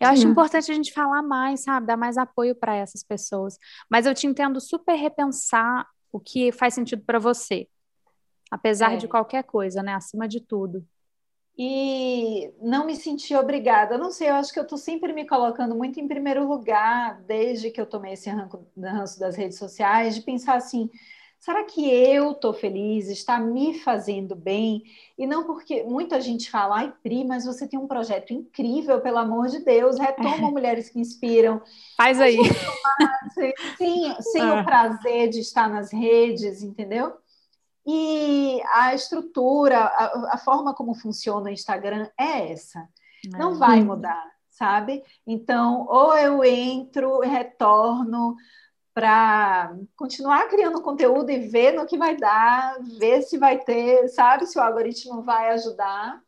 Eu 0.00 0.08
Sim. 0.08 0.12
acho 0.12 0.26
importante 0.26 0.72
a 0.72 0.74
gente 0.74 0.92
falar 0.92 1.22
mais, 1.22 1.62
sabe? 1.62 1.86
Dar 1.86 1.96
mais 1.96 2.18
apoio 2.18 2.56
para 2.56 2.74
essas 2.74 3.04
pessoas. 3.04 3.56
Mas 3.88 4.06
eu 4.06 4.14
te 4.14 4.26
entendo 4.26 4.60
super 4.60 4.96
repensar 4.96 5.86
o 6.10 6.18
que 6.18 6.50
faz 6.50 6.74
sentido 6.74 7.04
para 7.04 7.20
você, 7.20 7.68
apesar 8.50 8.94
é. 8.94 8.96
de 8.96 9.06
qualquer 9.06 9.44
coisa, 9.44 9.84
né? 9.84 9.94
Acima 9.94 10.26
de 10.26 10.40
tudo. 10.40 10.84
E 11.56 12.52
não 12.60 12.84
me 12.84 12.96
sentir 12.96 13.36
obrigada. 13.36 13.96
Não 13.96 14.10
sei, 14.10 14.28
eu 14.28 14.34
acho 14.34 14.52
que 14.52 14.58
eu 14.58 14.64
estou 14.64 14.78
sempre 14.78 15.12
me 15.12 15.26
colocando 15.26 15.74
muito 15.74 16.00
em 16.00 16.08
primeiro 16.08 16.48
lugar, 16.48 17.20
desde 17.22 17.70
que 17.70 17.80
eu 17.80 17.86
tomei 17.86 18.14
esse 18.14 18.28
ranço 18.28 19.20
das 19.20 19.36
redes 19.36 19.58
sociais, 19.58 20.16
de 20.16 20.22
pensar 20.22 20.56
assim: 20.56 20.90
Será 21.44 21.62
que 21.62 21.86
eu 21.86 22.30
estou 22.30 22.54
feliz, 22.54 23.08
está 23.08 23.38
me 23.38 23.78
fazendo 23.80 24.34
bem? 24.34 24.82
E 25.18 25.26
não 25.26 25.44
porque 25.44 25.82
muita 25.82 26.18
gente 26.18 26.50
fala, 26.50 26.76
ai, 26.76 26.94
Pri, 27.02 27.22
mas 27.22 27.44
você 27.44 27.68
tem 27.68 27.78
um 27.78 27.86
projeto 27.86 28.32
incrível, 28.32 28.98
pelo 29.02 29.18
amor 29.18 29.48
de 29.48 29.58
Deus, 29.58 29.98
retoma 29.98 30.50
Mulheres 30.50 30.88
que 30.88 30.98
Inspiram. 30.98 31.60
Faz 31.98 32.18
aí. 32.18 32.38
Sim, 33.76 34.14
sem 34.20 34.40
ah. 34.40 34.62
o 34.62 34.64
prazer 34.64 35.28
de 35.28 35.40
estar 35.40 35.68
nas 35.68 35.92
redes, 35.92 36.62
entendeu? 36.62 37.12
E 37.86 38.62
a 38.72 38.94
estrutura, 38.94 39.78
a, 39.78 40.34
a 40.34 40.38
forma 40.38 40.74
como 40.74 40.94
funciona 40.94 41.50
o 41.50 41.52
Instagram 41.52 42.08
é 42.18 42.52
essa. 42.52 42.88
Não 43.30 43.52
é. 43.52 43.58
vai 43.58 43.82
mudar, 43.82 44.24
sabe? 44.48 45.02
Então, 45.26 45.86
ou 45.88 46.16
eu 46.16 46.42
entro, 46.44 47.20
retorno, 47.20 48.36
para 48.94 49.76
continuar 49.96 50.48
criando 50.48 50.80
conteúdo 50.80 51.30
e 51.30 51.48
ver 51.48 51.72
no 51.72 51.86
que 51.86 51.98
vai 51.98 52.16
dar, 52.16 52.78
ver 52.98 53.22
se 53.22 53.36
vai 53.36 53.58
ter, 53.58 54.08
sabe, 54.08 54.46
se 54.46 54.56
o 54.56 54.62
algoritmo 54.62 55.22
vai 55.22 55.50
ajudar. 55.50 56.22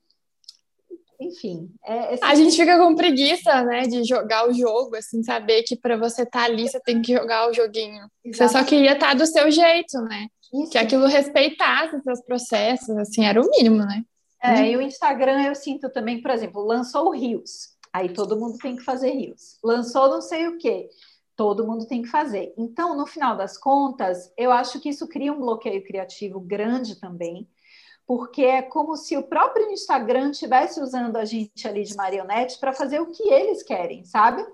Enfim. 1.19 1.71
É, 1.85 2.19
a 2.23 2.35
gente 2.35 2.57
fica 2.57 2.77
com 2.79 2.95
preguiça, 2.95 3.63
né, 3.63 3.83
de 3.83 4.05
jogar 4.05 4.49
o 4.49 4.53
jogo, 4.53 4.97
assim, 4.97 5.23
saber 5.23 5.63
que 5.63 5.77
para 5.77 5.97
você 5.97 6.23
estar 6.23 6.41
tá 6.41 6.45
ali, 6.45 6.69
você 6.69 6.81
tem 6.81 7.01
que 7.01 7.15
jogar 7.15 7.49
o 7.49 7.55
joguinho. 7.55 8.11
Exatamente. 8.25 8.37
Você 8.37 8.49
só 8.49 8.65
queria 8.65 8.93
estar 8.93 9.09
tá 9.09 9.15
do 9.15 9.27
seu 9.27 9.51
jeito, 9.51 9.99
né? 10.03 10.27
Isso. 10.53 10.73
Que 10.73 10.79
aquilo 10.79 11.07
respeitasse 11.07 12.01
seus 12.03 12.21
processos, 12.23 12.97
assim, 12.97 13.25
era 13.25 13.41
o 13.41 13.51
mínimo, 13.51 13.79
né? 13.79 14.05
É, 14.43 14.53
hum. 14.53 14.65
e 14.65 14.77
o 14.77 14.83
Instagram 14.83 15.43
eu 15.43 15.55
sinto 15.55 15.91
também, 15.91 16.21
por 16.21 16.31
exemplo, 16.31 16.63
lançou 16.65 17.09
o 17.09 17.13
Rios, 17.13 17.71
aí 17.93 18.13
todo 18.13 18.39
mundo 18.39 18.59
tem 18.59 18.77
que 18.77 18.83
fazer 18.83 19.11
Rios. 19.11 19.59
Lançou 19.63 20.09
não 20.09 20.21
sei 20.21 20.47
o 20.47 20.59
quê 20.59 20.89
todo 21.37 21.67
mundo 21.67 21.87
tem 21.87 22.03
que 22.03 22.09
fazer. 22.09 22.53
Então, 22.57 22.97
no 22.97 23.07
final 23.07 23.37
das 23.37 23.59
contas, 23.59 24.33
eu 24.37 24.51
acho 24.51 24.81
que 24.81 24.89
isso 24.89 25.07
cria 25.07 25.33
um 25.33 25.39
bloqueio 25.39 25.85
criativo 25.85 26.41
grande 26.41 26.99
também, 26.99 27.47
porque 28.07 28.43
é 28.43 28.63
como 28.63 28.97
se 28.97 29.17
o 29.17 29.23
próprio 29.23 29.71
Instagram 29.71 30.31
estivesse 30.31 30.81
usando 30.81 31.17
a 31.17 31.25
gente 31.25 31.69
ali 31.69 31.85
de 31.85 31.95
marionete 31.95 32.59
para 32.59 32.73
fazer 32.73 33.01
o 33.01 33.11
que 33.11 33.29
eles 33.29 33.63
querem, 33.63 34.05
sabe? 34.05 34.45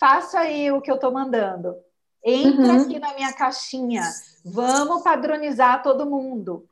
Faça 0.00 0.40
aí 0.40 0.72
o 0.72 0.80
que 0.80 0.90
eu 0.90 0.94
estou 0.94 1.12
mandando. 1.12 1.76
Entra 2.24 2.72
uhum. 2.72 2.82
aqui 2.82 2.98
na 2.98 3.12
minha 3.14 3.32
caixinha. 3.34 4.02
Vamos 4.44 5.02
padronizar 5.02 5.82
todo 5.82 6.08
mundo. 6.08 6.66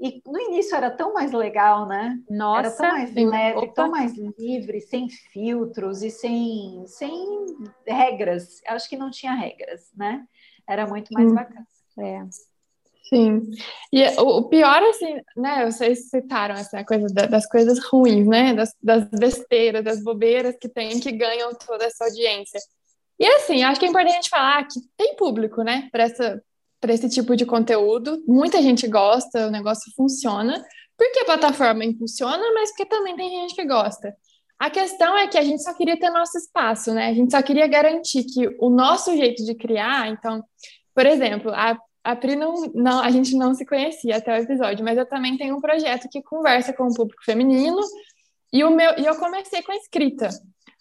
E 0.00 0.22
no 0.24 0.38
início 0.38 0.76
era 0.76 0.90
tão 0.90 1.12
mais 1.12 1.32
legal, 1.32 1.86
né? 1.86 2.20
Nossa, 2.30 2.60
era 2.60 2.70
tão 2.70 2.88
mais 2.88 3.14
leve, 3.14 3.58
opa. 3.58 3.72
tão 3.74 3.90
mais 3.90 4.12
livre, 4.38 4.80
sem 4.80 5.08
filtros 5.08 6.02
e 6.02 6.10
sem, 6.10 6.84
sem 6.86 7.46
regras. 7.84 8.62
Eu 8.64 8.74
acho 8.74 8.88
que 8.88 8.96
não 8.96 9.10
tinha 9.10 9.34
regras, 9.34 9.90
né? 9.96 10.24
Era 10.68 10.86
muito 10.86 11.12
mais 11.12 11.30
hum. 11.30 11.34
bacana. 11.34 11.66
É. 11.98 12.24
Sim. 13.08 13.50
E 13.92 14.06
o, 14.20 14.44
pior, 14.44 14.82
assim, 14.84 15.20
né? 15.36 15.68
Vocês 15.68 16.10
citaram 16.10 16.54
essa 16.54 16.84
coisa 16.84 17.06
das 17.06 17.46
coisas 17.48 17.82
ruins, 17.84 18.26
né? 18.26 18.54
Das, 18.54 18.76
das 18.80 19.08
besteiras, 19.10 19.82
das 19.82 20.02
bobeiras 20.02 20.56
que 20.60 20.68
tem, 20.68 21.00
que 21.00 21.10
ganham 21.10 21.50
toda 21.54 21.84
essa 21.84 22.04
audiência. 22.04 22.60
E 23.18 23.26
assim, 23.26 23.64
acho 23.64 23.80
que 23.80 23.86
é 23.86 23.88
importante 23.88 24.28
falar 24.28 24.62
que 24.68 24.78
tem 24.96 25.16
público, 25.16 25.62
né? 25.62 25.88
Para 25.90 26.04
essa, 26.04 26.40
para 26.80 26.92
esse 26.92 27.08
tipo 27.08 27.36
de 27.36 27.44
conteúdo. 27.44 28.22
Muita 28.26 28.62
gente 28.62 28.86
gosta, 28.86 29.46
o 29.46 29.50
negócio 29.50 29.92
funciona, 29.96 30.64
porque 30.96 31.20
a 31.20 31.24
plataforma 31.24 31.84
funciona, 31.98 32.42
mas 32.54 32.70
porque 32.70 32.86
também 32.86 33.16
tem 33.16 33.30
gente 33.30 33.54
que 33.54 33.64
gosta. 33.64 34.14
A 34.58 34.68
questão 34.70 35.16
é 35.16 35.28
que 35.28 35.38
a 35.38 35.42
gente 35.42 35.62
só 35.62 35.72
queria 35.72 35.98
ter 35.98 36.10
nosso 36.10 36.36
espaço, 36.36 36.92
né? 36.92 37.08
A 37.08 37.14
gente 37.14 37.30
só 37.30 37.40
queria 37.40 37.68
garantir 37.68 38.24
que 38.24 38.48
o 38.58 38.68
nosso 38.68 39.16
jeito 39.16 39.44
de 39.44 39.54
criar, 39.54 40.08
então, 40.08 40.42
por 40.92 41.06
exemplo, 41.06 41.52
a, 41.54 41.78
a 42.02 42.16
Pri 42.16 42.34
não, 42.34 42.54
não, 42.74 43.00
a 43.00 43.10
gente 43.10 43.36
não 43.36 43.54
se 43.54 43.64
conhecia 43.64 44.16
até 44.16 44.32
o 44.32 44.42
episódio, 44.42 44.84
mas 44.84 44.98
eu 44.98 45.06
também 45.06 45.36
tenho 45.36 45.56
um 45.56 45.60
projeto 45.60 46.08
que 46.10 46.22
conversa 46.22 46.72
com 46.72 46.88
o 46.88 46.94
público 46.94 47.24
feminino 47.24 47.78
e 48.52 48.64
o 48.64 48.70
meu 48.70 48.98
e 48.98 49.06
eu 49.06 49.14
comecei 49.16 49.62
com 49.62 49.70
a 49.70 49.76
escrita. 49.76 50.28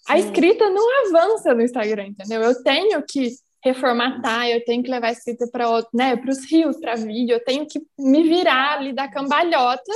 A 0.07 0.17
escrita 0.17 0.69
não 0.69 1.07
avança 1.07 1.53
no 1.53 1.61
Instagram, 1.61 2.07
entendeu? 2.07 2.41
Eu 2.41 2.63
tenho 2.63 3.03
que 3.03 3.29
reformatar, 3.67 4.49
eu 4.49 4.63
tenho 4.65 4.83
que 4.83 4.89
levar 4.89 5.11
escrita 5.11 5.47
para 5.51 5.65
né, 5.93 6.19
os 6.27 6.49
rios, 6.49 6.77
para 6.77 6.95
vídeo, 6.95 7.33
eu 7.33 7.43
tenho 7.43 7.65
que 7.67 7.81
me 7.97 8.23
virar 8.23 8.77
ali 8.77 8.93
da 8.93 9.07
cambalhota 9.07 9.91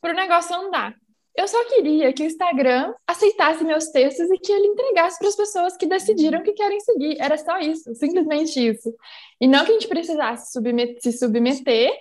para 0.00 0.12
o 0.12 0.16
negócio 0.16 0.54
andar. 0.54 0.94
Eu 1.36 1.48
só 1.48 1.64
queria 1.64 2.12
que 2.12 2.22
o 2.22 2.26
Instagram 2.26 2.94
aceitasse 3.06 3.64
meus 3.64 3.88
textos 3.88 4.30
e 4.30 4.38
que 4.38 4.52
ele 4.52 4.68
entregasse 4.68 5.18
para 5.18 5.28
as 5.28 5.34
pessoas 5.34 5.76
que 5.76 5.84
decidiram 5.84 6.42
que 6.42 6.52
querem 6.52 6.78
seguir. 6.78 7.16
Era 7.20 7.36
só 7.36 7.58
isso, 7.58 7.92
simplesmente 7.96 8.64
isso. 8.64 8.94
E 9.40 9.48
não 9.48 9.64
que 9.64 9.72
a 9.72 9.74
gente 9.74 9.88
precisasse 9.88 10.52
submeter, 10.52 11.02
se 11.02 11.10
submeter 11.12 11.92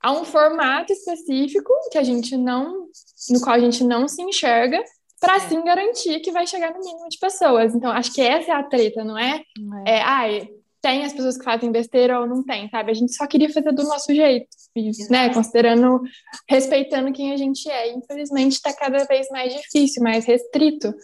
a 0.00 0.12
um 0.12 0.24
formato 0.24 0.92
específico 0.92 1.72
que 1.90 1.98
a 1.98 2.04
gente 2.04 2.36
não, 2.36 2.86
no 3.30 3.40
qual 3.40 3.56
a 3.56 3.58
gente 3.58 3.82
não 3.82 4.06
se 4.06 4.22
enxerga, 4.22 4.80
para 5.20 5.34
é. 5.34 5.36
assim 5.36 5.62
garantir 5.64 6.20
que 6.20 6.32
vai 6.32 6.46
chegar 6.46 6.72
no 6.72 6.80
mínimo 6.80 7.08
de 7.08 7.18
pessoas. 7.18 7.74
Então, 7.74 7.90
acho 7.90 8.12
que 8.12 8.20
essa 8.20 8.52
é 8.52 8.54
a 8.54 8.62
treta, 8.62 9.04
não 9.04 9.18
é? 9.18 9.42
é. 9.86 9.96
é 9.96 10.02
ai, 10.02 10.48
tem 10.80 11.04
as 11.04 11.12
pessoas 11.12 11.36
que 11.36 11.44
fazem 11.44 11.72
besteira 11.72 12.20
ou 12.20 12.26
não 12.26 12.44
tem, 12.44 12.68
sabe? 12.68 12.90
A 12.90 12.94
gente 12.94 13.12
só 13.14 13.26
queria 13.26 13.52
fazer 13.52 13.72
do 13.72 13.82
nosso 13.82 14.14
jeito, 14.14 14.46
né? 15.10 15.32
Considerando, 15.34 16.00
respeitando 16.48 17.12
quem 17.12 17.32
a 17.32 17.36
gente 17.36 17.68
é. 17.68 17.92
Infelizmente, 17.92 18.52
está 18.52 18.72
cada 18.72 19.04
vez 19.04 19.28
mais 19.30 19.52
difícil, 19.52 20.02
mais 20.02 20.24
restrito 20.24 20.94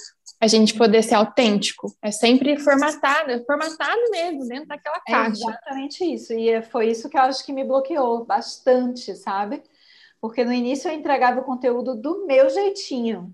a 0.40 0.46
gente 0.46 0.74
poder 0.74 1.02
ser 1.02 1.14
autêntico. 1.14 1.94
É 2.02 2.10
sempre 2.10 2.58
formatado, 2.58 3.30
é 3.30 3.42
formatado 3.44 4.00
mesmo, 4.10 4.46
dentro 4.46 4.68
daquela 4.68 5.00
é 5.08 5.10
caixa. 5.10 5.42
É 5.42 5.48
exatamente 5.48 6.04
isso. 6.04 6.32
E 6.34 6.62
foi 6.62 6.90
isso 6.90 7.08
que 7.08 7.16
eu 7.16 7.22
acho 7.22 7.44
que 7.44 7.52
me 7.52 7.64
bloqueou 7.64 8.24
bastante, 8.24 9.16
sabe? 9.16 9.62
Porque 10.20 10.44
no 10.44 10.52
início 10.52 10.88
eu 10.88 10.94
entregava 10.94 11.40
o 11.40 11.44
conteúdo 11.44 11.94
do 11.94 12.26
meu 12.26 12.48
jeitinho. 12.50 13.32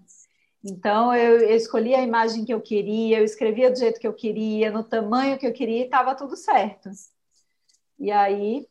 Então, 0.64 1.14
eu, 1.14 1.40
eu, 1.40 1.56
escolhi 1.56 1.94
a 1.94 2.02
imagem 2.02 2.44
que 2.44 2.52
eu 2.52 2.60
queria, 2.60 3.18
eu 3.18 3.24
escrevia 3.24 3.70
do 3.70 3.78
jeito 3.78 3.98
que 3.98 4.06
eu 4.06 4.12
queria, 4.12 4.70
no 4.70 4.84
tamanho 4.84 5.38
que 5.38 5.46
eu 5.46 5.52
queria, 5.52 5.80
e 5.80 5.84
estava 5.84 6.14
tudo 6.14 6.36
certo. 6.36 6.90
E 7.98 8.10
aí, 8.10 8.66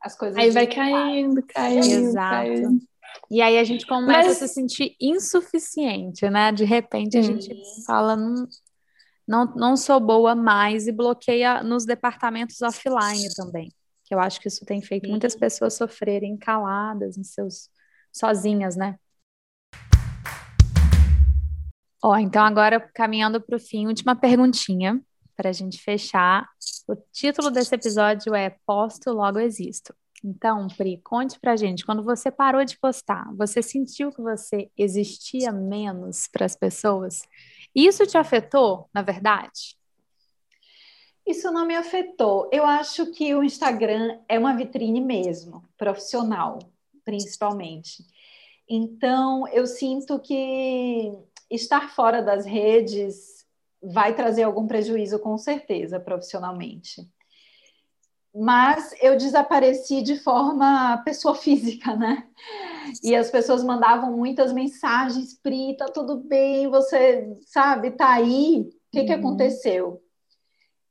as 0.00 0.16
coisas. 0.16 0.36
Aí 0.36 0.50
vai 0.50 0.66
caindo, 0.66 1.42
caindo. 1.46 1.86
Exato. 1.86 2.46
Caindo. 2.46 2.90
E 3.30 3.40
aí 3.40 3.58
a 3.58 3.64
gente 3.64 3.86
começa 3.86 4.28
Mas... 4.28 4.42
a 4.42 4.46
se 4.46 4.54
sentir 4.54 4.96
insuficiente, 5.00 6.28
né? 6.28 6.50
De 6.52 6.64
repente 6.64 7.16
a 7.16 7.22
gente 7.22 7.50
fala, 7.86 8.16
não, 8.16 8.48
não, 9.26 9.44
não 9.54 9.76
sou 9.76 10.00
boa 10.00 10.34
mais 10.34 10.86
e 10.86 10.92
bloqueia 10.92 11.62
nos 11.62 11.84
departamentos 11.84 12.60
offline 12.62 13.28
também. 13.36 13.72
Que 14.04 14.14
eu 14.14 14.18
acho 14.18 14.40
que 14.40 14.48
isso 14.48 14.64
tem 14.64 14.82
feito 14.82 15.04
Sim. 15.04 15.10
muitas 15.10 15.36
pessoas 15.36 15.74
sofrerem 15.74 16.36
caladas 16.36 17.16
em 17.16 17.22
seus 17.22 17.68
sozinhas, 18.12 18.76
né? 18.76 18.98
Ó, 22.02 22.16
então 22.16 22.42
agora 22.42 22.80
caminhando 22.80 23.40
para 23.40 23.56
o 23.56 23.60
fim, 23.60 23.86
última 23.86 24.16
perguntinha 24.16 25.00
para 25.36 25.50
a 25.50 25.52
gente 25.52 25.82
fechar. 25.82 26.48
O 26.88 26.96
título 27.12 27.50
desse 27.50 27.74
episódio 27.74 28.34
é 28.34 28.56
Posto 28.66 29.10
Logo 29.10 29.38
Existo. 29.38 29.94
Então, 30.22 30.68
Pri, 30.68 31.00
conte 31.02 31.38
pra 31.40 31.56
gente, 31.56 31.84
quando 31.84 32.02
você 32.02 32.30
parou 32.30 32.62
de 32.64 32.78
postar, 32.78 33.26
você 33.36 33.62
sentiu 33.62 34.10
que 34.10 34.20
você 34.20 34.70
existia 34.76 35.50
menos 35.50 36.28
para 36.30 36.44
as 36.44 36.54
pessoas? 36.54 37.22
Isso 37.74 38.06
te 38.06 38.18
afetou, 38.18 38.88
na 38.92 39.00
verdade? 39.00 39.78
Isso 41.26 41.50
não 41.50 41.66
me 41.66 41.74
afetou. 41.74 42.48
Eu 42.52 42.64
acho 42.66 43.10
que 43.12 43.34
o 43.34 43.42
Instagram 43.42 44.18
é 44.28 44.38
uma 44.38 44.54
vitrine 44.54 45.00
mesmo, 45.00 45.64
profissional, 45.78 46.58
principalmente. 47.04 48.04
Então, 48.68 49.48
eu 49.48 49.66
sinto 49.66 50.18
que 50.20 51.12
estar 51.50 51.90
fora 51.90 52.22
das 52.22 52.46
redes 52.46 53.46
vai 53.82 54.14
trazer 54.14 54.42
algum 54.42 54.66
prejuízo, 54.66 55.18
com 55.18 55.36
certeza, 55.38 55.98
profissionalmente. 55.98 57.08
Mas 58.34 58.94
eu 59.02 59.16
desapareci 59.16 60.02
de 60.02 60.16
forma 60.16 60.98
pessoa 61.04 61.34
física, 61.34 61.96
né? 61.96 62.26
E 63.02 63.14
as 63.14 63.30
pessoas 63.30 63.64
mandavam 63.64 64.16
muitas 64.16 64.52
mensagens, 64.52 65.34
Pri, 65.34 65.76
tá 65.76 65.86
tudo 65.86 66.16
bem, 66.16 66.68
você 66.68 67.28
sabe, 67.46 67.90
tá 67.90 68.12
aí, 68.12 68.60
o 68.60 68.70
que, 68.92 69.00
uhum. 69.00 69.06
que 69.06 69.12
aconteceu? 69.12 70.02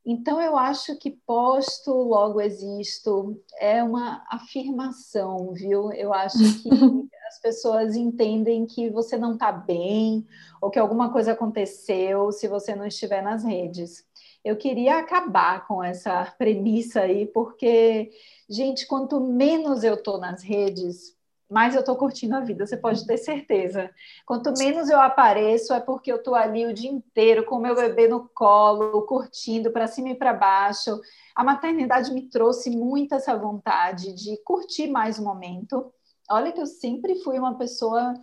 Então, 0.06 0.42
eu 0.42 0.58
acho 0.58 0.98
que 0.98 1.12
posto, 1.12 1.92
logo 1.92 2.42
existo, 2.42 3.40
é 3.60 3.84
uma 3.84 4.24
afirmação, 4.30 5.54
viu? 5.54 5.92
Eu 5.92 6.14
acho 6.14 6.38
que 6.38 6.70
as 7.30 7.40
pessoas 7.40 7.96
entendem 7.96 8.66
que 8.66 8.90
você 8.90 9.16
não 9.16 9.34
está 9.34 9.52
bem 9.52 10.26
ou 10.60 10.72
que 10.72 10.80
alguma 10.80 11.12
coisa 11.12 11.34
aconteceu 11.34 12.32
se 12.32 12.48
você 12.48 12.76
não 12.76 12.88
estiver 12.88 13.22
nas 13.22 13.44
redes. 13.44 14.04
Eu 14.44 14.58
queria 14.58 14.98
acabar 14.98 15.68
com 15.68 15.84
essa 15.84 16.26
premissa 16.40 17.02
aí, 17.02 17.28
porque, 17.28 18.10
gente, 18.50 18.88
quanto 18.88 19.20
menos 19.22 19.84
eu 19.84 19.94
estou 19.94 20.18
nas 20.18 20.42
redes, 20.42 21.16
mais 21.48 21.76
eu 21.76 21.82
estou 21.82 21.96
curtindo 21.96 22.36
a 22.36 22.40
vida, 22.40 22.66
você 22.66 22.78
pode 22.78 23.06
ter 23.06 23.18
certeza. 23.18 23.92
Quanto 24.26 24.52
menos 24.58 24.90
eu 24.90 25.00
apareço, 25.00 25.72
é 25.72 25.80
porque 25.80 26.12
eu 26.12 26.18
estou 26.18 26.34
ali 26.34 26.66
o 26.66 26.74
dia 26.74 26.90
inteiro 26.90 27.46
com 27.46 27.58
o 27.58 27.62
meu 27.62 27.76
bebê 27.76 28.08
no 28.08 28.28
colo, 28.30 29.04
curtindo 29.04 29.72
para 29.72 29.86
cima 29.86 30.10
e 30.10 30.16
para 30.16 30.34
baixo. 30.34 31.00
A 31.36 31.44
maternidade 31.44 32.12
me 32.12 32.28
trouxe 32.28 32.72
muito 32.72 33.14
essa 33.14 33.38
vontade 33.38 34.14
de 34.14 34.36
curtir 34.44 34.88
mais 34.88 35.20
o 35.20 35.24
momento. 35.24 35.94
Olha 36.32 36.52
que 36.52 36.62
eu 36.62 36.68
sempre 36.68 37.16
fui 37.24 37.40
uma 37.40 37.58
pessoa 37.58 38.14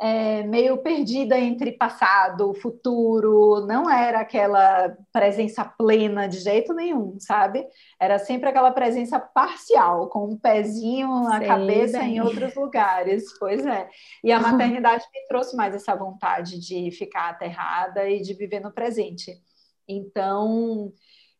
é, 0.00 0.44
meio 0.44 0.78
perdida 0.78 1.38
entre 1.38 1.72
passado, 1.72 2.54
futuro, 2.54 3.66
não 3.66 3.90
era 3.90 4.20
aquela 4.20 4.96
presença 5.12 5.64
plena 5.64 6.28
de 6.28 6.38
jeito 6.38 6.72
nenhum, 6.72 7.18
sabe? 7.18 7.66
Era 8.00 8.18
sempre 8.18 8.48
aquela 8.48 8.70
presença 8.70 9.18
parcial, 9.18 10.08
com 10.08 10.26
um 10.26 10.36
pezinho 10.36 11.24
na 11.24 11.40
cabeça 11.44 11.98
bem. 11.98 12.16
em 12.16 12.20
outros 12.20 12.54
lugares. 12.54 13.24
Pois 13.40 13.66
é. 13.66 13.88
E 14.22 14.30
a 14.30 14.38
maternidade 14.38 15.04
me 15.12 15.26
trouxe 15.26 15.56
mais 15.56 15.74
essa 15.74 15.96
vontade 15.96 16.60
de 16.60 16.92
ficar 16.92 17.30
aterrada 17.30 18.08
e 18.08 18.22
de 18.22 18.34
viver 18.34 18.60
no 18.60 18.70
presente. 18.70 19.32
Então, 19.88 20.92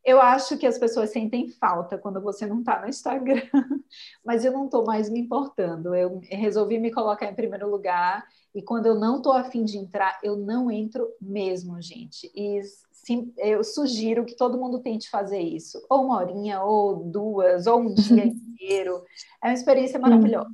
eu 0.09 0.21
acho 0.21 0.57
que 0.57 0.65
as 0.65 0.77
pessoas 0.77 1.11
sentem 1.11 1.49
falta 1.49 1.97
quando 1.97 2.19
você 2.21 2.45
não 2.45 2.59
está 2.59 2.81
no 2.81 2.89
Instagram, 2.89 3.41
mas 4.25 4.43
eu 4.43 4.51
não 4.51 4.65
estou 4.65 4.85
mais 4.85 5.09
me 5.09 5.19
importando. 5.19 5.95
Eu 5.95 6.19
resolvi 6.23 6.79
me 6.79 6.91
colocar 6.91 7.25
em 7.25 7.35
primeiro 7.35 7.69
lugar 7.69 8.27
e 8.53 8.61
quando 8.61 8.87
eu 8.87 8.95
não 8.95 9.17
estou 9.17 9.33
afim 9.33 9.63
de 9.63 9.77
entrar, 9.77 10.19
eu 10.23 10.35
não 10.35 10.71
entro 10.71 11.07
mesmo, 11.21 11.81
gente. 11.81 12.31
E 12.35 12.61
sim, 12.91 13.33
eu 13.37 13.63
sugiro 13.63 14.25
que 14.25 14.35
todo 14.35 14.57
mundo 14.57 14.79
tente 14.79 15.09
fazer 15.09 15.39
isso, 15.39 15.85
ou 15.89 16.05
uma 16.05 16.17
horinha, 16.17 16.61
ou 16.61 17.03
duas, 17.03 17.67
ou 17.67 17.79
um 17.79 17.93
dia 17.93 18.25
inteiro. 18.25 19.03
É 19.43 19.47
uma 19.47 19.53
experiência 19.53 19.99
maravilhosa. 19.99 20.49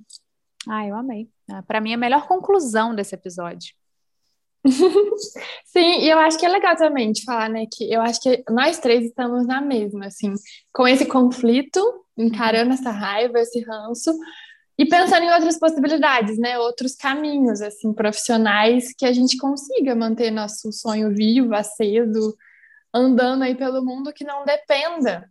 Ah, 0.68 0.86
eu 0.86 0.96
amei. 0.96 1.30
Ah, 1.50 1.64
Para 1.64 1.80
mim, 1.80 1.92
é 1.92 1.96
a 1.96 1.98
melhor 1.98 2.28
conclusão 2.28 2.94
desse 2.94 3.16
episódio. 3.16 3.74
Sim, 5.66 6.00
e 6.02 6.10
eu 6.10 6.18
acho 6.18 6.38
que 6.40 6.46
é 6.46 6.50
legal 6.50 6.76
também 6.76 7.12
de 7.12 7.24
falar, 7.24 7.50
né, 7.50 7.66
que 7.72 7.92
eu 7.92 8.02
acho 8.02 8.20
que 8.20 8.44
nós 8.50 8.80
três 8.80 9.06
estamos 9.06 9.46
na 9.46 9.62
mesma, 9.62 10.08
assim, 10.08 10.34
com 10.74 10.88
esse 10.88 11.06
conflito, 11.06 11.80
encarando 12.18 12.74
essa 12.74 12.90
raiva, 12.90 13.40
esse 13.40 13.62
ranço, 13.62 14.12
e 14.78 14.86
pensando 14.86 15.24
em 15.24 15.32
outras 15.32 15.60
possibilidades, 15.60 16.38
né, 16.38 16.58
outros 16.58 16.96
caminhos, 16.96 17.62
assim, 17.62 17.94
profissionais 17.94 18.94
que 18.98 19.06
a 19.06 19.14
gente 19.14 19.38
consiga 19.38 19.96
manter 19.96 20.32
nosso 20.32 20.72
sonho 20.72 21.14
vivo, 21.14 21.54
aceso, 21.54 22.36
andando 22.94 23.44
aí 23.44 23.56
pelo 23.56 23.86
mundo 23.86 24.12
que 24.12 24.24
não 24.24 24.44
dependa, 24.46 25.30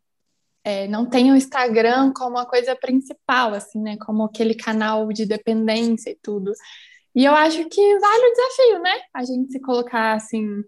é, 0.62 0.87
não 0.87 1.05
tenha 1.05 1.35
o 1.35 1.37
Instagram 1.37 2.12
como 2.14 2.39
a 2.39 2.47
coisa 2.47 2.74
principal, 2.76 3.53
assim, 3.53 3.80
né, 3.80 3.97
como 3.99 4.24
aquele 4.24 4.55
canal 4.55 5.09
de 5.12 5.26
dependência 5.26 6.11
e 6.11 6.18
tudo. 6.22 6.53
E 7.14 7.24
eu 7.24 7.34
acho 7.34 7.64
que 7.68 7.98
vale 7.98 8.26
o 8.26 8.32
desafio, 8.32 8.82
né? 8.82 9.00
A 9.14 9.24
gente 9.24 9.52
se 9.52 9.60
colocar 9.60 10.14
assim, 10.14 10.64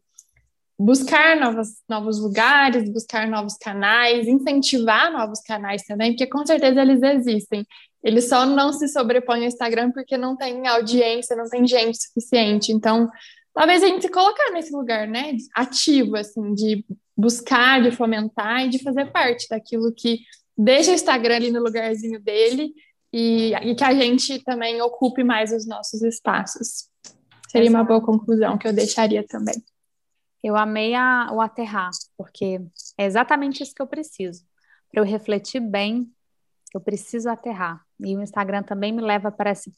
buscar 0.79 1.37
novos, 1.37 1.69
novos 1.89 2.21
lugares, 2.21 2.89
buscar 2.93 3.27
novos 3.27 3.57
canais, 3.57 4.29
incentivar 4.29 5.11
novos 5.11 5.41
canais 5.41 5.83
também, 5.85 6.13
porque 6.13 6.27
com 6.27 6.47
certeza 6.47 6.83
eles 6.83 7.03
existem. 7.03 7.67
Eles 8.05 8.29
só 8.29 8.47
não 8.47 8.73
se 8.73 8.87
sobrepõem 8.87 9.41
ao 9.41 9.49
Instagram 9.49 9.91
porque 9.91 10.17
não 10.17 10.37
tem 10.37 10.67
audiência, 10.69 11.35
não 11.35 11.49
tem 11.49 11.67
gente 11.67 11.99
suficiente. 12.01 12.71
Então, 12.71 13.09
talvez 13.53 13.83
a 13.83 13.89
gente 13.89 14.03
se 14.03 14.11
colocar 14.11 14.53
nesse 14.53 14.73
lugar, 14.73 15.09
né? 15.09 15.33
Ativo, 15.55 16.17
assim, 16.17 16.55
de 16.55 16.85
buscar, 17.17 17.83
de 17.83 17.91
fomentar 17.91 18.67
e 18.67 18.69
de 18.69 18.83
fazer 18.83 19.11
parte 19.11 19.49
daquilo 19.49 19.93
que 19.93 20.21
deixa 20.57 20.93
o 20.93 20.95
Instagram 20.95 21.37
ali 21.37 21.51
no 21.51 21.63
lugarzinho 21.63 22.21
dele 22.21 22.73
e, 23.13 23.53
e 23.55 23.75
que 23.75 23.85
a 23.85 23.95
gente 23.95 24.43
também 24.43 24.81
ocupe 24.83 25.25
mais 25.25 25.53
os 25.53 25.67
nossos 25.67 26.03
espaços. 26.03 26.89
Seria 27.49 27.69
Exato. 27.69 27.83
uma 27.83 27.85
boa 27.85 28.01
conclusão 28.01 28.59
que 28.59 28.67
eu 28.67 28.73
deixaria 28.73 29.25
também. 29.27 29.55
Eu 30.43 30.57
amei 30.57 30.95
a, 30.95 31.29
o 31.33 31.41
aterrar, 31.41 31.91
porque 32.17 32.61
é 32.99 33.05
exatamente 33.05 33.63
isso 33.63 33.75
que 33.75 33.83
eu 33.83 33.87
preciso. 33.87 34.45
Para 34.91 35.01
eu 35.01 35.05
refletir 35.05 35.61
bem, 35.61 36.11
eu 36.75 36.81
preciso 36.81 37.29
aterrar. 37.29 37.83
E 38.01 38.17
o 38.17 38.23
Instagram 38.23 38.63
também 38.63 38.93
me 38.93 39.03
leva 39.03 39.31
para 39.33 39.51
essa 39.51 39.71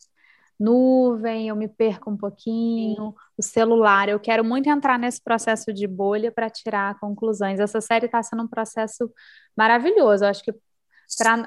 nuvem, 0.58 1.48
eu 1.48 1.56
me 1.56 1.68
perco 1.68 2.10
um 2.10 2.16
pouquinho, 2.16 2.96
Sim. 2.96 3.14
o 3.38 3.42
celular. 3.42 4.08
Eu 4.08 4.18
quero 4.18 4.44
muito 4.44 4.68
entrar 4.68 4.98
nesse 4.98 5.22
processo 5.22 5.72
de 5.72 5.86
bolha 5.86 6.32
para 6.32 6.50
tirar 6.50 6.98
conclusões. 6.98 7.60
Essa 7.60 7.80
série 7.80 8.06
está 8.06 8.22
sendo 8.22 8.42
um 8.42 8.48
processo 8.48 9.10
maravilhoso. 9.56 10.24
Eu 10.24 10.28
acho 10.28 10.42
que 10.42 10.52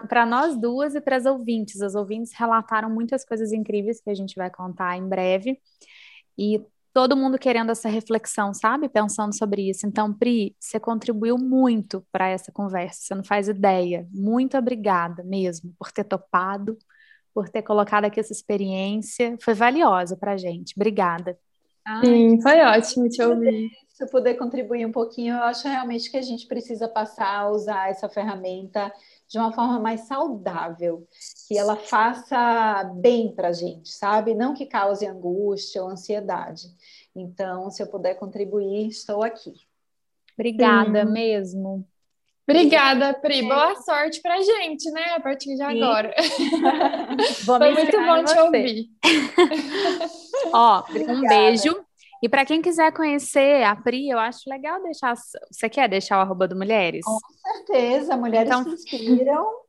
para 0.08 0.26
nós 0.26 0.60
duas 0.60 0.96
e 0.96 1.02
para 1.02 1.18
as 1.18 1.26
ouvintes. 1.26 1.82
As 1.82 1.96
ouvintes 1.96 2.34
relataram 2.34 2.90
muitas 2.90 3.24
coisas 3.24 3.52
incríveis 3.52 4.02
que 4.02 4.10
a 4.10 4.16
gente 4.16 4.36
vai 4.36 4.50
contar 4.50 4.98
em 4.98 5.08
breve. 5.08 5.60
E 6.38 6.64
todo 6.94 7.16
mundo 7.16 7.38
querendo 7.38 7.72
essa 7.72 7.90
reflexão, 7.90 8.54
sabe? 8.54 8.90
Pensando 8.90 9.36
sobre 9.36 9.70
isso. 9.70 9.86
Então, 9.88 10.14
Pri, 10.14 10.56
você 10.60 10.80
contribuiu 10.80 11.38
muito 11.38 12.06
para 12.12 12.28
essa 12.28 12.52
conversa, 12.52 13.02
você 13.02 13.16
não 13.16 13.24
faz 13.24 13.48
ideia. 13.48 14.08
Muito 14.12 14.58
obrigada 14.58 15.24
mesmo 15.24 15.74
por 15.78 15.92
ter 15.92 16.04
topado, 16.04 16.78
por 17.34 17.50
ter 17.50 17.62
colocado 17.62 18.06
aqui 18.06 18.20
essa 18.20 18.34
experiência. 18.34 19.38
Foi 19.42 19.54
valiosa 19.54 20.18
para 20.18 20.34
a 20.34 20.38
gente. 20.38 20.74
Obrigada. 20.76 21.38
Sim, 22.04 22.40
foi 22.42 22.62
ótimo 22.62 23.10
te 23.10 23.22
ouvir. 23.24 23.70
Se 23.90 24.04
eu 24.04 24.08
puder 24.08 24.36
contribuir 24.36 24.86
um 24.86 24.92
pouquinho, 24.92 25.36
eu 25.36 25.44
acho 25.44 25.68
realmente 25.68 26.10
que 26.10 26.18
a 26.18 26.22
gente 26.22 26.48
precisa 26.48 26.88
passar 26.88 27.40
a 27.40 27.50
usar 27.50 27.90
essa 27.90 28.08
ferramenta 28.08 28.92
de 29.32 29.38
uma 29.38 29.54
forma 29.54 29.80
mais 29.80 30.02
saudável, 30.02 31.08
que 31.48 31.58
ela 31.58 31.78
faça 31.78 32.84
bem 32.96 33.34
para 33.34 33.48
a 33.48 33.54
gente, 33.54 33.90
sabe? 33.90 34.34
Não 34.34 34.54
que 34.54 34.66
cause 34.66 35.08
angústia 35.08 35.82
ou 35.82 35.90
ansiedade. 35.90 36.68
Então, 37.16 37.72
se 37.72 37.82
eu 37.82 37.88
puder 37.88 38.16
contribuir, 38.16 38.90
estou 38.90 39.24
aqui. 39.24 39.54
Obrigada 40.34 41.06
Sim. 41.06 41.14
mesmo. 41.14 41.88
Obrigada, 42.46 43.14
Pri. 43.14 43.44
Boa 43.44 43.76
sorte 43.82 44.22
pra 44.22 44.42
gente, 44.42 44.92
né? 44.92 45.14
A 45.16 45.22
partir 45.22 45.56
de 45.56 45.62
agora. 45.62 46.14
Foi 47.46 47.74
muito 47.74 47.98
bom 48.02 48.24
te 48.26 48.38
ouvir. 48.38 48.90
Ó, 50.52 50.84
um 51.08 51.22
beijo. 51.22 51.86
E 52.22 52.30
para 52.30 52.46
quem 52.46 52.62
quiser 52.62 52.92
conhecer 52.94 53.64
a 53.64 53.76
Pri, 53.76 54.10
eu 54.10 54.20
acho 54.20 54.50
legal 54.50 54.82
deixar. 54.84 55.16
Você 55.50 55.68
quer 55.68 55.90
deixar 55.90 56.20
o 56.20 56.22
arroba 56.22 56.48
do 56.48 56.56
Mulheres? 56.56 57.04
Com 57.04 57.18
certeza, 57.44 58.16
Mulheres 58.16 58.48
então... 58.48 58.64
que 58.64 58.72
Inspiram. 58.72 59.62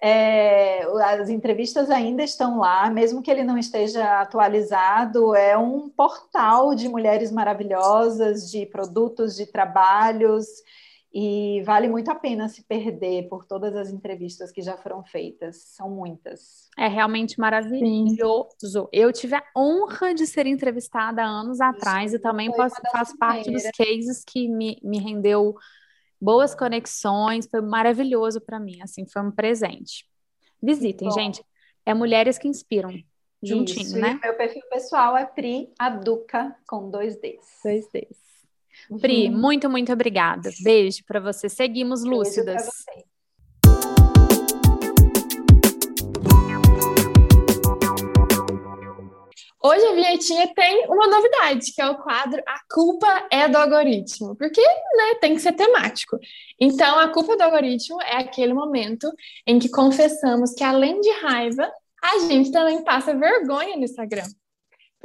É, 0.00 0.82
as 1.02 1.30
entrevistas 1.30 1.90
ainda 1.90 2.22
estão 2.22 2.58
lá, 2.58 2.90
mesmo 2.90 3.22
que 3.22 3.30
ele 3.30 3.42
não 3.42 3.56
esteja 3.56 4.20
atualizado, 4.20 5.34
é 5.34 5.56
um 5.56 5.88
portal 5.88 6.74
de 6.74 6.86
mulheres 6.86 7.32
maravilhosas, 7.32 8.50
de 8.50 8.66
produtos, 8.66 9.34
de 9.34 9.46
trabalhos. 9.46 10.46
E 11.18 11.62
vale 11.62 11.88
muito 11.88 12.10
a 12.10 12.14
pena 12.14 12.46
se 12.46 12.62
perder 12.64 13.26
por 13.30 13.46
todas 13.46 13.74
as 13.74 13.88
entrevistas 13.88 14.52
que 14.52 14.60
já 14.60 14.76
foram 14.76 15.02
feitas. 15.02 15.56
São 15.56 15.88
muitas. 15.88 16.68
É 16.76 16.88
realmente 16.88 17.40
maravilhoso. 17.40 18.50
Sim. 18.60 18.86
Eu 18.92 19.10
tive 19.10 19.34
a 19.34 19.42
honra 19.56 20.14
de 20.14 20.26
ser 20.26 20.46
entrevistada 20.46 21.24
anos 21.24 21.58
atrás 21.58 22.12
e 22.12 22.18
também 22.18 22.52
posso, 22.52 22.76
faço 22.92 23.16
parte 23.16 23.50
dos 23.50 23.62
cases 23.62 24.22
que 24.26 24.46
me, 24.46 24.78
me 24.82 24.98
rendeu 24.98 25.54
boas 26.20 26.54
conexões. 26.54 27.48
Foi 27.50 27.62
maravilhoso 27.62 28.38
para 28.38 28.60
mim. 28.60 28.82
Assim, 28.82 29.06
foi 29.06 29.22
um 29.22 29.30
presente. 29.30 30.06
Visitem, 30.62 31.10
gente. 31.12 31.42
É 31.86 31.94
Mulheres 31.94 32.36
que 32.36 32.46
Inspiram. 32.46 32.92
Juntinho, 33.42 33.86
Isso, 33.86 33.98
né? 33.98 34.20
meu 34.22 34.34
perfil 34.34 34.62
pessoal 34.68 35.16
é 35.16 35.24
Pri 35.24 35.72
Aduca 35.78 36.54
com 36.68 36.90
dois 36.90 37.16
Ds. 37.16 37.60
Dois 37.64 37.86
Ds. 37.88 38.26
Pri, 39.00 39.28
uhum. 39.28 39.38
muito, 39.38 39.68
muito 39.68 39.92
obrigada. 39.92 40.50
Beijo 40.62 41.02
para 41.06 41.20
você. 41.20 41.48
Seguimos 41.48 42.04
lúcidas. 42.04 42.68
Hoje 49.62 49.84
a 49.84 49.94
Vinhetinha 49.94 50.54
tem 50.54 50.86
uma 50.86 51.08
novidade, 51.08 51.72
que 51.74 51.82
é 51.82 51.90
o 51.90 51.96
quadro 51.96 52.40
A 52.46 52.60
Culpa 52.72 53.26
é 53.32 53.48
do 53.48 53.58
Algoritmo, 53.58 54.36
porque 54.36 54.60
né, 54.60 55.16
tem 55.20 55.34
que 55.34 55.40
ser 55.40 55.54
temático. 55.54 56.16
Então, 56.60 56.96
a 57.00 57.08
culpa 57.08 57.36
do 57.36 57.42
algoritmo 57.42 58.00
é 58.02 58.18
aquele 58.18 58.54
momento 58.54 59.10
em 59.44 59.58
que 59.58 59.68
confessamos 59.68 60.54
que, 60.54 60.62
além 60.62 61.00
de 61.00 61.10
raiva, 61.20 61.68
a 62.00 62.18
gente 62.28 62.52
também 62.52 62.84
passa 62.84 63.12
vergonha 63.16 63.76
no 63.76 63.82
Instagram 63.82 64.26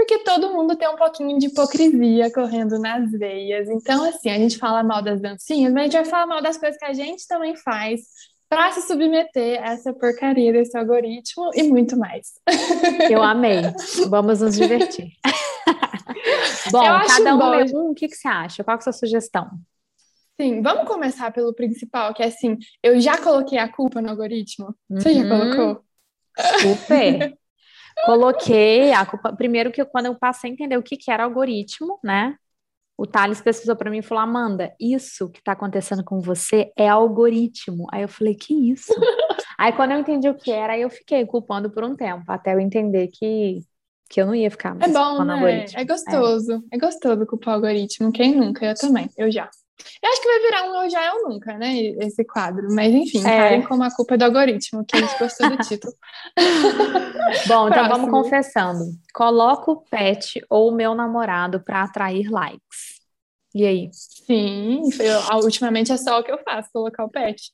porque 0.02 0.18
todo 0.24 0.52
mundo 0.52 0.76
tem 0.76 0.90
um 0.90 0.96
pouquinho 0.96 1.38
de 1.38 1.46
hipocrisia 1.46 2.34
correndo 2.34 2.80
nas 2.80 3.12
veias. 3.12 3.70
Então, 3.70 4.04
assim, 4.04 4.32
a 4.32 4.38
gente 4.40 4.58
fala 4.58 4.82
mal 4.82 5.00
das 5.00 5.22
dancinhas, 5.22 5.72
mas 5.72 5.82
a 5.82 5.84
gente 5.84 5.94
vai 5.94 6.06
falar 6.06 6.26
mal 6.26 6.42
das 6.42 6.58
coisas 6.58 6.76
que 6.76 6.86
a 6.86 6.94
gente 6.94 7.28
também 7.28 7.56
faz 7.56 8.02
para 8.50 8.72
se 8.72 8.82
submeter 8.82 9.62
a 9.62 9.74
essa 9.74 9.94
porcaria 9.94 10.52
desse 10.52 10.76
algoritmo 10.76 11.52
e 11.54 11.62
muito 11.62 11.96
mais. 11.96 12.32
Eu 13.12 13.22
amei. 13.22 13.62
Vamos 14.10 14.42
nos 14.42 14.56
divertir. 14.56 15.12
bom, 16.72 16.84
cada 16.84 17.36
um 17.36 17.38
bom. 17.38 17.80
um. 17.80 17.92
O 17.92 17.94
que, 17.94 18.08
que 18.08 18.16
você 18.16 18.28
acha? 18.28 18.64
Qual 18.64 18.76
é 18.76 18.80
a 18.80 18.82
sua 18.82 18.94
sugestão? 18.94 19.52
Sim, 20.40 20.64
vamos 20.64 20.88
começar 20.88 21.32
pelo 21.32 21.54
principal, 21.54 22.12
que 22.12 22.24
é 22.24 22.26
assim, 22.26 22.58
eu 22.82 23.00
já 23.00 23.20
coloquei 23.20 23.60
a 23.60 23.72
culpa 23.72 24.02
no 24.02 24.10
algoritmo. 24.10 24.76
Você 24.90 25.10
uhum. 25.10 25.16
já 25.16 25.30
colocou? 25.30 25.84
Super. 26.60 27.38
Coloquei 28.06 28.92
a 28.94 29.06
culpa. 29.06 29.34
Primeiro 29.36 29.72
que 29.72 29.84
quando 29.86 30.08
eu 30.08 30.16
passei 30.16 30.50
a 30.50 30.54
entender 30.54 30.78
o 30.78 30.84
que, 30.84 30.98
que 30.98 31.12
era 31.12 31.24
algoritmo, 31.24 32.00
né? 32.04 32.36
O 32.98 33.08
Thales 33.08 33.42
pesquisou 33.42 33.76
para 33.76 33.90
mim 33.90 34.00
e 34.00 34.04
falou: 34.04 34.24
Amanda, 34.24 34.76
isso 34.80 35.30
que 35.30 35.40
está 35.40 35.54
acontecendo 35.54 36.04
com 36.04 36.20
você 36.20 36.72
é 36.78 36.88
algoritmo. 36.88 37.88
Aí 37.92 38.04
eu 38.04 38.08
falei: 38.08 38.36
que 38.36 38.54
isso? 38.72 38.94
aí 39.58 39.74
quando 39.74 39.92
eu 39.92 40.00
entendi 40.00 40.30
o 40.30 40.36
que 40.36 40.52
era, 40.52 40.74
aí 40.74 40.82
eu 40.82 40.90
fiquei 40.90 41.26
culpando 41.26 41.72
por 41.72 41.84
um 41.84 41.96
tempo, 41.96 42.24
até 42.28 42.54
eu 42.54 42.60
entender 42.60 43.08
que, 43.08 43.62
que 44.10 44.22
eu 44.22 44.26
não 44.26 44.36
ia 44.36 44.52
ficar 44.52 44.76
mais 44.76 44.92
É 44.92 44.94
bom, 44.94 45.24
né? 45.24 45.34
Algoritmo. 45.34 45.80
É 45.80 45.86
gostoso. 45.86 46.64
É. 46.72 46.76
é 46.76 46.80
gostoso 46.80 47.26
culpar 47.26 47.56
algoritmo. 47.56 48.12
Quem 48.12 48.36
nunca? 48.36 48.66
Eu 48.66 48.76
também. 48.76 49.10
Eu 49.18 49.32
já. 49.32 49.50
Eu 50.02 50.10
acho 50.10 50.22
que 50.22 50.28
vai 50.28 50.40
virar 50.40 50.64
um 50.64 50.84
Eu 50.84 50.90
Já 50.90 51.06
Eu 51.08 51.30
Nunca, 51.30 51.58
né? 51.58 51.76
Esse 52.00 52.24
quadro. 52.24 52.68
Mas 52.72 52.94
enfim, 52.94 53.26
é. 53.28 53.62
como 53.64 53.84
a 53.84 53.96
culpa 53.96 54.16
é 54.16 54.18
do 54.18 54.26
algoritmo, 54.26 54.86
que 54.86 54.98
a 54.98 55.02
gente 55.02 55.18
gostou 55.18 55.50
do 55.50 55.58
título. 55.58 55.94
Bom, 57.48 57.70
então 57.70 57.90
vamos 57.90 58.10
confessando. 58.10 58.84
Coloco 59.14 59.72
o 59.72 59.82
pet 59.82 60.44
ou 60.50 60.70
o 60.70 60.76
meu 60.76 60.96
namorado 60.96 61.64
para 61.64 61.84
atrair 61.84 62.30
likes. 62.30 63.02
E 63.54 63.66
aí? 63.66 63.90
Sim, 63.92 64.82
eu, 65.00 65.38
ultimamente 65.44 65.92
é 65.92 65.98
só 65.98 66.20
o 66.20 66.24
que 66.24 66.32
eu 66.32 66.40
faço, 66.40 66.70
colocar 66.72 67.04
o 67.04 67.10
pet. 67.10 67.52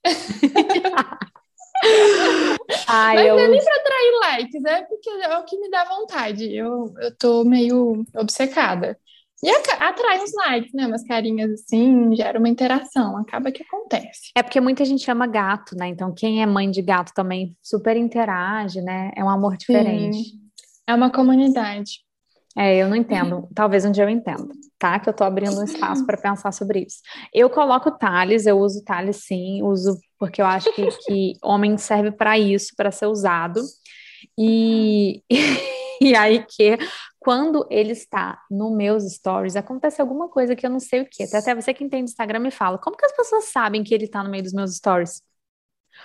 Ai, 2.88 3.16
Mas 3.18 3.26
eu... 3.26 3.36
não 3.36 3.44
é 3.44 3.48
nem 3.48 3.64
para 3.64 3.76
atrair 3.76 4.20
likes, 4.20 4.66
é 4.66 4.84
porque 4.84 5.10
é 5.10 5.38
o 5.38 5.44
que 5.44 5.58
me 5.58 5.70
dá 5.72 5.86
vontade. 5.86 6.56
Eu, 6.56 6.94
eu 7.00 7.18
tô 7.18 7.44
meio 7.44 8.06
obcecada. 8.16 8.98
E 9.44 9.50
atrai 9.52 10.24
uns 10.24 10.34
likes, 10.34 10.74
né? 10.74 10.88
Umas 10.88 11.04
carinhas 11.04 11.52
assim, 11.52 12.16
gera 12.16 12.40
uma 12.40 12.50
interação, 12.50 13.18
acaba 13.18 13.52
que 13.52 13.64
acontece. 13.64 14.32
É 14.36 14.42
porque 14.42 14.60
muita 14.60 14.84
gente 14.84 15.10
ama 15.12 15.28
gato, 15.28 15.76
né? 15.76 15.88
Então, 15.88 16.14
quem 16.14 16.42
é 16.42 16.46
mãe 16.46 16.72
de 16.72 16.82
gato 16.82 17.14
também 17.14 17.56
super 17.62 17.96
interage, 17.96 18.82
né? 18.82 19.12
É 19.16 19.24
um 19.24 19.30
amor 19.30 19.56
diferente. 19.56 20.18
Sim. 20.18 20.48
É 20.88 20.96
uma 20.96 21.12
comunidade. 21.12 22.08
É, 22.58 22.76
eu 22.76 22.90
não 22.90 22.96
entendo. 22.96 23.48
Talvez 23.54 23.86
um 23.86 23.92
dia 23.92 24.06
eu 24.06 24.10
entenda, 24.10 24.48
tá? 24.80 25.00
Que 25.00 25.08
eu 25.08 25.14
tô 25.14 25.24
abrindo 25.24 25.60
um 25.60 25.64
espaço 25.64 26.04
para 26.08 26.18
pensar 26.18 26.52
sobre 26.52 26.80
isso. 26.80 26.98
Eu 27.32 27.52
coloco 27.52 27.92
Thales, 27.92 28.48
eu 28.48 28.58
uso 28.58 28.84
Thales 28.84 29.18
sim, 29.18 29.62
uso 29.62 30.00
porque 30.18 30.42
eu 30.42 30.46
acho 30.48 30.74
que, 30.74 30.88
que 31.06 31.34
homem 31.44 31.78
serve 31.78 32.12
para 32.12 32.40
isso, 32.40 32.74
para 32.76 32.90
ser 32.90 33.06
usado. 33.06 33.62
E, 34.36 35.22
e 36.02 36.16
aí 36.16 36.44
que 36.50 36.80
quando 37.28 37.68
ele 37.70 37.92
está 37.92 38.42
no 38.50 38.74
meus 38.74 39.04
stories, 39.04 39.58
acontece 39.58 40.00
alguma 40.00 40.30
coisa 40.30 40.56
que 40.56 40.66
eu 40.66 40.70
não 40.70 40.80
sei 40.80 41.02
o 41.02 41.06
que. 41.06 41.24
Até 41.36 41.54
você 41.54 41.74
que 41.74 41.84
entende 41.84 42.10
Instagram 42.10 42.40
me 42.40 42.52
fala, 42.52 42.78
como 42.78 42.96
que 42.96 43.06
as 43.06 43.14
pessoas 43.14 43.52
sabem 43.52 43.84
que 43.84 43.94
ele 43.94 44.06
está 44.06 44.24
no 44.24 44.30
meio 44.30 44.44
dos 44.44 44.54
meus 44.54 44.78
stories? 44.78 45.22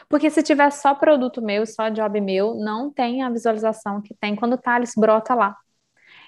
Porque 0.09 0.29
se 0.31 0.43
tiver 0.43 0.69
só 0.73 0.97
produto 0.97 1.41
meu, 1.41 1.65
só 1.65 1.91
job 1.91 2.21
meu, 2.21 2.57
não 2.57 2.93
tem 2.93 3.23
a 3.23 3.31
visualização 3.31 4.03
que 4.03 4.17
tem 4.17 4.35
quando 4.35 4.55
o 4.55 4.59
Thales 4.59 4.95
brota 4.97 5.33
lá. 5.33 5.57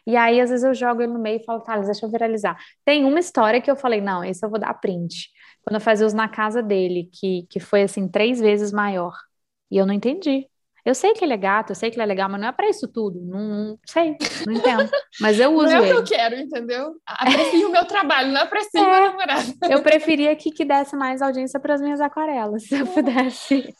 E 0.07 0.17
aí, 0.17 0.41
às 0.41 0.51
vezes, 0.51 0.65
eu 0.65 0.73
jogo 0.73 1.03
ele 1.03 1.13
no 1.13 1.19
meio 1.19 1.41
e 1.41 1.45
falo, 1.45 1.61
Thales, 1.63 1.87
deixa 1.87 2.07
eu 2.07 2.11
viralizar. 2.11 2.57
Tem 2.85 3.05
uma 3.05 3.19
história 3.19 3.61
que 3.61 3.69
eu 3.69 3.75
falei, 3.75 4.01
não, 4.01 4.23
esse 4.23 4.47
eu 4.47 4.51
vou 4.51 4.61
dar 4.61 4.75
print. 4.75 5.29
Quando 5.65 5.75
eu 5.75 5.81
fazia 5.81 6.07
os 6.07 6.15
na 6.15 6.29
casa 6.29 6.63
dele, 6.63 7.11
que, 7.13 7.49
que 7.51 7.59
foi 7.59 7.83
assim, 7.83 8.07
três 8.07 8.39
vezes 8.39 8.71
maior. 8.71 9.13
E 9.73 9.77
eu 9.77 9.87
não 9.87 9.93
entendi. 9.93 10.49
Eu 10.85 10.95
sei 10.95 11.15
que 11.15 11.25
ele 11.25 11.33
é 11.33 11.37
gato, 11.37 11.71
eu 11.71 11.75
sei 11.75 11.91
que 11.91 11.97
ele 11.97 12.03
é 12.03 12.07
legal, 12.07 12.29
mas 12.29 12.41
não 12.41 12.49
é 12.49 12.53
para 12.53 12.69
isso 12.69 12.87
tudo. 12.87 13.19
Não, 13.23 13.39
não, 13.39 13.79
sei, 13.87 14.17
não 14.47 14.53
entendo. 14.53 14.91
Mas 15.19 15.41
eu 15.41 15.51
uso 15.55 15.69
Não 15.73 15.77
é 15.77 15.81
o 15.81 15.85
que 15.85 15.93
eu 15.93 16.05
quero, 16.05 16.37
entendeu? 16.37 16.95
Aprecio 17.07 17.69
o 17.69 17.73
meu 17.73 17.87
trabalho, 17.87 18.33
não 18.33 18.43
aprecio 18.43 18.81
é, 18.81 19.01
meu 19.01 19.11
namorado. 19.11 19.55
Eu 19.71 19.83
preferia 19.83 20.37
que, 20.37 20.51
que 20.51 20.65
desse 20.65 20.95
mais 20.95 21.23
audiência 21.23 21.59
para 21.59 21.75
as 21.75 21.81
minhas 21.81 22.01
aquarelas, 22.01 22.65
se 22.65 22.75
eu 22.79 22.87
pudesse. 22.87 23.75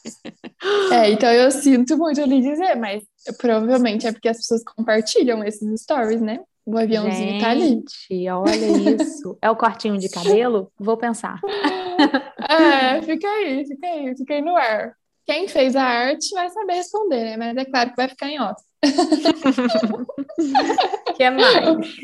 É, 0.91 1.11
então 1.11 1.31
eu 1.31 1.51
sinto 1.51 1.99
muito 1.99 2.23
ali 2.23 2.41
dizer, 2.41 2.75
mas 2.77 3.05
provavelmente 3.39 4.07
é 4.07 4.13
porque 4.13 4.29
as 4.29 4.39
pessoas 4.39 4.63
compartilham 4.65 5.45
esses 5.45 5.83
stories, 5.83 6.23
né? 6.23 6.41
O 6.67 6.79
aviãozinho 6.79 7.33
Gente, 7.33 7.43
tá 7.43 7.51
ali. 7.51 8.31
olha 8.31 8.95
isso. 9.03 9.37
É 9.43 9.51
o 9.51 9.57
cortinho 9.57 9.99
de 9.99 10.09
cabelo? 10.09 10.73
Vou 10.79 10.97
pensar. 10.97 11.41
É, 12.47 13.01
fica 13.03 13.27
aí, 13.27 13.65
fica 13.65 13.87
aí, 13.87 14.17
fica 14.17 14.35
aí 14.35 14.43
no 14.43 14.57
ar. 14.57 14.97
Quem 15.27 15.49
fez 15.49 15.75
a 15.75 15.83
arte 15.83 16.33
vai 16.35 16.51
saber 16.51 16.75
responder, 16.75 17.25
né? 17.25 17.37
Mas 17.37 17.57
é 17.57 17.65
claro 17.65 17.91
que 17.91 17.97
vai 17.97 18.09
ficar 18.09 18.29
em 18.29 18.41
off. 18.41 18.63
que 21.17 21.31
mais? 21.31 21.97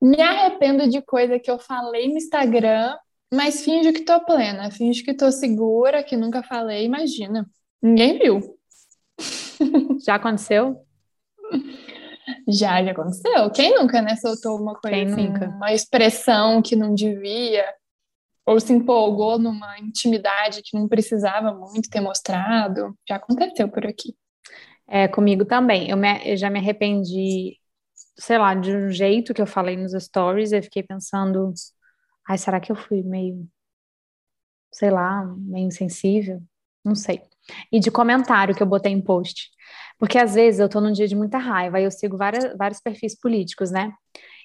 Me 0.00 0.20
arrependo 0.20 0.88
de 0.88 1.02
coisa 1.02 1.38
que 1.38 1.50
eu 1.50 1.58
falei 1.58 2.08
no 2.08 2.16
Instagram, 2.16 2.96
mas 3.32 3.64
finjo 3.64 3.92
que 3.92 4.02
tô 4.02 4.20
plena, 4.24 4.70
finjo 4.70 5.02
que 5.02 5.14
tô 5.14 5.32
segura, 5.32 6.04
que 6.04 6.16
nunca 6.16 6.42
falei, 6.42 6.84
imagina. 6.84 7.48
Ninguém 7.82 8.18
viu. 8.18 8.40
Já 10.04 10.16
aconteceu? 10.16 10.76
Já, 12.46 12.84
já 12.84 12.92
aconteceu. 12.92 13.50
Quem 13.50 13.74
nunca, 13.74 14.02
né, 14.02 14.16
soltou 14.16 14.60
uma 14.60 14.74
coisa 14.74 14.96
Quem 14.96 15.06
assim, 15.06 15.28
nunca? 15.28 15.48
uma 15.48 15.72
expressão 15.72 16.62
que 16.62 16.76
não 16.76 16.94
devia, 16.94 17.64
ou 18.46 18.60
se 18.60 18.72
empolgou 18.72 19.38
numa 19.38 19.78
intimidade 19.78 20.62
que 20.62 20.76
não 20.78 20.88
precisava 20.88 21.52
muito 21.54 21.88
ter 21.90 22.00
mostrado. 22.00 22.96
Já 23.08 23.16
aconteceu 23.16 23.68
por 23.70 23.86
aqui. 23.86 24.14
É, 24.88 25.08
comigo 25.08 25.44
também. 25.44 25.90
Eu, 25.90 25.96
me, 25.96 26.32
eu 26.32 26.36
já 26.36 26.50
me 26.50 26.58
arrependi, 26.58 27.58
sei 28.18 28.38
lá, 28.38 28.54
de 28.54 28.74
um 28.76 28.90
jeito 28.90 29.34
que 29.34 29.42
eu 29.42 29.46
falei 29.46 29.76
nos 29.76 29.92
stories, 30.04 30.52
eu 30.52 30.62
fiquei 30.62 30.82
pensando, 30.82 31.52
Ai, 32.28 32.38
será 32.38 32.60
que 32.60 32.72
eu 32.72 32.76
fui 32.76 33.02
meio, 33.02 33.48
sei 34.72 34.90
lá, 34.90 35.24
meio 35.38 35.66
insensível? 35.68 36.42
Não 36.84 36.94
sei. 36.94 37.22
E 37.72 37.78
de 37.80 37.90
comentário 37.90 38.54
que 38.54 38.62
eu 38.62 38.66
botei 38.66 38.92
em 38.92 39.00
post. 39.02 39.50
Porque 39.98 40.18
às 40.18 40.34
vezes 40.34 40.60
eu 40.60 40.68
tô 40.68 40.80
num 40.80 40.92
dia 40.92 41.06
de 41.08 41.14
muita 41.16 41.38
raiva 41.38 41.80
e 41.80 41.84
eu 41.84 41.90
sigo 41.90 42.16
várias, 42.16 42.56
vários 42.56 42.80
perfis 42.80 43.18
políticos, 43.18 43.70
né? 43.70 43.92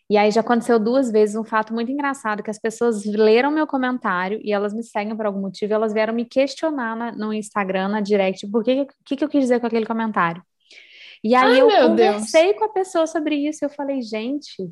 E 0.09 0.17
aí 0.17 0.31
já 0.31 0.41
aconteceu 0.41 0.79
duas 0.79 1.11
vezes 1.11 1.35
um 1.35 1.43
fato 1.43 1.71
muito 1.73 1.91
engraçado, 1.91 2.41
que 2.41 2.49
as 2.49 2.57
pessoas 2.57 3.05
leram 3.05 3.51
meu 3.51 3.67
comentário 3.67 4.39
e 4.43 4.51
elas 4.51 4.73
me 4.73 4.83
seguem 4.83 5.15
por 5.15 5.25
algum 5.27 5.39
motivo, 5.39 5.71
elas 5.71 5.93
vieram 5.93 6.13
me 6.13 6.25
questionar 6.25 6.95
na, 6.95 7.11
no 7.11 7.31
Instagram, 7.31 7.89
na 7.89 8.01
direct, 8.01 8.47
por 8.49 8.63
que, 8.63 8.87
que, 9.05 9.15
que 9.15 9.23
eu 9.23 9.29
quis 9.29 9.41
dizer 9.41 9.59
com 9.59 9.67
aquele 9.67 9.85
comentário. 9.85 10.41
E 11.23 11.35
aí 11.35 11.59
Ai, 11.59 11.61
eu 11.61 11.89
conversei 11.89 12.45
Deus. 12.45 12.57
com 12.57 12.65
a 12.65 12.69
pessoa 12.69 13.05
sobre 13.05 13.35
isso, 13.35 13.63
eu 13.63 13.69
falei, 13.69 14.01
gente, 14.01 14.71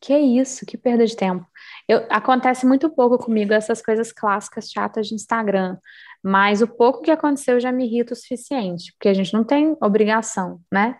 que 0.00 0.16
isso, 0.16 0.66
que 0.66 0.76
perda 0.76 1.06
de 1.06 1.16
tempo. 1.16 1.46
Eu, 1.88 2.06
acontece 2.10 2.66
muito 2.66 2.90
pouco 2.90 3.18
comigo 3.18 3.52
essas 3.52 3.80
coisas 3.80 4.12
clássicas 4.12 4.70
chatas 4.70 5.06
de 5.06 5.14
Instagram, 5.14 5.78
mas 6.22 6.60
o 6.60 6.68
pouco 6.68 7.02
que 7.02 7.10
aconteceu 7.10 7.60
já 7.60 7.70
me 7.70 7.86
irrita 7.86 8.14
o 8.14 8.16
suficiente, 8.16 8.92
porque 8.92 9.08
a 9.08 9.14
gente 9.14 9.32
não 9.32 9.44
tem 9.44 9.76
obrigação, 9.80 10.60
né? 10.72 10.98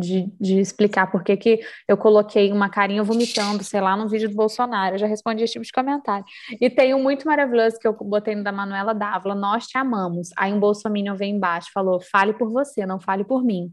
De, 0.00 0.32
de 0.40 0.58
explicar 0.58 1.10
por 1.10 1.22
que, 1.22 1.36
que 1.36 1.60
eu 1.86 1.96
coloquei 1.96 2.50
uma 2.50 2.68
carinha 2.68 3.02
vomitando, 3.02 3.62
sei 3.62 3.80
lá, 3.80 3.96
no 3.96 4.08
vídeo 4.08 4.28
do 4.28 4.34
Bolsonaro. 4.34 4.94
Eu 4.94 4.98
já 4.98 5.06
respondi 5.06 5.44
esse 5.44 5.52
tipo 5.52 5.64
de 5.64 5.72
comentário. 5.72 6.24
E 6.60 6.68
tem 6.68 6.94
um 6.94 7.02
muito 7.02 7.26
maravilhoso 7.26 7.78
que 7.78 7.86
eu 7.86 7.92
botei 7.92 8.34
no 8.34 8.42
da 8.42 8.50
Manuela 8.52 8.94
Dávila, 8.94 9.34
nós 9.34 9.66
te 9.66 9.78
amamos. 9.78 10.30
Aí 10.36 10.52
um 10.52 10.58
bolsominion 10.58 11.14
veio 11.14 11.34
embaixo, 11.34 11.68
falou, 11.72 12.00
fale 12.00 12.32
por 12.32 12.50
você, 12.50 12.84
não 12.86 12.98
fale 12.98 13.24
por 13.24 13.44
mim. 13.44 13.70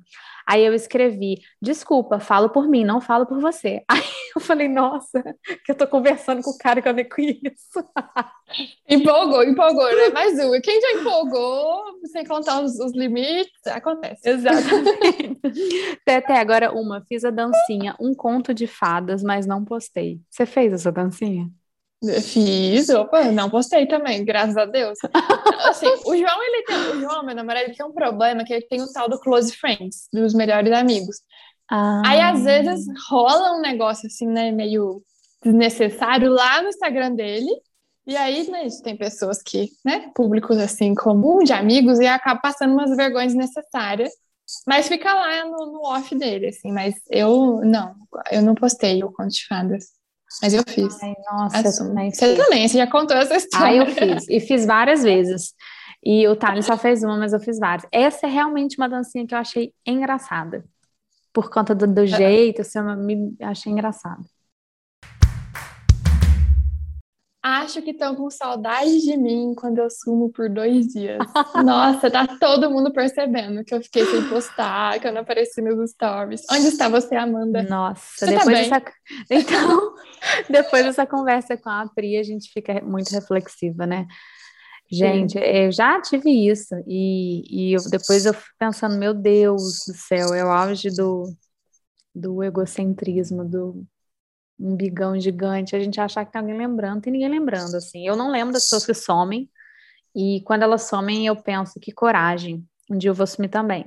Aí 0.48 0.66
eu 0.66 0.74
escrevi, 0.74 1.40
desculpa, 1.62 2.20
falo 2.22 2.50
por 2.50 2.70
mim, 2.70 2.86
não 2.86 3.02
falo 3.02 3.26
por 3.26 3.40
você. 3.42 3.84
Aí 3.90 4.02
eu 4.34 4.42
falei, 4.42 4.70
nossa, 4.70 5.22
que 5.66 5.72
eu 5.72 5.76
tô 5.76 5.86
conversando 5.86 6.42
com 6.42 6.52
o 6.52 6.58
cara 6.58 6.82
que 6.82 6.88
eu 6.88 6.94
nem 6.94 7.08
conheço. 7.08 7.84
Empolgou, 8.90 9.44
empolgou, 9.44 9.84
né? 9.84 10.10
Mais 10.14 10.40
uma. 10.40 10.62
Quem 10.62 10.80
já 10.80 10.92
empolgou, 10.94 11.84
sem 12.06 12.24
contar 12.24 12.62
os, 12.62 12.80
os 12.80 12.94
limites, 12.96 13.68
acontece. 13.68 14.22
Exatamente. 14.24 15.42
Até 16.08 16.40
agora 16.40 16.72
uma, 16.72 17.04
fiz 17.10 17.26
a 17.26 17.30
dancinha, 17.30 17.94
um 18.00 18.14
conto 18.14 18.54
de 18.54 18.66
fadas, 18.66 19.22
mas 19.22 19.46
não 19.46 19.66
postei. 19.66 20.22
Você 20.30 20.46
fez 20.46 20.72
essa 20.72 20.94
dancinha? 20.94 21.50
Fiz, 22.22 22.90
opa, 22.90 23.32
não 23.32 23.50
postei 23.50 23.88
também, 23.88 24.24
graças 24.24 24.56
a 24.56 24.66
Deus. 24.66 25.00
Assim, 25.66 25.88
o 26.06 26.16
João, 26.16 26.44
ele 26.44 26.64
tem, 26.64 26.78
o 26.78 27.02
João, 27.02 27.26
meu 27.26 27.36
namorado, 27.36 27.66
ele 27.66 27.76
tem 27.76 27.86
um 27.86 27.92
problema 27.92 28.44
que 28.44 28.54
ele 28.54 28.68
tem 28.68 28.82
o 28.82 28.92
tal 28.92 29.10
do 29.10 29.20
close 29.20 29.56
friends, 29.56 30.08
dos 30.14 30.34
melhores 30.36 30.72
amigos. 30.72 31.18
Ah. 31.70 32.04
Aí, 32.06 32.22
às 32.22 32.44
vezes, 32.44 32.86
rola 33.10 33.58
um 33.58 33.62
negócio 33.62 34.06
assim, 34.06 34.28
né, 34.28 34.52
meio 34.52 35.02
desnecessário 35.44 36.30
lá 36.30 36.62
no 36.62 36.70
Instagram 36.70 37.16
dele, 37.16 37.50
e 38.06 38.16
aí, 38.16 38.50
né, 38.50 38.68
tem 38.84 38.96
pessoas 38.96 39.42
que, 39.42 39.70
né, 39.84 40.12
públicos 40.16 40.58
assim, 40.58 40.94
comum 40.94 41.40
de 41.40 41.52
amigos, 41.52 42.00
e 42.00 42.06
acaba 42.06 42.40
passando 42.40 42.74
umas 42.74 42.96
vergonhas 42.96 43.34
necessárias, 43.34 44.12
mas 44.68 44.88
fica 44.88 45.14
lá 45.14 45.46
no, 45.46 45.74
no 45.74 45.82
off 45.82 46.16
dele, 46.16 46.48
assim, 46.48 46.72
mas 46.72 46.94
eu, 47.10 47.60
não, 47.66 47.96
eu 48.32 48.42
não 48.42 48.54
postei 48.54 49.04
o 49.04 49.12
Conto 49.12 49.32
de 49.32 49.46
Fadas. 49.48 49.97
Mas 50.42 50.54
eu 50.54 50.64
fiz. 50.68 51.02
Ai, 51.02 51.14
nossa, 51.32 51.68
eu 51.68 51.88
também 51.88 52.12
Você 52.12 52.36
fiz. 52.36 52.46
também, 52.46 52.68
você 52.68 52.78
já 52.78 52.88
contou 52.88 53.16
essa 53.18 53.36
história. 53.36 53.68
Ah, 53.68 53.76
eu 53.76 53.86
fiz. 53.88 54.28
E 54.30 54.40
fiz 54.40 54.66
várias 54.66 55.04
vezes. 55.04 55.54
E 56.04 56.28
o 56.28 56.36
Thales 56.36 56.66
só 56.66 56.78
fez 56.78 57.04
uma, 57.04 57.18
mas 57.18 57.34
eu 57.34 57.40
fiz 57.40 57.58
várias. 57.60 57.88
Essa 57.92 58.28
é 58.28 58.30
realmente 58.30 58.78
uma 58.78 58.88
dancinha 58.88 59.26
que 59.26 59.34
eu 59.34 59.40
achei 59.40 59.74
engraçada. 59.86 60.64
Por 61.34 61.50
conta 61.50 61.74
do, 61.74 61.88
do 61.88 62.06
jeito, 62.06 62.62
assim, 62.62 62.80
eu 62.80 62.98
me 62.98 63.36
achei 63.42 63.72
engraçada. 63.72 64.24
Acho 67.42 67.82
que 67.82 67.92
estão 67.92 68.16
com 68.16 68.30
saudade 68.30 69.02
de 69.02 69.16
mim 69.16 69.54
quando 69.56 69.78
eu 69.78 69.90
sumo 69.90 70.30
por 70.32 70.50
dois 70.50 70.88
dias. 70.88 71.20
Nossa, 71.64 72.10
tá 72.10 72.28
todo 72.40 72.70
mundo 72.70 72.92
percebendo 72.92 73.64
que 73.64 73.74
eu 73.74 73.82
fiquei 73.82 74.06
sem 74.06 74.28
postar, 74.28 75.00
que 75.00 75.08
eu 75.08 75.14
não 75.14 75.22
apareci 75.22 75.62
nos 75.62 75.92
stories. 75.92 76.42
Onde 76.52 76.68
está 76.68 76.90
você, 76.90 77.16
Amanda? 77.16 77.64
Nossa, 77.64 78.02
você 78.18 78.26
tá 78.26 78.40
depois 78.40 78.68
tá 78.68 78.80
dessa... 78.80 78.94
Então, 79.30 79.94
depois 80.50 80.86
dessa 80.86 81.06
conversa 81.06 81.56
com 81.56 81.70
a 81.70 81.88
Pri, 81.88 82.18
a 82.18 82.24
gente 82.24 82.52
fica 82.52 82.82
muito 82.82 83.12
reflexiva, 83.12 83.86
né? 83.86 84.08
Gente, 84.92 85.34
Sim. 85.34 85.40
eu 85.40 85.72
já 85.72 86.02
tive 86.02 86.30
isso, 86.50 86.74
e, 86.88 87.44
e 87.50 87.74
eu, 87.74 87.82
depois 87.90 88.26
eu 88.26 88.34
fico 88.34 88.56
pensando, 88.58 88.98
meu 88.98 89.14
Deus 89.14 89.84
do 89.86 89.94
céu, 89.94 90.34
é 90.34 90.44
o 90.46 90.50
auge 90.50 90.90
do, 90.90 91.26
do 92.16 92.42
egocentrismo, 92.42 93.44
do 93.44 93.86
um 94.60 94.76
bigão 94.76 95.20
gigante, 95.20 95.76
a 95.76 95.80
gente 95.80 96.00
achar 96.00 96.26
que 96.26 96.32
tem 96.32 96.42
alguém 96.42 96.58
lembrando, 96.58 97.02
tem 97.02 97.14
ninguém 97.14 97.30
lembrando, 97.30 97.76
assim. 97.76 98.08
Eu 98.08 98.16
não 98.16 98.32
lembro 98.32 98.54
das 98.54 98.64
pessoas 98.64 98.86
que 98.86 98.94
somem, 98.94 99.50
e 100.16 100.42
quando 100.42 100.64
elas 100.64 100.84
somem, 100.84 101.28
eu 101.28 101.36
penso 101.36 101.80
que 101.80 101.92
coragem. 101.92 102.68
Um 102.90 102.98
dia 102.98 103.12
eu 103.12 103.14
vou 103.14 103.28
sumir 103.28 103.50
também. 103.50 103.86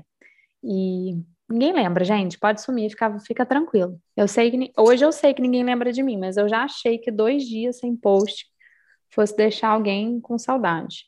E 0.62 1.16
ninguém 1.48 1.72
lembra, 1.72 2.04
gente. 2.04 2.38
Pode 2.38 2.62
sumir, 2.62 2.90
fica, 2.90 3.18
fica 3.18 3.44
tranquilo. 3.44 4.00
Eu 4.16 4.28
sei 4.28 4.50
que 4.50 4.72
hoje 4.76 5.04
eu 5.04 5.10
sei 5.10 5.34
que 5.34 5.42
ninguém 5.42 5.64
lembra 5.64 5.92
de 5.92 6.02
mim, 6.02 6.16
mas 6.16 6.36
eu 6.36 6.48
já 6.48 6.62
achei 6.62 6.98
que 6.98 7.10
dois 7.10 7.42
dias 7.42 7.78
sem 7.78 7.96
post 7.96 8.46
fosse 9.08 9.36
deixar 9.36 9.70
alguém 9.70 10.20
com 10.20 10.38
saudade. 10.38 11.06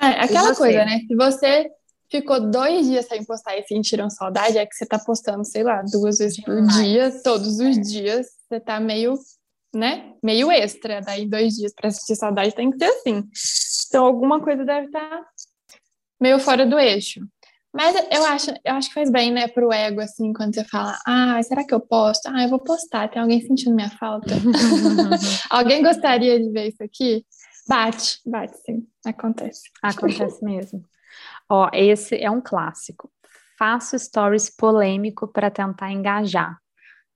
É, 0.00 0.06
aquela 0.06 0.54
coisa, 0.54 0.84
né? 0.84 1.00
Se 1.08 1.16
você 1.16 1.70
ficou 2.14 2.38
dois 2.48 2.86
dias 2.86 3.06
sem 3.06 3.24
postar 3.24 3.58
e 3.58 3.64
sentiram 3.64 4.08
saudade, 4.08 4.56
é 4.56 4.64
que 4.64 4.74
você 4.74 4.86
tá 4.86 4.98
postando, 4.98 5.44
sei 5.44 5.64
lá, 5.64 5.82
duas 5.82 6.18
vezes 6.18 6.36
Demais. 6.36 6.72
por 6.72 6.82
dia, 6.82 7.22
todos 7.22 7.58
os 7.58 7.76
dias 7.80 8.28
você 8.48 8.60
tá 8.60 8.78
meio, 8.78 9.14
né, 9.74 10.12
meio 10.22 10.50
extra. 10.52 11.00
Daí 11.00 11.26
dois 11.26 11.54
dias 11.54 11.72
para 11.74 11.90
sentir 11.90 12.14
saudade 12.14 12.54
tem 12.54 12.70
que 12.70 12.78
ser 12.78 12.84
assim. 12.84 13.24
Então 13.88 14.06
alguma 14.06 14.40
coisa 14.40 14.64
deve 14.64 14.86
estar 14.86 15.08
tá 15.08 15.26
meio 16.20 16.38
fora 16.38 16.64
do 16.64 16.78
eixo. 16.78 17.20
Mas 17.72 17.96
eu 18.12 18.24
acho, 18.26 18.50
eu 18.64 18.74
acho 18.74 18.88
que 18.88 18.94
faz 18.94 19.10
bem, 19.10 19.32
né, 19.32 19.48
pro 19.48 19.72
ego, 19.72 20.00
assim, 20.00 20.32
quando 20.32 20.54
você 20.54 20.62
fala, 20.62 20.96
ah, 21.04 21.42
será 21.42 21.64
que 21.64 21.74
eu 21.74 21.80
posto? 21.80 22.28
Ah, 22.28 22.44
eu 22.44 22.48
vou 22.48 22.60
postar, 22.60 23.10
tem 23.10 23.20
alguém 23.20 23.40
sentindo 23.40 23.74
minha 23.74 23.90
falta? 23.90 24.28
alguém 25.50 25.82
gostaria 25.82 26.38
de 26.38 26.48
ver 26.50 26.68
isso 26.68 26.84
aqui? 26.84 27.26
Bate, 27.68 28.20
bate, 28.24 28.56
sim, 28.64 28.86
acontece. 29.04 29.62
Acontece 29.82 30.44
mesmo. 30.44 30.84
Ó, 31.48 31.68
esse 31.72 32.16
é 32.16 32.30
um 32.30 32.40
clássico. 32.40 33.10
Faço 33.58 33.98
stories 33.98 34.50
polêmico 34.50 35.28
para 35.28 35.50
tentar 35.50 35.92
engajar. 35.92 36.58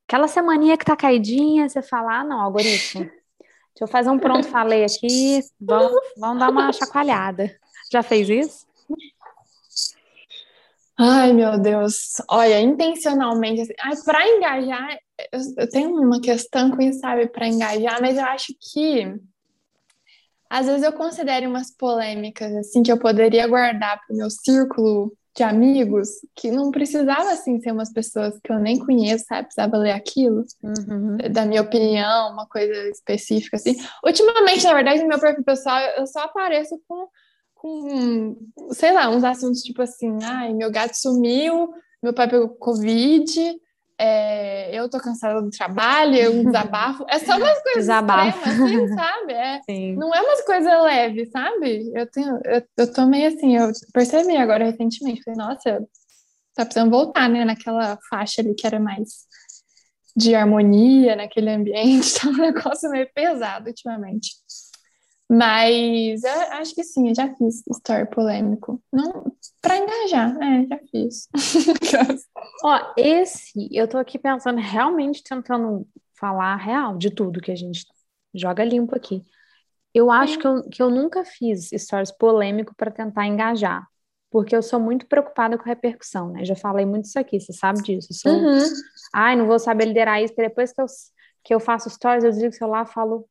Aquela 0.06 0.28
semaninha 0.28 0.76
que 0.76 0.84
tá 0.84 0.96
caidinha, 0.96 1.68
você 1.68 1.82
fala, 1.82 2.20
ah, 2.20 2.24
não, 2.24 2.40
algoritmo, 2.40 3.04
deixa 3.04 3.82
eu 3.82 3.88
fazer 3.88 4.10
um 4.10 4.18
pronto 4.18 4.46
falei 4.48 4.84
aqui, 4.84 5.40
vamos, 5.60 6.00
vamos 6.16 6.38
dar 6.38 6.50
uma 6.50 6.72
chacoalhada. 6.72 7.54
Já 7.92 8.02
fez 8.02 8.28
isso? 8.28 8.66
Ai, 10.98 11.32
meu 11.32 11.58
Deus. 11.60 12.14
Olha, 12.28 12.60
intencionalmente, 12.60 13.60
assim, 13.60 14.04
para 14.04 14.26
engajar, 14.26 14.98
eu, 15.32 15.40
eu, 15.58 15.70
tenho 15.70 15.90
uma 15.90 16.20
questão 16.20 16.70
com 16.70 16.82
isso, 16.82 16.98
sabe, 17.00 17.28
para 17.28 17.46
engajar, 17.46 18.00
mas 18.00 18.16
eu 18.16 18.24
acho 18.24 18.52
que 18.60 19.14
às 20.50 20.66
vezes 20.66 20.82
eu 20.82 20.92
considero 20.92 21.48
umas 21.48 21.70
polêmicas, 21.70 22.54
assim, 22.56 22.82
que 22.82 22.90
eu 22.90 22.98
poderia 22.98 23.46
guardar 23.46 24.00
para 24.00 24.14
o 24.14 24.16
meu 24.16 24.30
círculo 24.30 25.12
de 25.38 25.44
amigos 25.44 26.08
que 26.34 26.50
não 26.50 26.72
precisava 26.72 27.30
assim 27.30 27.60
ser 27.60 27.70
umas 27.70 27.92
pessoas 27.92 28.36
que 28.42 28.52
eu 28.52 28.58
nem 28.58 28.76
conheço, 28.76 29.24
sabe? 29.28 29.44
Precisava 29.44 29.76
ler 29.76 29.92
aquilo, 29.92 30.44
uhum. 30.62 31.16
da 31.30 31.46
minha 31.46 31.62
opinião, 31.62 32.32
uma 32.32 32.46
coisa 32.46 32.74
específica 32.88 33.56
assim. 33.56 33.76
Ultimamente, 34.04 34.64
na 34.64 34.74
verdade, 34.74 35.02
no 35.02 35.08
meu 35.08 35.20
perfil 35.20 35.44
pessoal, 35.44 35.78
eu 35.96 36.06
só 36.08 36.22
apareço 36.22 36.80
com, 36.88 37.06
com 37.54 38.36
sei 38.72 38.92
lá, 38.92 39.08
uns 39.08 39.22
assuntos 39.22 39.62
tipo 39.62 39.80
assim, 39.80 40.18
ai, 40.24 40.52
meu 40.52 40.72
gato 40.72 40.94
sumiu, 40.94 41.68
meu 42.02 42.12
pai 42.12 42.28
pegou 42.28 42.48
Covid, 42.48 43.60
é, 43.98 44.78
eu 44.78 44.88
tô 44.88 44.98
cansada 44.98 45.42
do 45.42 45.50
trabalho, 45.50 46.14
eu 46.14 46.44
desabafo. 46.44 47.04
É 47.08 47.18
só 47.18 47.36
umas 47.36 47.62
coisas 47.62 47.82
desabafo. 47.82 48.38
extremas, 48.38 48.60
assim, 48.60 48.94
sabe? 48.94 49.32
É, 49.32 49.60
não 49.96 50.14
é 50.14 50.22
umas 50.22 50.40
coisas 50.42 50.82
leves, 50.82 51.30
sabe? 51.30 51.90
Eu, 51.94 52.06
tenho, 52.10 52.40
eu, 52.44 52.62
eu 52.76 52.92
tô 52.92 53.06
meio 53.06 53.28
assim, 53.28 53.56
eu 53.56 53.70
percebi 53.92 54.36
agora 54.36 54.64
recentemente, 54.64 55.22
falei, 55.24 55.38
nossa, 55.38 55.84
tá 56.54 56.64
precisando 56.64 56.90
voltar, 56.90 57.28
né, 57.28 57.44
naquela 57.44 57.98
faixa 58.08 58.40
ali 58.40 58.54
que 58.54 58.66
era 58.66 58.78
mais 58.78 59.26
de 60.16 60.34
harmonia, 60.34 61.14
naquele 61.14 61.50
ambiente, 61.50 62.14
tá 62.20 62.28
um 62.28 62.36
negócio 62.36 62.90
meio 62.90 63.08
pesado 63.14 63.68
ultimamente. 63.68 64.30
Mas 65.30 66.24
acho 66.24 66.74
que 66.74 66.82
sim, 66.82 67.08
eu 67.10 67.14
já 67.14 67.34
fiz 67.34 67.62
story 67.70 68.08
polêmico. 68.08 68.82
Não, 68.90 69.30
para 69.60 69.76
engajar, 69.76 70.34
é, 70.42 70.66
já 70.66 70.78
fiz. 70.90 71.28
Ó, 72.64 72.92
esse, 72.96 73.68
eu 73.70 73.86
tô 73.86 73.98
aqui 73.98 74.18
pensando, 74.18 74.58
realmente 74.58 75.22
tentando 75.22 75.86
falar 76.18 76.56
real 76.56 76.96
de 76.96 77.10
tudo 77.10 77.42
que 77.42 77.52
a 77.52 77.56
gente 77.56 77.86
joga 78.34 78.64
limpo 78.64 78.96
aqui. 78.96 79.22
Eu 79.92 80.10
acho 80.10 80.38
que 80.38 80.46
eu, 80.46 80.62
que 80.68 80.82
eu 80.82 80.90
nunca 80.90 81.24
fiz 81.24 81.70
stories 81.74 82.10
polêmico 82.10 82.74
para 82.74 82.90
tentar 82.90 83.26
engajar, 83.26 83.86
porque 84.30 84.56
eu 84.56 84.62
sou 84.62 84.80
muito 84.80 85.06
preocupada 85.06 85.58
com 85.58 85.64
a 85.64 85.66
repercussão, 85.66 86.30
né? 86.30 86.44
Já 86.44 86.56
falei 86.56 86.86
muito 86.86 87.04
isso 87.04 87.18
aqui, 87.18 87.38
você 87.38 87.52
sabe 87.52 87.82
disso. 87.82 88.14
Sou, 88.14 88.32
uhum. 88.32 88.64
ai, 89.12 89.36
não 89.36 89.46
vou 89.46 89.58
saber 89.58 89.84
liderar 89.86 90.22
isso, 90.22 90.32
porque 90.34 90.48
depois 90.48 90.72
que 90.72 90.80
eu, 90.80 90.86
que 91.44 91.54
eu 91.54 91.60
faço 91.60 91.90
stories, 91.90 92.24
eu 92.24 92.30
desligo 92.30 92.54
o 92.54 92.56
celular 92.56 92.86
e 92.86 92.92
falo, 92.92 93.28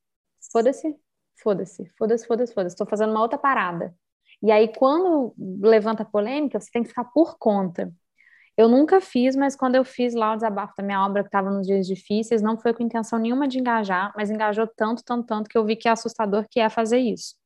foda-se, 0.52 0.94
foda-se, 1.42 1.86
foda-se, 1.96 2.26
foda-se, 2.26 2.54
foda-se, 2.54 2.74
estou 2.74 2.86
fazendo 2.86 3.10
uma 3.10 3.22
outra 3.22 3.38
parada. 3.38 3.94
E 4.42 4.52
aí, 4.52 4.68
quando 4.68 5.34
levanta 5.38 6.04
polêmica, 6.04 6.60
você 6.60 6.70
tem 6.70 6.82
que 6.82 6.88
ficar 6.88 7.04
por 7.04 7.36
conta. 7.38 7.92
Eu 8.56 8.68
nunca 8.68 9.00
fiz, 9.00 9.36
mas 9.36 9.54
quando 9.54 9.76
eu 9.76 9.84
fiz 9.84 10.14
lá 10.14 10.32
o 10.32 10.34
desabafo 10.34 10.74
da 10.76 10.82
minha 10.82 11.04
obra, 11.04 11.22
que 11.22 11.28
estava 11.28 11.48
nos 11.50 11.66
dias 11.66 11.86
difíceis, 11.86 12.42
não 12.42 12.58
foi 12.58 12.74
com 12.74 12.82
intenção 12.82 13.18
nenhuma 13.18 13.46
de 13.46 13.58
engajar, 13.58 14.12
mas 14.16 14.30
engajou 14.30 14.66
tanto, 14.66 15.02
tanto, 15.04 15.26
tanto, 15.26 15.48
que 15.48 15.56
eu 15.56 15.64
vi 15.64 15.76
que 15.76 15.88
é 15.88 15.92
assustador 15.92 16.44
que 16.50 16.58
é 16.58 16.68
fazer 16.68 16.98
isso. 16.98 17.36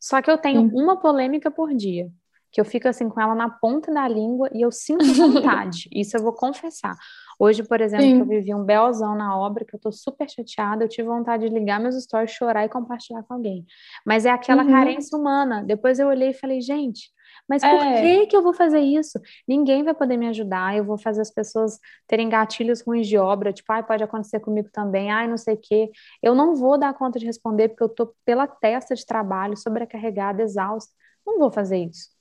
Só 0.00 0.20
que 0.20 0.30
eu 0.30 0.36
tenho 0.36 0.62
uhum. 0.62 0.82
uma 0.82 0.98
polêmica 0.98 1.48
por 1.48 1.72
dia, 1.74 2.08
que 2.50 2.60
eu 2.60 2.64
fico 2.64 2.88
assim 2.88 3.08
com 3.08 3.20
ela 3.20 3.36
na 3.36 3.48
ponta 3.48 3.92
da 3.92 4.08
língua 4.08 4.48
e 4.52 4.60
eu 4.60 4.72
sinto 4.72 5.04
vontade. 5.14 5.88
isso 5.94 6.16
eu 6.16 6.22
vou 6.22 6.32
confessar. 6.32 6.96
Hoje, 7.38 7.62
por 7.62 7.80
exemplo, 7.80 8.04
que 8.04 8.20
eu 8.20 8.26
vivi 8.26 8.54
um 8.54 8.64
belzão 8.64 9.14
na 9.14 9.38
obra, 9.38 9.64
que 9.64 9.74
eu 9.74 9.78
tô 9.78 9.92
super 9.92 10.28
chateada, 10.28 10.84
eu 10.84 10.88
tive 10.88 11.06
vontade 11.06 11.48
de 11.48 11.54
ligar 11.54 11.78
meus 11.78 11.94
stories, 12.02 12.32
chorar 12.32 12.64
e 12.64 12.68
compartilhar 12.68 13.22
com 13.22 13.34
alguém. 13.34 13.64
Mas 14.04 14.26
é 14.26 14.30
aquela 14.30 14.64
uhum. 14.64 14.70
carência 14.70 15.16
humana. 15.16 15.62
Depois 15.64 15.98
eu 15.98 16.08
olhei 16.08 16.30
e 16.30 16.34
falei, 16.34 16.60
gente, 16.60 17.10
mas 17.48 17.62
por 17.62 17.80
é. 17.80 18.02
que, 18.02 18.26
que 18.26 18.36
eu 18.36 18.42
vou 18.42 18.52
fazer 18.52 18.80
isso? 18.80 19.18
Ninguém 19.46 19.82
vai 19.82 19.94
poder 19.94 20.16
me 20.16 20.26
ajudar, 20.28 20.76
eu 20.76 20.84
vou 20.84 20.98
fazer 20.98 21.20
as 21.20 21.30
pessoas 21.30 21.78
terem 22.06 22.28
gatilhos 22.28 22.82
ruins 22.82 23.06
de 23.06 23.16
obra, 23.16 23.52
tipo, 23.52 23.72
ai, 23.72 23.82
pode 23.82 24.02
acontecer 24.02 24.40
comigo 24.40 24.68
também, 24.72 25.10
ai, 25.10 25.28
não 25.28 25.36
sei 25.36 25.54
o 25.54 25.60
quê. 25.60 25.90
Eu 26.22 26.34
não 26.34 26.54
vou 26.54 26.78
dar 26.78 26.92
conta 26.92 27.18
de 27.18 27.24
responder 27.24 27.68
porque 27.68 27.84
eu 27.84 27.88
tô 27.88 28.14
pela 28.24 28.46
testa 28.46 28.94
de 28.94 29.06
trabalho, 29.06 29.56
sobrecarregada, 29.56 30.42
exausta. 30.42 30.92
Não 31.26 31.38
vou 31.38 31.50
fazer 31.50 31.78
isso. 31.78 32.17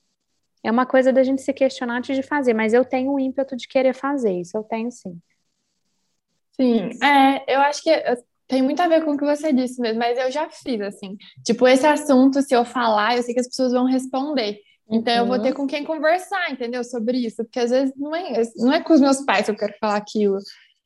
É 0.64 0.72
uma 0.72 0.86
coisa 0.86 1.14
da 1.14 1.24
gente 1.24 1.42
se 1.42 1.54
questionar 1.54 1.98
antes 1.98 2.16
de 2.16 2.24
fazer, 2.24 2.54
mas 2.54 2.74
eu 2.74 2.84
tenho 2.84 3.12
o 3.12 3.20
ímpeto 3.20 3.56
de 3.56 3.68
querer 3.68 3.94
fazer, 3.94 4.40
isso 4.40 4.58
eu 4.58 4.64
tenho 4.64 4.92
sim. 4.92 5.20
Sim, 6.60 6.90
é, 7.04 7.56
eu 7.56 7.60
acho 7.62 7.84
que 7.84 7.92
tem 8.48 8.62
muito 8.62 8.82
a 8.82 8.88
ver 8.88 9.04
com 9.04 9.12
o 9.12 9.18
que 9.18 9.26
você 9.26 9.52
disse 9.52 9.80
mesmo, 9.82 10.00
mas 10.00 10.18
eu 10.18 10.32
já 10.32 10.50
fiz, 10.50 10.80
assim. 10.82 11.18
Tipo, 11.46 11.68
esse 11.68 11.86
assunto, 11.86 12.42
se 12.42 12.56
eu 12.56 12.64
falar, 12.64 13.18
eu 13.18 13.24
sei 13.24 13.34
que 13.34 13.42
as 13.42 13.48
pessoas 13.48 13.74
vão 13.74 13.86
responder. 13.86 14.60
Então, 14.90 15.14
uhum. 15.14 15.20
eu 15.20 15.26
vou 15.28 15.40
ter 15.40 15.50
uhum. 15.50 15.56
com 15.56 15.68
quem 15.68 15.84
conversar, 15.84 16.50
entendeu? 16.50 16.84
Sobre 16.84 17.18
isso. 17.18 17.44
Porque 17.44 17.60
às 17.60 17.70
vezes 17.70 17.94
não 17.98 18.16
é, 18.16 18.42
não 18.56 18.72
é 18.72 18.82
com 18.82 18.94
os 18.94 19.02
meus 19.02 19.22
pais 19.26 19.46
que 19.46 19.52
eu 19.52 19.58
quero 19.58 19.74
falar 19.80 19.98
aquilo. 19.98 20.38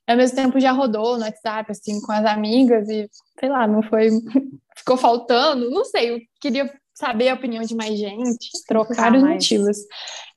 Ao 0.07 0.17
mesmo 0.17 0.35
tempo, 0.35 0.59
já 0.59 0.71
rodou 0.71 1.17
no 1.17 1.23
WhatsApp, 1.23 1.71
assim, 1.71 2.01
com 2.01 2.11
as 2.11 2.25
amigas 2.25 2.89
e, 2.89 3.07
sei 3.39 3.49
lá, 3.49 3.67
não 3.67 3.83
foi. 3.83 4.09
Ficou 4.75 4.97
faltando. 4.97 5.69
Não 5.69 5.85
sei, 5.85 6.15
eu 6.15 6.19
queria 6.41 6.73
saber 7.01 7.29
a 7.29 7.33
opinião 7.33 7.63
de 7.63 7.75
mais 7.75 7.97
gente, 7.97 8.49
trocar 8.67 9.13
os 9.15 9.23
motivos. 9.23 9.77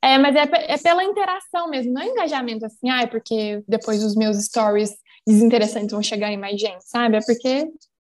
É, 0.01 0.17
mas 0.17 0.35
é, 0.35 0.73
é 0.73 0.77
pela 0.77 1.03
interação 1.03 1.69
mesmo, 1.69 1.93
não 1.93 2.01
é 2.01 2.07
engajamento 2.07 2.65
assim, 2.65 2.89
ah, 2.89 3.03
é 3.03 3.07
porque 3.07 3.63
depois 3.67 4.03
os 4.03 4.15
meus 4.15 4.37
stories 4.43 4.91
desinteressantes 5.25 5.91
vão 5.91 6.01
chegar 6.01 6.31
em 6.31 6.37
mais 6.37 6.59
gente, 6.59 6.81
sabe? 6.81 7.17
É 7.17 7.21
porque 7.21 7.67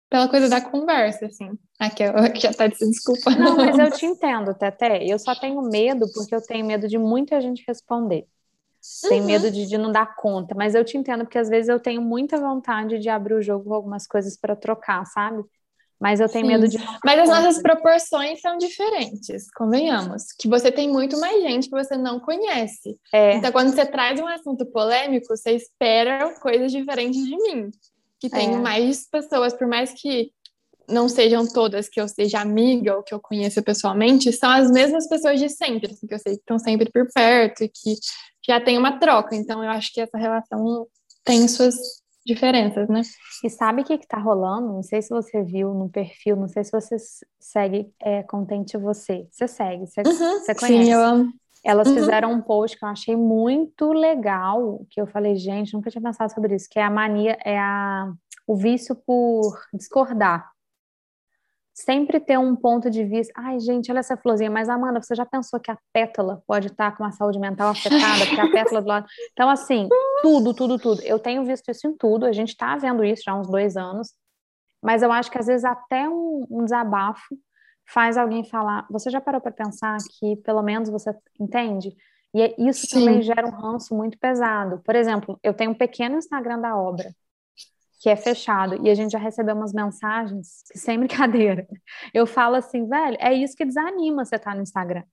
pela 0.10 0.30
coisa 0.30 0.48
da 0.48 0.62
conversa, 0.62 1.26
assim. 1.26 1.50
Aqui, 1.80 2.04
que 2.34 2.40
já 2.40 2.54
tá 2.54 2.68
dizendo 2.68 2.92
desculpa. 2.92 3.32
Não, 3.32 3.58
mas 3.58 3.80
eu 3.80 3.90
te 3.98 4.06
entendo, 4.06 4.54
Teté. 4.54 5.04
Eu 5.04 5.18
só 5.18 5.34
tenho 5.34 5.60
medo 5.64 6.06
porque 6.14 6.36
eu 6.36 6.42
tenho 6.42 6.64
medo 6.64 6.88
de 6.88 7.00
muita 7.00 7.42
gente 7.42 7.64
responder. 7.68 8.28
Tenho 9.10 9.22
uhum. 9.22 9.28
medo 9.28 9.50
de, 9.50 9.66
de 9.66 9.78
não 9.78 9.92
dar 9.92 10.14
conta, 10.16 10.54
mas 10.54 10.76
eu 10.76 10.84
te 10.84 10.98
entendo 10.98 11.24
porque 11.24 11.38
às 11.38 11.50
vezes 11.50 11.70
eu 11.70 11.80
tenho 11.80 12.02
muita 12.02 12.38
vontade 12.38 13.00
de 13.00 13.10
abrir 13.10 13.34
o 13.34 13.42
jogo 13.42 13.64
com 13.66 13.74
algumas 13.74 14.06
coisas 14.06 14.38
para 14.38 14.56
trocar, 14.56 15.06
sabe? 15.06 15.42
Mas 16.04 16.20
eu 16.20 16.28
tenho 16.28 16.46
Sim. 16.46 16.52
medo 16.52 16.68
de. 16.68 16.78
Mas 17.02 17.18
as 17.18 17.30
nossas 17.30 17.62
proporções 17.62 18.42
são 18.42 18.58
diferentes, 18.58 19.50
convenhamos. 19.56 20.34
Que 20.38 20.50
você 20.50 20.70
tem 20.70 20.90
muito 20.90 21.18
mais 21.18 21.42
gente 21.42 21.70
que 21.70 21.76
você 21.82 21.96
não 21.96 22.20
conhece. 22.20 22.98
É. 23.14 23.38
Então, 23.38 23.54
quando 23.54 23.74
você 23.74 23.86
traz 23.86 24.20
um 24.20 24.28
assunto 24.28 24.66
polêmico, 24.66 25.28
você 25.30 25.52
espera 25.52 26.38
coisas 26.42 26.74
diferentes 26.74 27.24
de 27.24 27.38
mim. 27.38 27.72
Que 28.20 28.30
tenho 28.30 28.56
é. 28.56 28.60
mais 28.60 29.10
pessoas, 29.10 29.54
por 29.54 29.66
mais 29.66 29.94
que 29.94 30.30
não 30.90 31.08
sejam 31.08 31.48
todas 31.48 31.88
que 31.88 32.02
eu 32.02 32.08
seja 32.10 32.42
amiga 32.42 32.98
ou 32.98 33.04
que 33.04 33.14
eu 33.14 33.20
conheça 33.22 33.62
pessoalmente, 33.62 34.34
são 34.34 34.52
as 34.52 34.70
mesmas 34.70 35.08
pessoas 35.08 35.40
de 35.40 35.48
sempre, 35.48 35.94
assim, 35.94 36.06
que 36.06 36.14
eu 36.14 36.20
sei 36.20 36.34
que 36.34 36.42
estão 36.42 36.60
sempre 36.60 36.92
por 36.92 37.08
perto 37.14 37.64
e 37.64 37.70
que 37.70 37.96
já 38.46 38.60
tem 38.60 38.78
uma 38.78 39.00
troca. 39.00 39.38
Então, 39.38 39.64
eu 39.64 39.70
acho 39.70 39.94
que 39.94 40.02
essa 40.02 40.18
relação 40.18 40.86
tem 41.24 41.48
suas 41.48 42.03
diferenças, 42.26 42.88
né? 42.88 43.02
E 43.44 43.50
sabe 43.50 43.82
o 43.82 43.86
que 43.86 43.94
está 43.94 44.18
rolando? 44.18 44.68
Não 44.74 44.84
sei 44.84 45.02
se 45.02 45.10
você 45.10 45.44
viu 45.44 45.74
no 45.74 45.90
perfil, 45.90 46.36
não 46.36 46.48
sei 46.48 46.64
se 46.64 46.72
você 46.72 46.96
segue 47.40 47.92
é, 48.02 48.24
Contente 48.24 48.78
Você. 48.78 49.28
Você 49.30 49.48
segue, 49.48 49.86
você, 49.86 50.02
uhum, 50.02 50.40
você 50.40 50.56
conhece. 50.56 50.86
Sim, 50.86 50.92
eu 50.92 51.02
amo. 51.02 51.34
Elas 51.66 51.88
uhum. 51.88 51.96
fizeram 51.96 52.32
um 52.34 52.42
post 52.42 52.78
que 52.78 52.84
eu 52.84 52.90
achei 52.90 53.16
muito 53.16 53.94
legal, 53.94 54.86
que 54.90 55.00
eu 55.00 55.08
falei, 55.08 55.36
gente, 55.38 55.74
nunca 55.74 55.90
tinha 55.90 56.02
pensado 56.02 56.34
sobre 56.34 56.56
isso, 56.56 56.68
que 56.70 56.78
é 56.78 56.84
a 56.84 56.90
mania, 56.90 57.38
é 57.44 57.58
a, 57.58 58.12
o 58.46 58.56
vício 58.56 58.96
por 58.96 59.58
discordar 59.74 60.53
sempre 61.74 62.20
ter 62.20 62.38
um 62.38 62.56
ponto 62.56 62.90
de 62.90 63.04
vista. 63.04 63.34
Ai, 63.36 63.60
gente, 63.60 63.92
olha 63.92 64.00
essa 64.00 64.16
florzinha, 64.16 64.52
mas 64.52 64.70
Amanda, 64.70 65.02
você 65.02 65.16
já 65.16 65.26
pensou 65.26 65.60
que 65.60 65.72
a 65.72 65.78
pétala 65.92 66.44
pode 66.46 66.68
estar 66.68 66.96
com 66.96 67.04
a 67.04 67.12
saúde 67.12 67.40
mental 67.40 67.70
afetada, 67.70 68.26
porque 68.28 68.40
a 68.40 68.52
pétala 68.52 68.82
do 68.82 68.88
lado. 68.88 69.08
Então, 69.34 69.50
assim, 69.50 69.90
tudo, 70.22 70.54
tudo, 70.54 70.78
tudo. 70.78 71.02
Eu 71.02 71.18
tenho 71.18 71.44
visto 71.44 71.70
isso 71.72 71.88
em 71.88 71.98
tudo, 71.98 72.26
a 72.26 72.32
gente 72.32 72.50
está 72.50 72.76
vendo 72.78 73.04
isso 73.04 73.24
já 73.26 73.32
há 73.32 73.40
uns 73.40 73.50
dois 73.50 73.76
anos, 73.76 74.14
mas 74.82 75.02
eu 75.02 75.12
acho 75.12 75.32
que 75.32 75.40
às 75.40 75.48
vezes 75.48 75.66
até 75.66 76.08
um, 76.08 76.46
um 76.50 76.64
desabafo 76.64 77.36
faz 77.92 78.18
alguém 78.18 78.44
falar. 78.44 78.86
Você 78.92 79.10
já 79.10 79.20
parou 79.20 79.42
para 79.42 79.52
pensar 79.52 79.98
que 80.20 80.36
pelo 80.38 80.62
menos 80.62 80.90
você 80.90 81.16
entende? 81.40 81.96
E 82.34 82.42
é, 82.42 82.56
isso 82.58 82.86
Sim. 82.88 83.00
também 83.00 83.22
gera 83.22 83.48
um 83.48 83.52
ranço 83.52 83.96
muito 83.96 84.18
pesado. 84.20 84.80
Por 84.86 84.96
exemplo, 84.96 85.40
eu 85.42 85.54
tenho 85.54 85.72
um 85.72 85.76
pequeno 85.76 86.18
Instagram 86.18 86.60
da 86.60 86.78
obra 86.78 87.14
que 88.04 88.10
é 88.10 88.18
fechado, 88.18 88.86
e 88.86 88.90
a 88.90 88.96
gente 88.96 89.14
já 89.14 89.18
recebeu 89.18 89.56
umas 89.56 89.72
mensagens, 89.72 90.62
sem 90.76 91.00
brincadeira. 91.00 91.66
Eu 92.14 92.28
falo 92.28 92.58
assim, 92.58 92.86
velho, 92.86 93.16
é 93.18 93.34
isso 93.34 93.56
que 93.56 93.64
desanima 93.64 94.26
você 94.26 94.36
estar 94.36 94.52
tá 94.52 94.56
no 94.58 94.62
Instagram. 94.62 95.04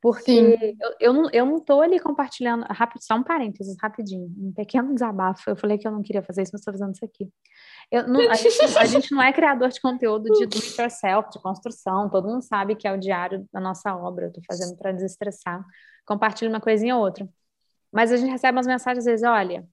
Porque 0.00 0.74
eu, 0.80 0.96
eu, 0.98 1.12
não, 1.12 1.30
eu 1.30 1.44
não 1.44 1.60
tô 1.60 1.82
ali 1.82 2.00
compartilhando, 2.00 2.64
rápido, 2.70 3.02
só 3.04 3.14
um 3.14 3.22
parênteses, 3.22 3.76
rapidinho, 3.78 4.24
um 4.38 4.52
pequeno 4.54 4.94
desabafo. 4.94 5.50
Eu 5.50 5.54
falei 5.54 5.76
que 5.76 5.86
eu 5.86 5.92
não 5.92 6.02
queria 6.02 6.22
fazer 6.22 6.42
isso, 6.42 6.50
mas 6.54 6.62
estou 6.62 6.72
fazendo 6.72 6.94
isso 6.94 7.04
aqui. 7.04 7.28
Eu, 7.90 8.08
não, 8.08 8.20
a, 8.30 8.34
gente, 8.36 8.78
a, 8.78 8.84
gente, 8.86 9.12
não 9.12 9.22
é 9.22 9.30
criador 9.30 9.68
de 9.68 9.80
conteúdo 9.80 10.24
de 10.24 10.46
do 10.46 10.56
it 10.56 10.80
yourself, 10.80 11.28
de 11.30 11.42
construção, 11.42 12.08
todo 12.08 12.26
mundo 12.26 12.42
sabe 12.42 12.74
que 12.74 12.88
é 12.88 12.92
o 12.92 12.98
diário 12.98 13.46
da 13.52 13.60
nossa 13.60 13.94
obra, 13.94 14.24
eu 14.24 14.28
estou 14.28 14.42
fazendo 14.48 14.76
para 14.78 14.92
desestressar. 14.92 15.62
Compartilho 16.06 16.50
uma 16.50 16.60
coisinha 16.60 16.96
ou 16.96 17.02
outra. 17.02 17.28
Mas 17.92 18.10
a 18.10 18.16
gente 18.16 18.30
recebe 18.30 18.56
umas 18.56 18.66
mensagens 18.66 19.00
às 19.00 19.04
vezes, 19.04 19.24
olha, 19.28 19.68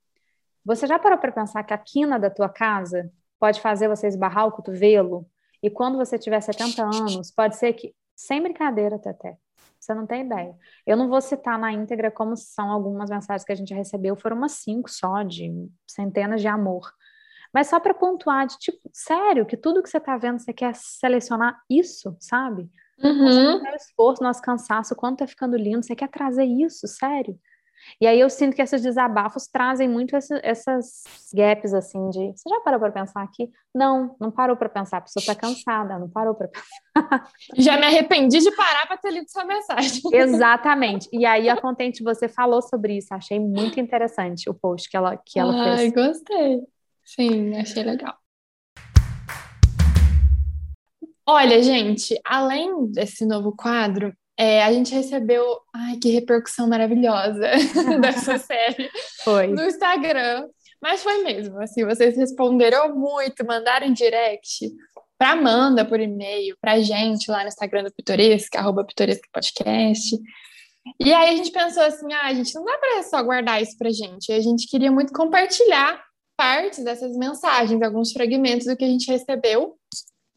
você 0.65 0.85
já 0.87 0.99
parou 0.99 1.17
para 1.17 1.31
pensar 1.31 1.63
que 1.63 1.73
a 1.73 1.77
quina 1.77 2.19
da 2.19 2.29
tua 2.29 2.49
casa 2.49 3.11
pode 3.39 3.61
fazer 3.61 3.87
você 3.87 4.07
esbarrar 4.07 4.47
o 4.47 4.51
cotovelo? 4.51 5.25
E 5.61 5.69
quando 5.69 5.97
você 5.97 6.17
tiver 6.17 6.39
70 6.41 6.83
anos, 6.83 7.31
pode 7.31 7.55
ser 7.57 7.73
que. 7.73 7.93
Sem 8.15 8.41
brincadeira, 8.41 8.99
Teté. 8.99 9.37
Você 9.79 9.93
não 9.93 10.05
tem 10.05 10.25
ideia. 10.25 10.53
Eu 10.85 10.97
não 10.97 11.07
vou 11.07 11.21
citar 11.21 11.57
na 11.57 11.71
íntegra 11.71 12.11
como 12.11 12.35
são 12.35 12.69
algumas 12.69 13.09
mensagens 13.09 13.45
que 13.45 13.51
a 13.51 13.55
gente 13.55 13.73
recebeu, 13.73 14.15
foram 14.15 14.35
umas 14.35 14.51
cinco 14.53 14.91
só, 14.91 15.23
de 15.23 15.49
centenas 15.87 16.41
de 16.41 16.47
amor. 16.47 16.91
Mas 17.53 17.67
só 17.67 17.79
para 17.79 17.93
pontuar, 17.93 18.45
de 18.45 18.57
tipo, 18.57 18.89
sério, 18.93 19.45
que 19.45 19.57
tudo 19.57 19.81
que 19.81 19.89
você 19.89 19.97
está 19.97 20.17
vendo, 20.17 20.37
você 20.39 20.53
quer 20.53 20.75
selecionar 20.75 21.59
isso, 21.69 22.15
sabe? 22.19 22.69
Uhum. 23.01 23.59
Nosso 23.59 23.75
esforço, 23.75 24.23
nosso 24.23 24.41
cansaço, 24.41 24.95
quanto 24.95 25.19
tá 25.19 25.27
ficando 25.27 25.55
lindo, 25.55 25.83
você 25.83 25.95
quer 25.95 26.09
trazer 26.09 26.43
isso, 26.43 26.87
sério? 26.87 27.39
E 27.99 28.07
aí 28.07 28.19
eu 28.19 28.29
sinto 28.29 28.55
que 28.55 28.61
esses 28.61 28.81
desabafos 28.81 29.47
trazem 29.47 29.87
muito 29.87 30.15
essas 30.15 31.03
gaps, 31.33 31.73
assim, 31.73 32.09
de 32.09 32.31
você 32.35 32.49
já 32.49 32.59
parou 32.61 32.79
para 32.79 32.91
pensar 32.91 33.21
aqui? 33.21 33.49
Não, 33.73 34.15
não 34.19 34.31
parou 34.31 34.55
para 34.55 34.69
pensar, 34.69 34.97
a 34.97 35.01
pessoa 35.01 35.21
está 35.21 35.35
cansada, 35.35 35.99
não 35.99 36.09
parou 36.09 36.35
para 36.35 36.47
pensar. 36.95 37.31
Já 37.55 37.77
me 37.77 37.85
arrependi 37.85 38.39
de 38.39 38.51
parar 38.55 38.87
para 38.87 38.97
ter 38.97 39.11
lido 39.11 39.29
sua 39.29 39.45
mensagem. 39.45 40.01
Exatamente. 40.11 41.09
E 41.11 41.25
aí 41.25 41.49
a 41.49 41.59
Contente, 41.59 42.03
você 42.03 42.27
falou 42.27 42.61
sobre 42.61 42.97
isso, 42.97 43.13
achei 43.13 43.39
muito 43.39 43.79
interessante 43.79 44.49
o 44.49 44.53
post 44.53 44.89
que 44.89 44.97
ela, 44.97 45.17
que 45.17 45.39
ela 45.39 45.53
Ai, 45.53 45.77
fez. 45.77 45.79
Ai, 45.79 45.91
gostei. 45.91 46.61
Sim, 47.03 47.57
achei 47.57 47.83
legal. 47.83 48.15
Olha, 51.25 51.61
gente, 51.61 52.19
além 52.25 52.87
desse 52.91 53.23
novo 53.23 53.51
quadro, 53.55 54.11
é, 54.39 54.63
a 54.63 54.71
gente 54.71 54.95
recebeu, 54.95 55.43
ai, 55.75 55.97
que 55.97 56.11
repercussão 56.11 56.65
maravilhosa 56.65 57.51
dessa 57.99 58.37
série 58.39 58.89
foi. 59.21 59.47
no 59.47 59.65
Instagram. 59.65 60.47
Mas 60.81 61.03
foi 61.03 61.21
mesmo, 61.23 61.61
assim, 61.61 61.83
vocês 61.83 62.15
responderam 62.15 62.95
muito, 62.95 63.45
mandaram 63.45 63.91
direct 63.91 64.71
para 65.17 65.31
Amanda 65.31 65.83
por 65.83 65.99
e-mail, 65.99 66.55
para 66.61 66.79
gente 66.79 67.29
lá 67.29 67.41
no 67.41 67.49
Instagram 67.49 67.83
do 67.83 67.91
Pitoresca, 67.91 68.59
arroba 68.59 68.85
Pitoresca 68.85 69.27
Podcast. 69.33 70.17
E 70.97 71.13
aí 71.13 71.33
a 71.33 71.35
gente 71.35 71.51
pensou 71.51 71.83
assim, 71.83 72.13
ah, 72.13 72.27
a 72.27 72.33
gente 72.33 72.55
não 72.55 72.63
dá 72.63 72.77
para 72.77 73.03
só 73.03 73.21
guardar 73.21 73.61
isso 73.61 73.77
para 73.77 73.91
gente, 73.91 74.31
a 74.31 74.39
gente 74.39 74.69
queria 74.69 74.89
muito 74.89 75.11
compartilhar 75.11 76.01
partes 76.37 76.85
dessas 76.85 77.13
mensagens, 77.17 77.81
alguns 77.81 78.13
fragmentos 78.13 78.65
do 78.65 78.77
que 78.77 78.85
a 78.85 78.87
gente 78.87 79.11
recebeu 79.11 79.75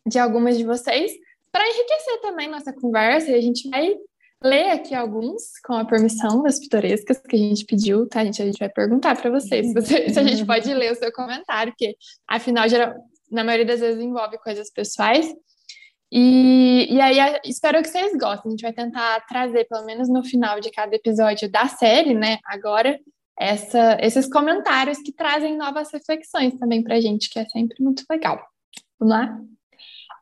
de 0.05 0.19
algumas 0.19 0.59
de 0.59 0.65
vocês, 0.65 1.13
para 1.53 1.69
enriquecer 1.69 2.21
também 2.21 2.49
nossa 2.49 2.73
conversa, 2.73 3.31
a 3.31 3.41
gente 3.41 3.69
vai 3.69 3.95
ler 4.43 4.71
aqui 4.71 4.95
alguns, 4.95 5.59
com 5.65 5.75
a 5.75 5.85
permissão 5.85 6.43
das 6.43 6.59
pitorescas 6.59 7.21
que 7.21 7.37
a 7.37 7.39
gente 7.39 7.65
pediu, 7.65 8.09
tá? 8.09 8.21
A 8.21 8.25
gente, 8.25 8.43
a 8.43 8.47
gente 8.47 8.59
vai 8.59 8.69
perguntar 8.69 9.17
para 9.17 9.31
vocês 9.31 9.69
se, 9.69 9.75
você, 9.75 10.09
se, 10.09 10.19
a 10.19 10.23
gente 10.23 10.45
pode 10.45 10.73
ler 10.75 10.93
o 10.93 10.97
seu 10.97 11.13
comentário, 11.13 11.73
porque 11.73 11.97
afinal, 12.27 12.69
geral, 12.69 12.95
na 13.31 13.45
maioria 13.45 13.67
das 13.67 13.81
vezes 13.81 14.03
envolve 14.03 14.39
coisas 14.39 14.71
pessoais. 14.71 15.33
E, 16.11 16.89
e 16.91 17.01
aí, 17.01 17.17
espero 17.45 17.81
que 17.81 17.89
vocês 17.89 18.13
gostem. 18.19 18.49
A 18.49 18.51
gente 18.51 18.63
vai 18.63 18.73
tentar 18.73 19.21
trazer, 19.27 19.65
pelo 19.65 19.87
menos 19.87 20.09
no 20.09 20.23
final 20.23 20.61
de 20.61 20.71
cada 20.71 20.95
episódio 20.95 21.51
da 21.51 21.69
série, 21.69 22.13
né? 22.13 22.39
Agora, 22.45 22.99
essa, 23.39 23.97
esses 24.01 24.29
comentários 24.29 24.99
que 24.99 25.13
trazem 25.13 25.57
novas 25.57 25.91
reflexões 25.91 26.55
também 26.59 26.83
pra 26.83 27.01
gente, 27.01 27.31
que 27.31 27.39
é 27.39 27.47
sempre 27.47 27.83
muito 27.83 28.05
legal. 28.11 28.39
Vamos 28.99 29.15
lá? 29.15 29.41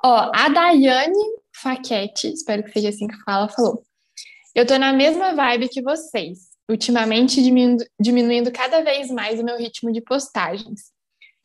Ó, 0.02 0.30
a 0.34 0.48
Daiane 0.48 1.40
Faquete, 1.54 2.32
espero 2.32 2.64
que 2.64 2.72
seja 2.72 2.88
assim 2.88 3.06
que 3.06 3.22
fala, 3.22 3.48
falou. 3.48 3.82
Eu 4.54 4.66
tô 4.66 4.78
na 4.78 4.92
mesma 4.92 5.34
vibe 5.34 5.68
que 5.68 5.82
vocês, 5.82 6.48
ultimamente 6.68 7.42
diminuindo, 7.42 7.84
diminuindo 8.00 8.50
cada 8.50 8.82
vez 8.82 9.10
mais 9.10 9.38
o 9.38 9.44
meu 9.44 9.58
ritmo 9.58 9.92
de 9.92 10.00
postagens. 10.00 10.90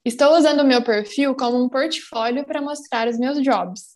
Estou 0.06 0.38
usando 0.38 0.62
o 0.62 0.66
meu 0.66 0.84
perfil 0.84 1.36
como 1.36 1.62
um 1.62 1.68
portfólio 1.68 2.45
para 2.45 2.62
mostrar 2.62 3.08
os 3.08 3.18
meus 3.18 3.41
jobs. 3.41 3.95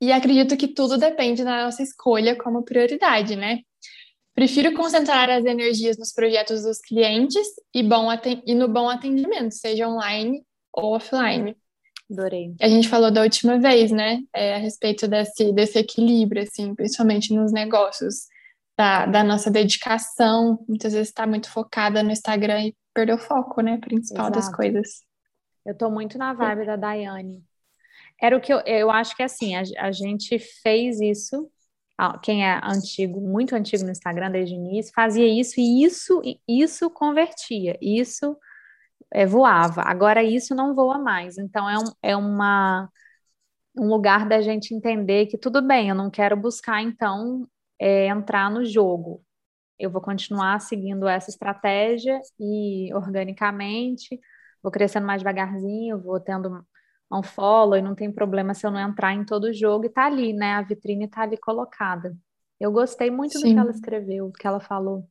E 0.00 0.12
acredito 0.12 0.56
que 0.56 0.68
tudo 0.68 0.98
depende 0.98 1.42
da 1.42 1.64
nossa 1.64 1.82
escolha 1.82 2.36
como 2.36 2.62
prioridade, 2.62 3.34
né? 3.34 3.60
Prefiro 4.34 4.74
concentrar 4.74 5.28
as 5.28 5.44
energias 5.44 5.98
nos 5.98 6.12
projetos 6.12 6.62
dos 6.62 6.78
clientes 6.80 7.46
e, 7.74 7.82
bom 7.82 8.08
e 8.46 8.54
no 8.54 8.68
bom 8.68 8.88
atendimento, 8.88 9.52
seja 9.52 9.88
online 9.88 10.44
ou 10.72 10.94
offline. 10.94 11.56
Adorei. 12.12 12.54
A 12.60 12.68
gente 12.68 12.88
falou 12.88 13.10
da 13.10 13.22
última 13.22 13.58
vez, 13.58 13.90
né? 13.90 14.20
É, 14.34 14.54
a 14.54 14.58
respeito 14.58 15.08
desse, 15.08 15.52
desse 15.52 15.78
equilíbrio, 15.78 16.42
assim, 16.42 16.74
principalmente 16.74 17.34
nos 17.34 17.52
negócios, 17.52 18.26
da, 18.76 19.06
da 19.06 19.24
nossa 19.24 19.50
dedicação. 19.50 20.64
Muitas 20.68 20.92
vezes 20.92 21.08
está 21.08 21.26
muito 21.26 21.50
focada 21.50 22.02
no 22.02 22.10
Instagram 22.10 22.66
e 22.66 22.76
perdeu 22.94 23.16
o 23.16 23.18
foco, 23.18 23.60
né? 23.60 23.78
Principal 23.78 24.26
Exato. 24.26 24.38
das 24.38 24.54
coisas. 24.54 25.02
Eu 25.64 25.72
estou 25.72 25.90
muito 25.90 26.18
na 26.18 26.32
vibe 26.32 26.66
da 26.66 26.76
Daiane. 26.76 27.42
Era 28.20 28.36
o 28.36 28.40
que 28.40 28.52
eu, 28.52 28.60
eu 28.60 28.90
acho 28.90 29.16
que 29.16 29.22
assim, 29.22 29.54
a, 29.56 29.62
a 29.78 29.92
gente 29.92 30.38
fez 30.38 31.00
isso, 31.00 31.50
quem 32.22 32.44
é 32.44 32.60
antigo, 32.62 33.20
muito 33.20 33.54
antigo 33.54 33.84
no 33.84 33.90
Instagram 33.90 34.30
desde 34.30 34.54
o 34.54 34.58
início, 34.58 34.92
fazia 34.94 35.26
isso 35.26 35.54
e 35.58 35.84
isso, 35.84 36.20
isso 36.46 36.90
convertia, 36.90 37.78
isso 37.80 38.36
é, 39.12 39.26
voava. 39.26 39.82
Agora 39.82 40.22
isso 40.22 40.54
não 40.54 40.74
voa 40.74 40.98
mais. 40.98 41.38
Então 41.38 41.68
é, 41.68 41.78
um, 41.78 41.84
é 42.02 42.16
uma, 42.16 42.88
um 43.76 43.88
lugar 43.88 44.28
da 44.28 44.40
gente 44.40 44.74
entender 44.74 45.26
que 45.26 45.38
tudo 45.38 45.62
bem, 45.62 45.88
eu 45.88 45.94
não 45.94 46.10
quero 46.10 46.36
buscar 46.36 46.82
então 46.82 47.46
é, 47.78 48.06
entrar 48.06 48.50
no 48.50 48.64
jogo. 48.64 49.22
Eu 49.78 49.90
vou 49.90 50.00
continuar 50.00 50.60
seguindo 50.60 51.08
essa 51.08 51.30
estratégia 51.30 52.20
e 52.38 52.92
organicamente 52.94 54.20
vou 54.62 54.70
crescendo 54.70 55.06
mais 55.06 55.20
devagarzinho, 55.20 56.00
vou 56.00 56.20
tendo 56.20 56.64
um 57.12 57.22
follow 57.22 57.76
e 57.76 57.82
não 57.82 57.94
tem 57.94 58.10
problema 58.10 58.54
se 58.54 58.66
eu 58.66 58.70
não 58.70 58.80
entrar 58.80 59.12
em 59.12 59.24
todo 59.24 59.44
o 59.44 59.52
jogo 59.52 59.84
e 59.84 59.90
tá 59.90 60.06
ali, 60.06 60.32
né? 60.32 60.54
A 60.54 60.62
vitrine 60.62 61.08
tá 61.08 61.22
ali 61.22 61.36
colocada. 61.36 62.16
Eu 62.58 62.70
gostei 62.70 63.10
muito 63.10 63.38
Sim. 63.38 63.48
do 63.48 63.54
que 63.54 63.60
ela 63.60 63.70
escreveu, 63.70 64.26
do 64.28 64.32
que 64.32 64.46
ela 64.46 64.60
falou. 64.60 65.06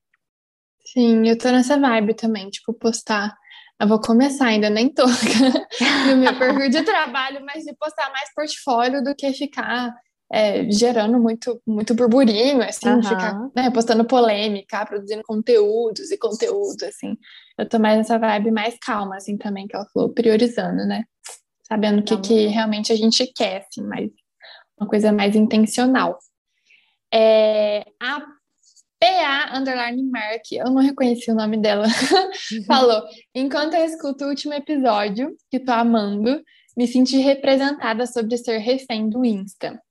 Sim, 0.86 1.28
eu 1.28 1.38
tô 1.38 1.52
nessa 1.52 1.78
vibe 1.78 2.16
também, 2.16 2.50
tipo, 2.50 2.74
postar. 2.74 3.38
Eu 3.82 3.88
vou 3.88 4.00
começar, 4.00 4.46
ainda 4.46 4.70
nem 4.70 4.90
tô 4.90 5.04
no 6.08 6.18
meu 6.18 6.38
perfil 6.38 6.70
de 6.70 6.84
trabalho, 6.84 7.44
mas 7.44 7.64
de 7.64 7.76
postar 7.76 8.12
mais 8.12 8.32
portfólio 8.34 9.04
do 9.04 9.16
que 9.16 9.34
ficar 9.34 9.92
é, 10.32 10.70
gerando 10.70 11.20
muito, 11.20 11.60
muito 11.66 11.96
burburinho, 11.96 12.62
assim, 12.62 12.88
uhum. 12.88 13.04
ficar 13.04 13.50
né, 13.56 13.72
postando 13.72 14.06
polêmica, 14.06 14.86
produzindo 14.86 15.24
conteúdos 15.26 16.12
e 16.12 16.18
conteúdo, 16.18 16.84
assim. 16.84 17.18
Eu 17.58 17.68
tô 17.68 17.80
mais 17.80 17.98
nessa 17.98 18.18
vibe 18.20 18.52
mais 18.52 18.78
calma, 18.80 19.18
assim, 19.18 19.38
também, 19.38 19.68
que 19.68 19.76
ela 19.76 19.88
falou, 19.94 20.14
priorizando, 20.14 20.86
né? 20.86 21.04
sabendo 21.72 22.02
o 22.02 22.04
que, 22.04 22.18
que 22.18 22.48
realmente 22.48 22.92
a 22.92 22.96
gente 22.98 23.26
quer, 23.34 23.66
assim, 23.66 23.82
mas 23.88 24.12
uma 24.78 24.90
coisa 24.90 25.10
mais 25.14 25.38
intencional. 25.38 26.20
É, 27.14 27.86
a 28.02 28.22
PA 29.02 29.58
Underline 29.58 30.04
Mark, 30.04 30.44
eu 30.52 30.66
não 30.66 30.80
reconheci 30.80 31.32
o 31.32 31.36
nome 31.36 31.58
dela, 31.58 31.88
falou: 32.68 33.02
enquanto 33.34 33.74
eu 33.74 33.84
escuto 33.84 34.24
o 34.26 34.28
último 34.28 34.54
episódio, 34.54 35.36
que 35.50 35.60
tô 35.60 35.72
amando, 35.72 36.40
me 36.78 36.86
senti 36.86 37.18
representada 37.18 38.06
sobre 38.06 38.38
ser 38.38 38.60
refém 38.60 39.10
do 39.10 39.26
Insta. 39.26 39.82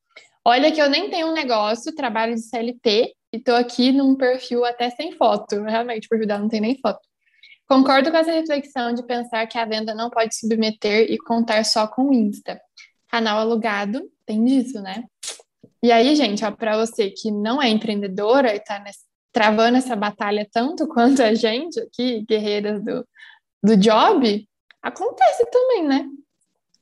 Olha 0.44 0.70
que 0.70 0.80
eu 0.80 0.88
nem 0.88 1.10
tenho 1.10 1.26
um 1.26 1.32
negócio, 1.32 1.92
trabalho 1.92 2.36
de 2.36 2.42
CLT 2.42 3.12
e 3.32 3.40
tô 3.40 3.52
aqui 3.52 3.90
num 3.90 4.14
perfil 4.14 4.64
até 4.64 4.88
sem 4.90 5.12
foto. 5.16 5.60
Realmente, 5.64 6.06
o 6.06 6.08
perfil 6.08 6.28
dela 6.28 6.40
não 6.40 6.48
tem 6.48 6.60
nem 6.60 6.78
foto. 6.80 7.00
Concordo 7.68 8.12
com 8.12 8.16
essa 8.16 8.32
reflexão 8.32 8.94
de 8.94 9.04
pensar 9.04 9.44
que 9.48 9.58
a 9.58 9.64
venda 9.64 9.92
não 9.92 10.08
pode 10.08 10.36
submeter 10.36 11.10
e 11.10 11.18
contar 11.18 11.64
só 11.64 11.86
com 11.88 12.08
o 12.08 12.12
Insta. 12.12 12.60
Canal 13.08 13.40
alugado, 13.40 14.08
tem 14.24 14.44
disso, 14.44 14.80
né? 14.80 15.04
E 15.82 15.90
aí, 15.90 16.14
gente, 16.14 16.42
para 16.52 16.76
você 16.76 17.10
que 17.10 17.30
não 17.30 17.60
é 17.60 17.68
empreendedora 17.68 18.52
e 18.52 18.58
está 18.58 18.82
travando 19.32 19.78
essa 19.78 19.96
batalha 19.96 20.46
tanto 20.50 20.86
quanto 20.88 21.22
a 21.22 21.34
gente 21.34 21.80
aqui, 21.80 22.24
guerreiras 22.26 22.82
do, 22.82 23.06
do 23.62 23.76
job, 23.76 24.48
acontece 24.82 25.46
também, 25.50 25.86
né? 25.86 26.06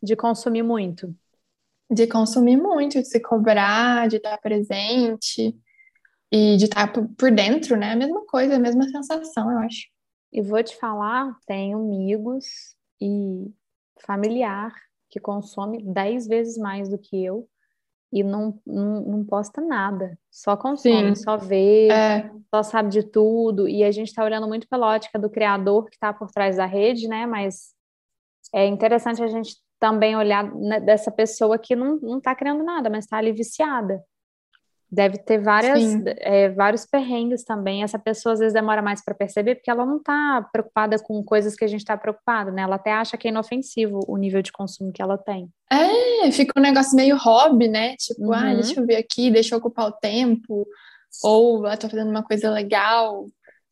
De 0.03 0.17
consumir 0.17 0.63
muito. 0.63 1.15
De 1.91 2.07
consumir 2.07 2.57
muito, 2.57 3.01
de 3.01 3.07
se 3.07 3.21
cobrar, 3.21 4.09
de 4.09 4.17
estar 4.17 4.37
presente 4.39 5.57
e 6.31 6.57
de 6.57 6.65
estar 6.65 6.93
por 6.93 7.31
dentro, 7.31 7.77
né? 7.77 7.93
A 7.93 7.97
mesma 7.97 8.27
coisa, 8.27 8.57
a 8.57 8.59
mesma 8.59 8.85
sensação, 8.89 9.51
eu 9.51 9.59
acho. 9.59 9.87
E 10.33 10.43
vou 10.43 10.63
te 10.63 10.77
falar, 10.77 11.35
tenho 11.47 11.79
amigos 11.79 12.77
e 13.01 13.51
familiar 14.05 14.73
que 15.09 15.19
consome 15.19 15.83
dez 15.83 16.27
vezes 16.27 16.59
mais 16.59 16.89
do 16.91 16.99
que 16.99 17.25
eu 17.25 17.49
e 18.13 18.23
não, 18.23 18.59
não, 18.67 19.01
não 19.03 19.25
posta 19.25 19.61
nada, 19.61 20.19
só 20.31 20.57
consome, 20.57 21.15
Sim. 21.15 21.23
só 21.23 21.37
vê, 21.37 21.89
é. 21.89 22.31
só 22.55 22.63
sabe 22.63 22.89
de 22.89 23.03
tudo. 23.03 23.69
E 23.69 23.85
a 23.85 23.91
gente 23.91 24.09
está 24.09 24.25
olhando 24.25 24.49
muito 24.49 24.67
pela 24.69 24.95
ótica 24.95 25.19
do 25.19 25.29
criador 25.29 25.85
que 25.87 25.97
está 25.97 26.13
por 26.13 26.31
trás 26.31 26.57
da 26.57 26.65
rede, 26.65 27.07
né? 27.07 27.27
Mas 27.27 27.75
é 28.55 28.67
interessante 28.67 29.23
a 29.23 29.27
gente 29.27 29.57
também 29.79 30.17
olhar 30.17 30.51
dessa 30.81 31.11
pessoa 31.11 31.59
que 31.59 31.77
não 31.77 32.19
está 32.19 32.35
criando 32.35 32.65
nada, 32.65 32.89
mas 32.91 33.05
está 33.05 33.19
ali 33.19 33.33
viciada. 33.33 34.03
Deve 34.91 35.19
ter 35.19 35.39
várias, 35.39 35.83
é, 36.19 36.49
vários 36.49 36.87
perrengues 36.87 37.45
também. 37.45 37.83
Essa 37.83 37.99
pessoa 37.99 38.33
às 38.33 38.39
vezes 38.39 38.55
demora 38.55 38.81
mais 38.81 39.05
para 39.05 39.15
perceber, 39.15 39.57
porque 39.57 39.71
ela 39.71 39.85
não 39.85 39.99
está 39.99 40.49
preocupada 40.51 40.99
com 40.99 41.23
coisas 41.23 41.55
que 41.55 41.65
a 41.65 41.69
gente 41.69 41.81
está 41.81 41.95
preocupado, 41.95 42.51
né? 42.51 42.63
Ela 42.63 42.77
até 42.77 42.93
acha 42.93 43.17
que 43.19 43.29
é 43.29 43.31
inofensivo 43.31 44.01
o 44.09 44.17
nível 44.17 44.41
de 44.41 44.51
consumo 44.51 44.91
que 44.91 45.03
ela 45.03 45.19
tem. 45.19 45.51
É, 45.71 46.31
fica 46.33 46.59
um 46.59 46.63
negócio 46.63 46.97
meio 46.97 47.19
hobby, 47.19 47.69
né? 47.69 47.97
Tipo, 47.97 48.33
ah, 48.33 48.39
uhum. 48.39 48.51
ah, 48.51 48.55
deixa 48.55 48.81
eu 48.81 48.87
ver 48.87 48.97
aqui, 48.97 49.31
deixa 49.31 49.55
eu 49.55 49.59
ocupar 49.59 49.89
o 49.89 49.93
tempo. 49.93 50.67
Ou 51.23 51.67
ah, 51.67 51.77
tô 51.77 51.89
fazendo 51.89 52.11
uma 52.11 52.23
coisa 52.23 52.51
legal. 52.51 53.27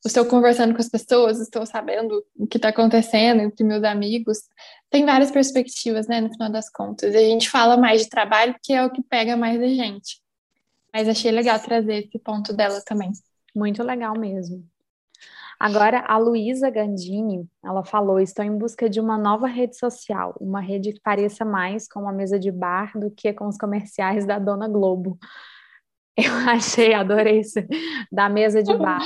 Estou 0.04 0.26
conversando 0.26 0.74
com 0.74 0.80
as 0.80 0.88
pessoas, 0.88 1.40
estou 1.40 1.64
sabendo 1.64 2.22
o 2.36 2.46
que 2.46 2.58
está 2.58 2.68
acontecendo 2.68 3.40
entre 3.40 3.64
meus 3.64 3.82
amigos. 3.82 4.38
Tem 4.90 5.04
várias 5.04 5.30
perspectivas, 5.30 6.06
né, 6.06 6.20
no 6.20 6.30
final 6.30 6.50
das 6.50 6.70
contas. 6.70 7.14
E 7.14 7.16
a 7.16 7.20
gente 7.20 7.48
fala 7.48 7.76
mais 7.76 8.02
de 8.02 8.10
trabalho, 8.10 8.52
porque 8.52 8.74
é 8.74 8.84
o 8.84 8.90
que 8.90 9.02
pega 9.02 9.36
mais 9.36 9.60
a 9.60 9.66
gente. 9.66 10.20
Mas 10.96 11.10
achei 11.10 11.30
legal 11.30 11.60
trazer 11.60 12.06
esse 12.06 12.18
ponto 12.18 12.54
dela 12.54 12.80
também. 12.80 13.12
Muito 13.54 13.82
legal 13.82 14.18
mesmo. 14.18 14.66
Agora, 15.60 16.02
a 16.08 16.16
Luísa 16.16 16.70
Gandini, 16.70 17.46
ela 17.62 17.84
falou: 17.84 18.18
estou 18.18 18.42
em 18.42 18.56
busca 18.56 18.88
de 18.88 18.98
uma 18.98 19.18
nova 19.18 19.46
rede 19.46 19.76
social, 19.76 20.34
uma 20.40 20.58
rede 20.58 20.94
que 20.94 21.00
pareça 21.00 21.44
mais 21.44 21.86
com 21.86 22.00
uma 22.00 22.14
mesa 22.14 22.38
de 22.38 22.50
bar 22.50 22.98
do 22.98 23.10
que 23.10 23.30
com 23.34 23.46
os 23.46 23.58
comerciais 23.58 24.24
da 24.24 24.38
Dona 24.38 24.66
Globo. 24.68 25.18
Eu 26.16 26.32
achei, 26.48 26.94
adorei 26.94 27.40
isso, 27.40 27.60
da 28.10 28.30
mesa 28.30 28.62
de 28.62 28.74
bar. 28.74 29.02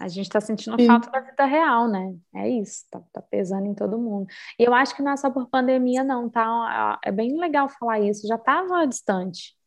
A 0.00 0.08
gente 0.08 0.26
está 0.26 0.40
sentindo 0.40 0.76
Sim. 0.76 0.88
falta 0.88 1.08
da 1.08 1.20
vida 1.20 1.44
real, 1.44 1.86
né? 1.86 2.16
É 2.34 2.48
isso, 2.48 2.84
tá, 2.90 3.00
tá, 3.12 3.22
pesando 3.22 3.66
em 3.66 3.74
todo 3.74 3.96
mundo. 3.96 4.26
E 4.58 4.64
eu 4.64 4.74
acho 4.74 4.96
que 4.96 5.02
não 5.02 5.12
é 5.12 5.16
só 5.16 5.30
por 5.30 5.48
pandemia, 5.48 6.02
não, 6.02 6.28
tá? 6.28 6.98
É 7.04 7.12
bem 7.12 7.38
legal 7.38 7.68
falar 7.68 8.00
isso, 8.00 8.26
já 8.26 8.34
estava 8.34 8.84
distante. 8.88 9.59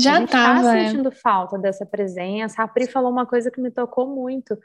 Já 0.00 0.14
a 0.14 0.18
gente 0.20 0.28
estava 0.28 0.62
tá 0.62 0.72
sentindo 0.72 1.08
é. 1.08 1.12
falta 1.12 1.58
dessa 1.58 1.84
presença. 1.84 2.62
A 2.62 2.68
Pri 2.68 2.86
falou 2.86 3.10
uma 3.10 3.26
coisa 3.26 3.50
que 3.50 3.60
me 3.60 3.70
tocou 3.70 4.06
muito, 4.06 4.58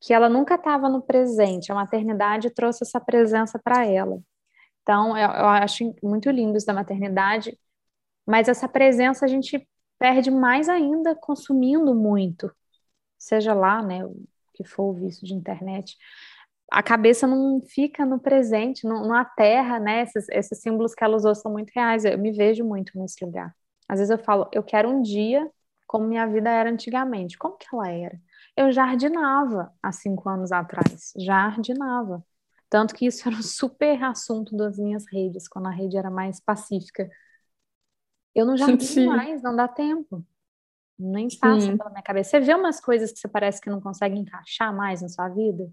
que 0.00 0.12
ela 0.12 0.28
nunca 0.28 0.56
estava 0.56 0.88
no 0.88 1.02
presente. 1.02 1.72
A 1.72 1.74
maternidade 1.74 2.50
trouxe 2.50 2.84
essa 2.84 3.00
presença 3.00 3.58
para 3.58 3.86
ela. 3.86 4.20
Então, 4.82 5.16
eu, 5.16 5.28
eu 5.28 5.46
acho 5.46 5.94
muito 6.02 6.30
lindo 6.30 6.56
isso 6.56 6.66
da 6.66 6.74
maternidade, 6.74 7.58
mas 8.26 8.48
essa 8.48 8.68
presença 8.68 9.24
a 9.24 9.28
gente 9.28 9.66
perde 9.98 10.30
mais 10.30 10.68
ainda 10.68 11.14
consumindo 11.14 11.94
muito, 11.94 12.52
seja 13.18 13.54
lá, 13.54 13.82
né, 13.82 14.04
o 14.04 14.14
que 14.54 14.64
for 14.64 14.84
o 14.84 14.92
vício 14.92 15.26
de 15.26 15.34
internet. 15.34 15.96
A 16.70 16.82
cabeça 16.82 17.26
não 17.26 17.60
fica 17.60 18.04
no 18.04 18.20
presente, 18.20 18.86
não, 18.86 19.02
não 19.02 19.14
aterra, 19.14 19.78
né? 19.78 20.02
Esses, 20.02 20.28
esses 20.28 20.60
símbolos 20.60 20.94
que 20.94 21.04
ela 21.04 21.16
usou 21.16 21.34
são 21.34 21.52
muito 21.52 21.70
reais. 21.70 22.04
Eu 22.04 22.18
me 22.18 22.32
vejo 22.32 22.64
muito 22.64 22.98
nesse 22.98 23.24
lugar. 23.24 23.54
Às 23.88 23.98
vezes 23.98 24.10
eu 24.10 24.18
falo, 24.18 24.48
eu 24.52 24.62
quero 24.62 24.88
um 24.88 25.02
dia 25.02 25.48
como 25.86 26.06
minha 26.06 26.26
vida 26.26 26.50
era 26.50 26.70
antigamente. 26.70 27.38
Como 27.38 27.56
que 27.56 27.66
ela 27.72 27.88
era? 27.88 28.20
Eu 28.56 28.72
jardinava 28.72 29.72
há 29.82 29.92
cinco 29.92 30.28
anos 30.28 30.50
atrás, 30.52 31.12
jardinava. 31.16 32.24
Tanto 32.68 32.94
que 32.94 33.06
isso 33.06 33.26
era 33.28 33.36
um 33.36 33.42
super 33.42 34.02
assunto 34.04 34.56
das 34.56 34.78
minhas 34.78 35.04
redes, 35.10 35.48
quando 35.48 35.66
a 35.68 35.70
rede 35.70 35.96
era 35.96 36.10
mais 36.10 36.40
pacífica. 36.40 37.08
Eu 38.34 38.44
não 38.44 38.56
vi 38.56 39.06
mais, 39.06 39.42
não 39.42 39.54
dá 39.56 39.66
tempo. 39.66 40.24
Nem 40.98 41.28
passa 41.38 41.66
Sim. 41.66 41.76
pela 41.76 41.90
minha 41.90 42.02
cabeça. 42.02 42.30
Você 42.30 42.40
vê 42.40 42.54
umas 42.54 42.80
coisas 42.80 43.12
que 43.12 43.18
você 43.18 43.28
parece 43.28 43.60
que 43.60 43.70
não 43.70 43.80
consegue 43.80 44.18
encaixar 44.18 44.74
mais 44.74 45.02
na 45.02 45.08
sua 45.08 45.28
vida? 45.28 45.70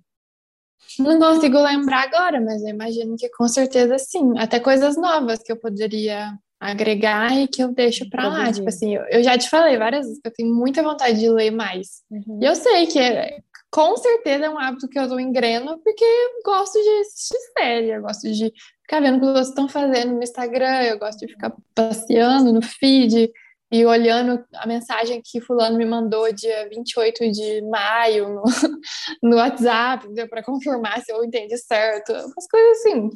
Não 1.00 1.18
consigo 1.18 1.62
lembrar 1.62 2.04
agora, 2.04 2.42
mas 2.42 2.62
eu 2.62 2.70
imagino 2.70 3.16
que 3.16 3.30
com 3.30 3.48
certeza 3.48 3.98
sim. 3.98 4.38
Até 4.38 4.60
coisas 4.60 4.98
novas 4.98 5.40
que 5.40 5.52
eu 5.52 5.58
poderia 5.58 6.38
agregar 6.64 7.36
e 7.38 7.48
que 7.48 7.62
eu 7.62 7.74
deixo 7.74 8.10
para 8.10 8.28
lá. 8.28 8.52
Tipo 8.52 8.70
assim, 8.70 8.96
eu, 8.96 9.04
eu, 9.10 9.24
já 9.24 9.38
te 9.38 9.50
falei 9.50 9.78
várias 9.78 10.06
vezes 10.06 10.22
que 10.22 10.28
eu 10.28 10.34
tenho 10.34 10.54
muita 10.54 10.82
vontade 10.82 11.20
de 11.20 11.30
ler 11.30 11.52
mais. 11.52 12.02
Uhum. 12.10 12.40
E 12.42 12.46
eu 12.46 12.56
sei 12.56 12.88
que 12.88 12.98
é, 12.98 13.40
com 13.70 13.98
certeza 13.98 14.46
é 14.46 14.50
um 14.50 14.58
hábito 14.58 14.88
que 14.88 14.98
eu 14.98 15.08
tô 15.08 15.20
engreno, 15.20 15.78
porque 15.84 16.04
eu 16.04 16.42
gosto 16.46 16.82
de 16.82 16.90
assistir 17.02 17.38
série, 17.58 17.90
eu 17.90 18.02
gosto 18.02 18.32
de 18.32 18.54
ficar 18.82 19.02
vendo 19.02 19.18
o 19.18 19.20
que 19.20 19.26
os 19.26 19.30
outros 19.30 19.50
estão 19.50 19.68
fazendo 19.68 20.14
no 20.14 20.24
Instagram, 20.24 20.84
eu 20.84 20.98
gosto 20.98 21.20
de 21.20 21.34
ficar 21.34 21.54
passeando 21.76 22.54
no 22.54 22.62
feed 22.62 23.30
e 23.72 23.86
olhando 23.86 24.46
a 24.54 24.68
mensagem 24.68 25.22
que 25.24 25.42
fulano 25.42 25.78
me 25.78 25.86
mandou 25.86 26.32
dia 26.32 26.70
28 26.70 27.32
de 27.32 27.62
maio 27.64 28.30
no, 28.30 28.44
no 29.22 29.36
WhatsApp, 29.36 30.08
para 30.30 30.44
confirmar 30.44 31.02
se 31.02 31.12
eu 31.12 31.24
entendi 31.26 31.58
certo, 31.58 32.14
umas 32.14 32.48
coisas 32.50 32.78
assim. 32.78 33.10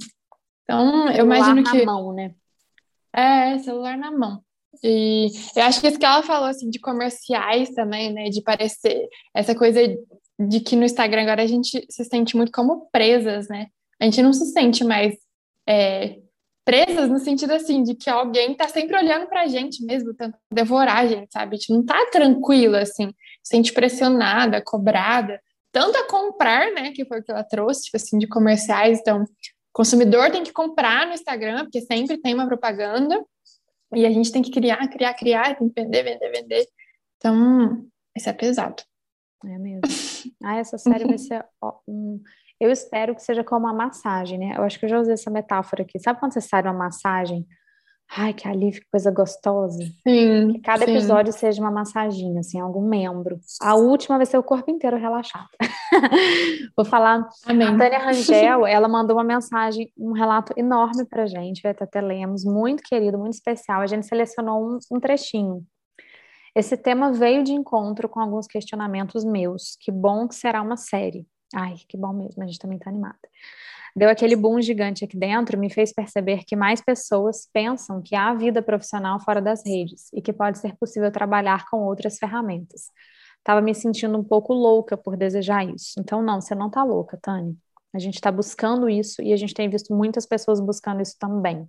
Então, 0.64 1.12
eu 1.12 1.24
imagino 1.24 1.64
que... 1.64 1.86
mão, 1.86 2.12
né? 2.12 2.34
É, 3.18 3.58
celular 3.58 3.98
na 3.98 4.12
mão. 4.12 4.44
E 4.84 5.28
eu 5.56 5.64
acho 5.64 5.82
que 5.82 5.88
isso 5.88 5.98
que 5.98 6.06
ela 6.06 6.22
falou, 6.22 6.48
assim, 6.48 6.70
de 6.70 6.80
comerciais 6.80 7.70
também, 7.72 8.14
né, 8.14 8.30
de 8.30 8.44
parecer 8.44 9.08
essa 9.34 9.56
coisa 9.56 9.82
de 10.40 10.60
que 10.60 10.76
no 10.76 10.86
Instagram 10.86 11.24
agora 11.24 11.42
a 11.42 11.48
gente 11.48 11.84
se 11.90 12.06
sente 12.06 12.38
muito 12.38 12.52
como 12.52 12.88
presas, 12.92 13.48
né? 13.48 13.68
A 14.00 14.06
gente 14.06 14.22
não 14.22 14.32
se 14.32 14.46
sente 14.52 14.84
mais 14.84 15.16
é, 15.68 16.20
presas 16.64 17.10
no 17.10 17.18
sentido 17.18 17.54
assim, 17.54 17.82
de 17.82 17.96
que 17.96 18.08
alguém 18.08 18.54
tá 18.54 18.68
sempre 18.68 18.96
olhando 18.96 19.26
pra 19.26 19.48
gente 19.48 19.84
mesmo, 19.84 20.14
tentando 20.14 20.38
devorar 20.54 20.98
a 20.98 21.08
gente, 21.08 21.32
sabe? 21.32 21.56
A 21.56 21.58
gente 21.58 21.74
não 21.74 21.84
tá 21.84 22.06
tranquila, 22.12 22.82
assim, 22.82 23.08
se 23.42 23.56
sente 23.56 23.74
pressionada, 23.74 24.62
cobrada, 24.64 25.42
tanto 25.72 25.98
a 25.98 26.08
comprar, 26.08 26.72
né, 26.72 26.92
que 26.92 27.04
foi 27.06 27.20
o 27.20 27.24
que 27.24 27.32
ela 27.32 27.44
trouxe, 27.44 27.86
tipo 27.86 27.98
assim, 27.98 28.20
de 28.20 28.28
comerciais, 28.28 29.00
então, 29.00 29.24
consumidor 29.78 30.32
tem 30.32 30.44
que 30.44 30.52
comprar 30.52 31.06
no 31.06 31.14
Instagram, 31.14 31.66
porque 31.66 31.82
sempre 31.82 32.18
tem 32.18 32.34
uma 32.34 32.48
propaganda, 32.48 33.24
e 33.94 34.08
a 34.08 34.10
gente 34.10 34.32
tem 34.32 34.42
que 34.42 34.50
criar, 34.50 34.88
criar, 34.88 35.14
criar, 35.14 35.56
tem 35.56 35.70
que 35.70 35.82
vender, 35.82 36.04
vender, 36.04 36.32
vender. 36.32 36.68
Então, 37.18 37.86
isso 38.16 38.28
é 38.28 38.34
pesado. 38.34 38.82
É 39.46 39.58
mesmo. 39.60 39.82
Ah, 40.44 40.58
essa 40.58 40.80
série 40.80 41.06
vai 41.06 41.20
ser 41.20 41.46
um 41.88 42.20
eu 42.60 42.72
espero 42.72 43.14
que 43.14 43.22
seja 43.22 43.44
como 43.44 43.68
uma 43.68 43.74
massagem, 43.74 44.40
né? 44.40 44.56
Eu 44.58 44.64
acho 44.64 44.80
que 44.80 44.86
eu 44.86 44.90
já 44.90 45.00
usei 45.00 45.14
essa 45.14 45.30
metáfora 45.30 45.84
aqui. 45.84 46.00
Sabe 46.00 46.20
quando 46.20 46.34
você 46.34 46.42
sai 46.42 46.64
de 46.64 46.68
uma 46.68 46.74
massagem? 46.74 47.48
Ai, 48.16 48.34
que 48.34 48.48
alívio, 48.48 48.82
que 48.82 48.88
coisa 48.90 49.12
gostosa. 49.12 49.84
Sim. 50.08 50.54
Que 50.54 50.60
cada 50.62 50.86
sim. 50.86 50.92
episódio 50.92 51.34
seja 51.34 51.62
uma 51.62 51.70
massaginha, 51.70 52.40
assim, 52.40 52.60
algum 52.60 52.88
membro. 52.88 53.40
A 53.62 53.76
última 53.76 54.18
vai 54.18 54.26
ser 54.26 54.38
o 54.38 54.44
corpo 54.44 54.72
inteiro 54.72 54.98
relaxado. 54.98 55.48
Vou 56.76 56.86
falar. 56.86 57.28
Amém. 57.46 57.68
A 57.68 57.78
Tânia 57.78 58.00
Rangel, 58.00 58.66
ela 58.66 58.88
mandou 58.88 59.18
uma 59.18 59.24
mensagem, 59.24 59.92
um 59.98 60.14
relato 60.14 60.54
enorme 60.56 61.06
pra 61.06 61.26
gente, 61.26 61.68
até 61.68 61.84
até 61.84 62.02
lemos, 62.02 62.46
muito 62.46 62.82
querido, 62.84 63.18
muito 63.18 63.34
especial. 63.34 63.82
A 63.82 63.88
gente 63.88 64.08
selecionou 64.08 64.64
um, 64.64 64.78
um 64.92 65.00
trechinho. 65.00 65.64
Esse 66.56 66.76
tema 66.76 67.12
veio 67.12 67.44
de 67.44 67.52
encontro 67.52 68.10
com 68.10 68.20
alguns 68.20 68.48
questionamentos 68.48 69.24
meus. 69.24 69.78
Que 69.80 69.92
bom 69.92 70.28
que 70.28 70.34
será 70.34 70.62
uma 70.62 70.78
série. 70.78 71.28
Ai, 71.54 71.76
que 71.88 71.98
bom 71.98 72.14
mesmo, 72.14 72.44
a 72.44 72.48
gente 72.48 72.60
também 72.60 72.78
está 72.78 72.90
animada. 72.90 73.20
Deu 73.98 74.12
aquele 74.12 74.36
boom 74.36 74.62
gigante 74.62 75.04
aqui 75.04 75.18
dentro, 75.18 75.58
me 75.58 75.72
fez 75.72 75.92
perceber 75.92 76.44
que 76.46 76.56
mais 76.56 76.80
pessoas 76.80 77.50
pensam 77.52 78.00
que 78.00 78.16
há 78.16 78.32
vida 78.32 78.62
profissional 78.62 79.20
fora 79.20 79.42
das 79.42 79.66
redes 79.66 80.12
e 80.14 80.22
que 80.22 80.32
pode 80.32 80.60
ser 80.60 80.76
possível 80.76 81.12
trabalhar 81.12 81.66
com 81.68 81.78
outras 81.78 82.20
ferramentas. 82.20 82.92
Estava 83.40 83.60
me 83.60 83.74
sentindo 83.74 84.16
um 84.16 84.24
pouco 84.24 84.54
louca 84.54 84.96
por 84.96 85.18
desejar 85.18 85.66
isso. 85.66 86.00
Então, 86.00 86.22
não, 86.22 86.40
você 86.40 86.54
não 86.54 86.68
está 86.68 86.84
louca, 86.84 87.18
Tani. 87.20 87.58
A 87.92 87.98
gente 87.98 88.14
está 88.14 88.32
buscando 88.32 88.88
isso 88.88 89.20
e 89.20 89.34
a 89.34 89.36
gente 89.36 89.56
tem 89.56 89.68
visto 89.68 89.92
muitas 89.96 90.28
pessoas 90.28 90.60
buscando 90.60 91.02
isso 91.02 91.16
também. 91.20 91.68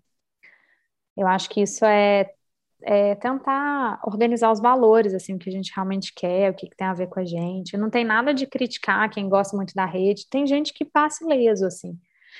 Eu 1.16 1.26
acho 1.26 1.48
que 1.48 1.62
isso 1.62 1.82
é 1.86 2.30
é, 2.82 3.14
tentar 3.14 4.00
organizar 4.04 4.52
os 4.52 4.60
valores, 4.60 5.14
assim, 5.14 5.34
o 5.34 5.38
que 5.38 5.48
a 5.48 5.52
gente 5.52 5.72
realmente 5.74 6.12
quer, 6.14 6.50
o 6.50 6.54
que, 6.54 6.68
que, 6.68 6.76
tem 6.76 6.86
a 6.86 6.94
ver 6.94 7.08
com 7.08 7.20
a 7.20 7.24
gente. 7.24 7.76
Não 7.76 7.90
tem 7.90 8.04
nada 8.04 8.32
de 8.34 8.46
criticar 8.46 9.10
quem 9.10 9.28
gosta 9.28 9.56
muito 9.56 9.74
da 9.74 9.86
rede. 9.86 10.28
Tem 10.30 10.46
gente 10.46 10.72
que 10.74 10.84
passa 10.84 11.24
ileso, 11.24 11.66
assim. 11.66 11.98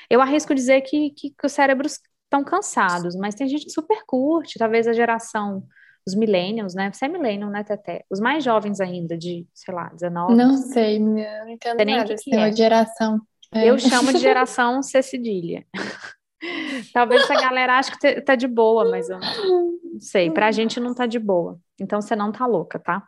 Eu 0.09 0.21
arrisco 0.21 0.55
dizer 0.55 0.81
que, 0.83 1.11
que, 1.11 1.31
que 1.31 1.47
os 1.47 1.53
cérebros 1.53 2.01
estão 2.25 2.45
cansados, 2.45 3.17
mas 3.17 3.35
tem 3.35 3.49
gente 3.49 3.65
que 3.65 3.73
super 3.73 4.05
curte, 4.07 4.59
talvez 4.59 4.87
a 4.87 4.93
geração, 4.93 5.65
os 6.07 6.15
millennials, 6.15 6.75
né? 6.75 6.93
Você 6.93 7.07
é 7.07 7.09
millennial, 7.09 7.51
né, 7.51 7.65
Teté? 7.65 8.05
Os 8.11 8.21
mais 8.21 8.45
jovens 8.45 8.81
ainda, 8.81 9.17
de, 9.17 9.47
sei 9.55 9.75
lá, 9.75 9.89
19. 9.89 10.35
Não 10.35 10.57
sei, 10.57 10.99
não 10.99 11.49
entendo 11.49 11.85
nada. 11.85 12.15
Que 12.15 12.31
que 12.31 12.37
é. 12.37 12.53
geração. 12.53 13.21
É. 13.53 13.69
Eu 13.69 13.79
chamo 13.79 14.13
de 14.13 14.19
geração 14.21 14.83
C 14.83 15.03
cedilha. 15.03 15.67
Talvez 16.93 17.23
essa 17.23 17.35
galera 17.35 17.79
ache 17.79 17.91
que 17.99 18.21
tá 18.21 18.37
de 18.37 18.47
boa, 18.47 18.89
mas 18.89 19.09
eu 19.09 19.19
não 19.19 20.01
sei. 20.01 20.31
Pra 20.31 20.53
gente 20.53 20.79
não 20.79 20.95
tá 20.95 21.07
de 21.07 21.19
boa. 21.19 21.59
Então 21.81 22.01
você 22.01 22.15
não 22.15 22.31
tá 22.31 22.47
louca, 22.47 22.79
tá? 22.79 23.07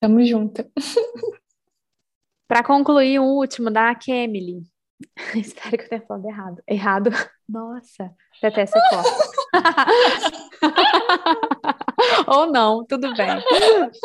Tamo 0.00 0.24
junto. 0.24 0.64
Para 2.48 2.62
concluir, 2.62 3.18
um 3.20 3.36
último 3.36 3.70
da 3.70 3.94
Kemily. 3.94 4.62
Espero 5.34 5.76
que 5.76 5.84
eu 5.84 5.88
tenha 5.88 6.02
falado 6.02 6.26
errado. 6.26 6.62
Errado. 6.66 7.10
Nossa, 7.48 8.10
até 8.42 8.64
você 8.64 8.78
corta. 8.88 9.10
Ou 12.26 12.46
não, 12.46 12.84
tudo 12.86 13.14
bem. 13.14 13.28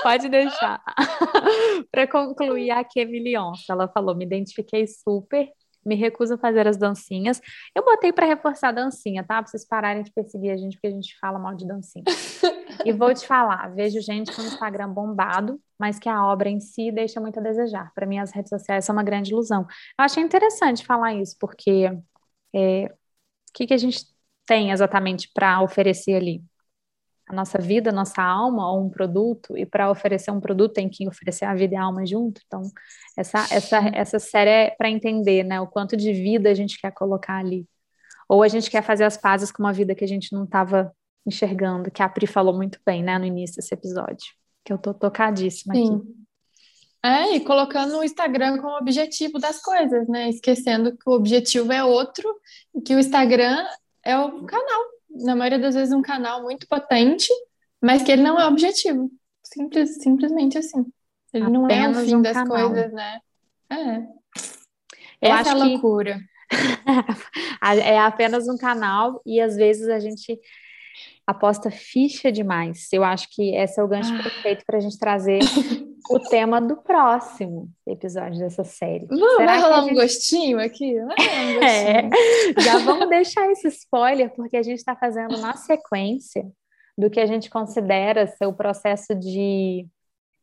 Pode 0.02 0.30
deixar. 0.30 0.82
Para 1.92 2.08
concluir, 2.08 2.72
a 2.72 2.84
Kemily 2.84 3.38
Onça, 3.38 3.72
ela 3.72 3.88
falou: 3.88 4.16
me 4.16 4.26
identifiquei 4.26 4.86
super 4.88 5.50
me 5.86 5.96
recuso 5.96 6.36
a 6.36 6.38
fazer 6.38 6.68
as 6.68 6.78
dancinhas. 6.78 7.42
Eu 7.74 7.84
botei 7.84 8.12
para 8.12 8.26
reforçar 8.26 8.70
a 8.70 8.74
dancinha, 8.74 9.24
tá? 9.24 9.42
Para 9.42 9.48
vocês 9.48 9.66
pararem 9.66 10.04
de 10.04 10.12
perseguir 10.12 10.52
a 10.52 10.58
gente, 10.58 10.74
porque 10.74 10.88
a 10.88 10.92
gente 10.92 11.18
fala 11.20 11.40
mal 11.40 11.56
de 11.56 11.66
dancinha. 11.66 12.04
e 12.86 12.92
vou 12.92 13.14
te 13.14 13.26
falar, 13.26 13.74
vejo 13.74 14.02
gente 14.02 14.36
com 14.36 14.42
o 14.42 14.46
Instagram 14.46 14.90
bombado, 14.90 15.60
mas 15.80 16.00
que 16.00 16.10
a 16.10 16.26
obra 16.26 16.50
em 16.50 16.60
si 16.60 16.92
deixa 16.92 17.22
muito 17.22 17.40
a 17.40 17.44
desejar. 17.44 17.92
Para 17.94 18.06
mim, 18.06 18.20
as 18.20 18.32
redes 18.32 18.50
sociais 18.50 18.86
são 18.86 18.94
uma 18.94 19.04
grande 19.04 19.32
ilusão. 19.32 19.62
Eu 19.98 20.06
achei 20.06 20.24
interessante 20.24 20.86
falar 20.86 21.14
isso, 21.16 21.36
porque 21.40 21.92
é, 22.54 22.86
o 22.86 23.54
que, 23.54 23.68
que 23.68 23.74
a 23.74 23.78
gente 23.78 24.06
tem 24.46 24.72
exatamente 24.72 25.30
para 25.34 25.62
oferecer 25.62 26.16
ali? 26.16 26.44
a 27.30 27.34
nossa 27.34 27.60
vida, 27.60 27.92
a 27.92 27.94
nossa 27.94 28.24
alma 28.24 28.72
ou 28.72 28.84
um 28.84 28.90
produto, 28.90 29.56
e 29.56 29.66
para 29.66 29.92
oferecer 29.92 30.32
um 30.32 30.40
produto 30.42 30.74
tem 30.74 30.90
que 30.90 31.08
oferecer 31.08 31.46
a 31.46 31.54
vida 31.54 31.76
e 31.76 31.78
a 31.78 31.84
alma 31.84 32.04
junto. 32.06 32.42
Então, 32.48 32.64
essa, 33.16 33.40
essa, 33.52 33.78
essa 33.94 34.20
série 34.20 34.50
é 34.50 34.70
para 34.72 34.90
entender 34.90 35.44
né, 35.44 35.62
o 35.62 35.68
quanto 35.68 35.96
de 35.96 36.12
vida 36.12 36.50
a 36.50 36.56
gente 36.56 36.82
quer 36.82 36.92
colocar 36.92 37.38
ali. 37.38 37.68
Ou 38.28 38.42
a 38.44 38.48
gente 38.48 38.70
quer 38.70 38.84
fazer 38.84 39.04
as 39.04 39.16
pazes 39.16 39.52
com 39.52 39.62
uma 39.64 39.72
vida 39.74 39.94
que 39.94 40.04
a 40.04 40.08
gente 40.08 40.34
não 40.34 40.44
estava 40.44 40.92
enxergando, 41.26 41.92
que 41.92 42.02
a 42.02 42.10
Pri 42.10 42.26
falou 42.26 42.56
muito 42.56 42.80
bem 42.84 43.04
né, 43.04 43.18
no 43.20 43.26
início 43.26 43.58
desse 43.58 43.74
episódio, 43.76 44.34
que 44.70 44.74
eu 44.74 44.78
tô 44.78 44.94
tocadíssima 44.94 45.74
Sim. 45.74 45.96
aqui. 45.96 46.20
É, 47.02 47.36
e 47.36 47.40
colocando 47.40 47.98
o 47.98 48.04
Instagram 48.04 48.60
como 48.62 48.78
objetivo 48.78 49.40
das 49.40 49.60
coisas, 49.60 50.08
né? 50.08 50.30
Esquecendo 50.30 50.96
que 50.96 51.10
o 51.10 51.14
objetivo 51.14 51.72
é 51.72 51.84
outro, 51.84 52.30
e 52.76 52.82
que 52.82 52.94
o 52.94 53.00
Instagram 53.00 53.66
é 54.04 54.16
o 54.20 54.44
canal 54.44 54.82
na 55.10 55.36
maioria 55.36 55.58
das 55.58 55.74
vezes, 55.74 55.94
um 55.94 56.04
canal 56.04 56.44
muito 56.44 56.68
potente, 56.68 57.28
mas 57.82 58.04
que 58.04 58.12
ele 58.12 58.22
não 58.22 58.40
é 58.40 58.46
objetivo. 58.46 59.10
Simples, 59.44 60.04
simplesmente 60.04 60.58
assim. 60.60 60.86
Ele 61.34 61.46
Apenas 61.46 61.62
não 61.62 61.70
é 61.70 61.90
o 61.90 62.06
fim 62.06 62.16
um 62.16 62.22
das 62.22 62.34
canal. 62.34 62.70
coisas, 62.70 62.94
né? 62.94 63.20
É. 63.72 63.98
Eu 65.22 65.34
Essa 65.34 65.50
é 65.50 65.54
a 65.54 65.56
loucura. 65.56 66.20
é 67.84 68.00
apenas 68.00 68.48
um 68.48 68.58
canal 68.58 69.20
e 69.26 69.42
às 69.42 69.56
vezes 69.56 69.88
a 69.88 70.00
gente 70.00 70.40
aposta 71.30 71.70
ficha 71.70 72.32
demais. 72.32 72.88
Eu 72.92 73.04
acho 73.04 73.28
que 73.30 73.56
esse 73.56 73.80
é 73.80 73.84
o 73.84 73.88
gancho 73.88 74.14
ah. 74.16 74.24
perfeito 74.24 74.66
para 74.66 74.78
a 74.78 74.80
gente 74.82 74.98
trazer 74.98 75.40
o 76.10 76.20
tema 76.20 76.60
do 76.60 76.78
próximo 76.78 77.70
episódio 77.86 78.40
dessa 78.40 78.64
série. 78.64 79.06
Vamos, 79.06 79.46
vai 79.46 79.62
rolar 79.62 79.84
gente... 79.84 79.92
um 79.92 79.96
gostinho 79.96 80.60
aqui? 80.60 81.00
Um 81.00 81.06
gostinho. 81.14 81.64
É, 81.64 82.10
já 82.60 82.80
vamos 82.80 83.08
deixar 83.10 83.50
esse 83.52 83.68
spoiler, 83.68 84.34
porque 84.34 84.58
a 84.58 84.64
gente 84.64 84.80
está 84.80 84.96
fazendo 84.96 85.38
na 85.38 85.54
sequência 85.54 86.50
do 86.98 87.12
que 87.12 87.20
a 87.20 87.28
gente 87.28 87.48
considera 87.48 88.26
ser 88.26 88.48
o 88.48 88.54
processo 88.54 89.14
de 89.14 89.88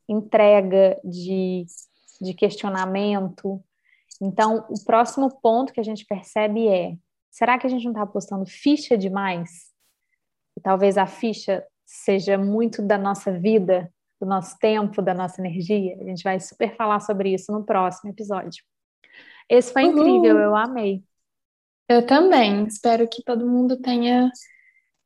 entrega, 0.08 1.00
de, 1.04 1.66
de 2.20 2.32
questionamento. 2.32 3.60
Então, 4.22 4.64
o 4.70 4.84
próximo 4.84 5.36
ponto 5.42 5.72
que 5.72 5.80
a 5.80 5.84
gente 5.84 6.06
percebe 6.06 6.68
é: 6.68 6.94
será 7.28 7.58
que 7.58 7.66
a 7.66 7.70
gente 7.70 7.84
não 7.84 7.90
está 7.90 8.02
apostando 8.02 8.46
ficha 8.46 8.96
demais? 8.96 9.74
E 10.56 10.60
talvez 10.60 10.96
a 10.96 11.06
ficha 11.06 11.64
seja 11.84 12.36
muito 12.36 12.82
da 12.82 12.98
nossa 12.98 13.30
vida, 13.32 13.92
do 14.20 14.26
nosso 14.26 14.58
tempo, 14.58 15.02
da 15.02 15.14
nossa 15.14 15.40
energia. 15.40 15.96
A 16.00 16.04
gente 16.04 16.22
vai 16.22 16.40
super 16.40 16.74
falar 16.76 17.00
sobre 17.00 17.32
isso 17.34 17.52
no 17.52 17.64
próximo 17.64 18.10
episódio. 18.10 18.64
Esse 19.48 19.72
foi 19.72 19.84
Uhul. 19.84 19.98
incrível, 19.98 20.38
eu 20.38 20.56
amei. 20.56 21.02
Eu 21.88 22.04
também. 22.04 22.64
Espero 22.64 23.08
que 23.08 23.22
todo 23.22 23.46
mundo 23.46 23.76
tenha, 23.80 24.30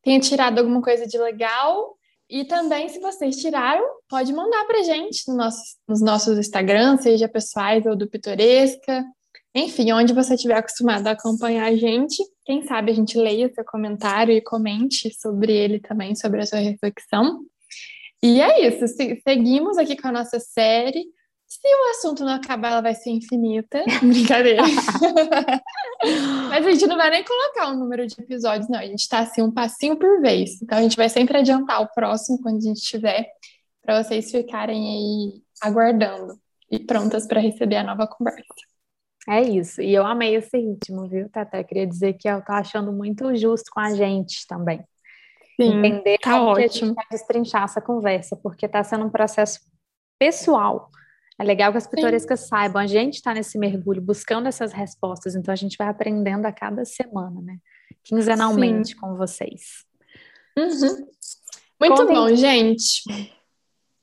tenha 0.01 0.19
tirado 0.19 0.59
alguma 0.59 0.81
coisa 0.81 1.05
de 1.05 1.17
legal. 1.17 1.95
E 2.27 2.45
também, 2.45 2.87
se 2.87 2.99
vocês 2.99 3.35
tiraram, 3.37 3.85
pode 4.07 4.31
mandar 4.33 4.65
para 4.65 4.83
gente 4.83 5.27
no 5.27 5.35
nosso, 5.35 5.77
nos 5.87 6.01
nossos 6.01 6.37
Instagrams, 6.39 7.03
seja 7.03 7.27
pessoais 7.27 7.85
ou 7.85 7.95
do 7.95 8.09
Pitoresca. 8.09 9.03
Enfim, 9.53 9.91
onde 9.91 10.13
você 10.13 10.35
estiver 10.35 10.55
acostumado 10.55 11.05
a 11.07 11.11
acompanhar 11.11 11.65
a 11.65 11.75
gente, 11.75 12.23
quem 12.45 12.61
sabe 12.63 12.91
a 12.91 12.95
gente 12.95 13.17
leia 13.17 13.51
seu 13.53 13.65
comentário 13.65 14.33
e 14.33 14.41
comente 14.41 15.13
sobre 15.13 15.51
ele 15.51 15.79
também, 15.79 16.15
sobre 16.15 16.41
a 16.41 16.45
sua 16.45 16.59
reflexão. 16.59 17.41
E 18.23 18.39
é 18.39 18.67
isso, 18.67 18.85
seguimos 19.27 19.77
aqui 19.77 19.97
com 19.97 20.07
a 20.07 20.11
nossa 20.11 20.39
série. 20.39 21.03
Se 21.47 21.59
o 21.67 21.91
assunto 21.91 22.23
não 22.23 22.33
acabar, 22.33 22.71
ela 22.71 22.81
vai 22.81 22.95
ser 22.95 23.09
infinita. 23.09 23.83
Brincadeira. 24.01 24.63
Mas 26.49 26.65
a 26.65 26.71
gente 26.71 26.87
não 26.87 26.95
vai 26.95 27.09
nem 27.09 27.23
colocar 27.25 27.69
o 27.69 27.73
um 27.73 27.79
número 27.79 28.07
de 28.07 28.15
episódios, 28.21 28.69
não. 28.69 28.79
A 28.79 28.85
gente 28.85 29.01
está 29.01 29.19
assim, 29.19 29.41
um 29.41 29.51
passinho 29.51 29.97
por 29.97 30.21
vez. 30.21 30.61
Então 30.61 30.77
a 30.77 30.81
gente 30.81 30.95
vai 30.95 31.09
sempre 31.09 31.37
adiantar 31.37 31.81
o 31.81 31.89
próximo 31.93 32.41
quando 32.41 32.57
a 32.57 32.61
gente 32.61 32.79
tiver, 32.81 33.27
para 33.81 34.01
vocês 34.01 34.31
ficarem 34.31 34.87
aí 34.87 35.41
aguardando 35.61 36.39
e 36.71 36.79
prontas 36.79 37.27
para 37.27 37.41
receber 37.41 37.75
a 37.77 37.83
nova 37.83 38.07
conversa. 38.07 38.45
É 39.29 39.41
isso. 39.41 39.81
E 39.81 39.93
eu 39.93 40.05
amei 40.05 40.35
esse 40.35 40.57
ritmo, 40.57 41.07
viu, 41.07 41.29
Tata? 41.29 41.63
Queria 41.63 41.85
dizer 41.85 42.13
que 42.13 42.27
eu 42.27 42.41
tô 42.41 42.51
achando 42.51 42.91
muito 42.91 43.35
justo 43.35 43.69
com 43.71 43.79
a 43.79 43.93
gente 43.93 44.47
também. 44.47 44.83
Sim, 45.59 45.77
entender 45.77 46.17
tá 46.17 46.31
como 46.31 46.45
ótimo. 46.45 46.55
que 46.55 46.63
a 46.63 46.67
gente 46.67 46.93
vai 46.95 47.05
destrinchar 47.11 47.63
essa 47.63 47.79
conversa, 47.79 48.35
porque 48.35 48.65
está 48.65 48.83
sendo 48.83 49.05
um 49.05 49.09
processo 49.09 49.59
pessoal. 50.17 50.89
É 51.39 51.43
legal 51.43 51.71
que 51.71 51.77
as 51.77 51.87
pitorescas 51.87 52.41
Sim. 52.41 52.47
saibam, 52.47 52.81
a 52.81 52.87
gente 52.87 53.15
está 53.15 53.33
nesse 53.33 53.57
mergulho 53.57 54.01
buscando 54.01 54.47
essas 54.47 54.71
respostas, 54.71 55.35
então 55.35 55.51
a 55.51 55.55
gente 55.55 55.77
vai 55.77 55.87
aprendendo 55.87 56.45
a 56.45 56.51
cada 56.51 56.83
semana, 56.85 57.41
né? 57.41 57.57
Quinzenalmente 58.03 58.89
Sim. 58.89 58.95
com 58.95 59.15
vocês. 59.15 59.85
Uhum. 60.57 61.07
Muito 61.79 61.95
contem... 61.95 62.15
bom, 62.15 62.35
gente. 62.35 63.03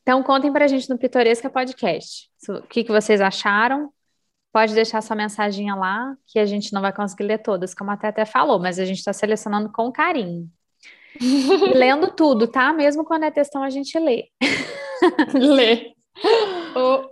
Então 0.03 0.23
contem 0.23 0.53
para 0.53 0.65
a 0.65 0.69
gente 0.69 0.89
no 0.89 0.99
Pitoresca 0.99 1.51
Podcast 1.51 2.31
o 2.49 2.63
que, 2.63 2.83
que 2.83 2.91
vocês 2.91 3.21
acharam. 3.21 3.93
Pode 4.59 4.75
deixar 4.75 5.01
sua 5.01 5.15
mensagem 5.15 5.73
lá, 5.73 6.17
que 6.27 6.37
a 6.37 6.45
gente 6.45 6.73
não 6.73 6.81
vai 6.81 6.93
conseguir 6.93 7.23
ler 7.23 7.39
todas, 7.39 7.73
como 7.73 7.93
até 7.93 8.09
até 8.09 8.25
falou, 8.25 8.59
mas 8.59 8.81
a 8.81 8.85
gente 8.85 8.99
está 8.99 9.13
selecionando 9.13 9.71
com 9.71 9.93
carinho. 9.93 10.51
Lendo 11.77 12.11
tudo, 12.11 12.49
tá? 12.49 12.73
Mesmo 12.73 13.05
quando 13.05 13.23
é 13.23 13.31
textão, 13.31 13.63
a 13.63 13.71
gente 13.71 13.97
lê. 13.97 14.25
lê. 15.33 15.93
Oh. 16.75 17.09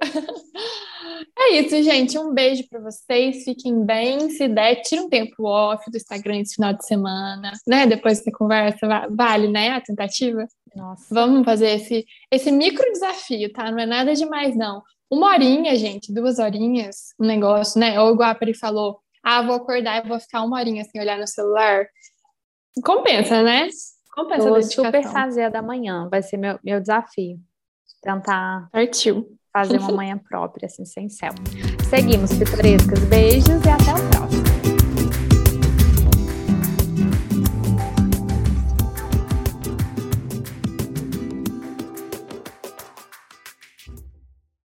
É 1.39 1.53
isso, 1.61 1.81
gente. 1.85 2.19
Um 2.19 2.35
beijo 2.35 2.65
para 2.69 2.81
vocês. 2.81 3.45
Fiquem 3.45 3.85
bem. 3.85 4.29
Se 4.29 4.49
der, 4.49 4.83
tira 4.83 5.03
um 5.03 5.09
tempo 5.09 5.45
off 5.45 5.89
do 5.89 5.97
Instagram 5.97 6.41
esse 6.41 6.57
final 6.57 6.73
de 6.73 6.85
semana, 6.85 7.53
né? 7.65 7.87
Depois 7.87 8.19
dessa 8.19 8.37
conversa, 8.37 9.07
vale, 9.09 9.47
né? 9.47 9.71
A 9.71 9.81
tentativa. 9.81 10.49
Nossa. 10.75 11.15
Vamos 11.15 11.45
fazer 11.45 11.77
esse, 11.77 12.05
esse 12.29 12.51
micro 12.51 12.91
desafio, 12.91 13.53
tá? 13.53 13.71
Não 13.71 13.79
é 13.79 13.87
nada 13.87 14.15
demais, 14.15 14.57
não. 14.57 14.83
Uma 15.11 15.33
horinha, 15.33 15.77
gente, 15.77 16.13
duas 16.13 16.39
horinhas, 16.39 17.15
um 17.19 17.27
negócio, 17.27 17.79
né? 17.79 18.01
Ou 18.01 18.13
igual 18.13 18.31
a 18.31 18.35
Pri 18.35 18.55
falou, 18.55 18.99
ah, 19.23 19.43
vou 19.43 19.55
acordar 19.55 20.05
e 20.05 20.09
vou 20.09 20.19
ficar 20.19 20.43
uma 20.43 20.59
horinha 20.59 20.85
sem 20.85 21.01
olhar 21.01 21.19
no 21.19 21.27
celular. 21.27 21.87
Compensa, 22.85 23.43
né? 23.43 23.69
Compensa 24.15 24.49
Vou 24.49 24.63
super 24.63 25.05
fazer 25.05 25.43
a 25.45 25.49
da 25.49 25.63
manhã, 25.63 26.09
vai 26.09 26.23
ser 26.23 26.37
meu, 26.37 26.59
meu 26.65 26.81
desafio. 26.81 27.39
Tentar 28.03 28.69
Partiu. 28.73 29.37
fazer 29.53 29.79
uma 29.79 29.93
manhã 29.93 30.19
própria, 30.19 30.67
assim, 30.67 30.85
sem 30.85 31.09
céu. 31.09 31.33
Seguimos, 31.89 32.33
pitorescas. 32.37 32.99
Beijos 33.05 33.65
e 33.65 33.69
até 33.69 33.93
o 33.93 34.09
próximo. 34.09 34.26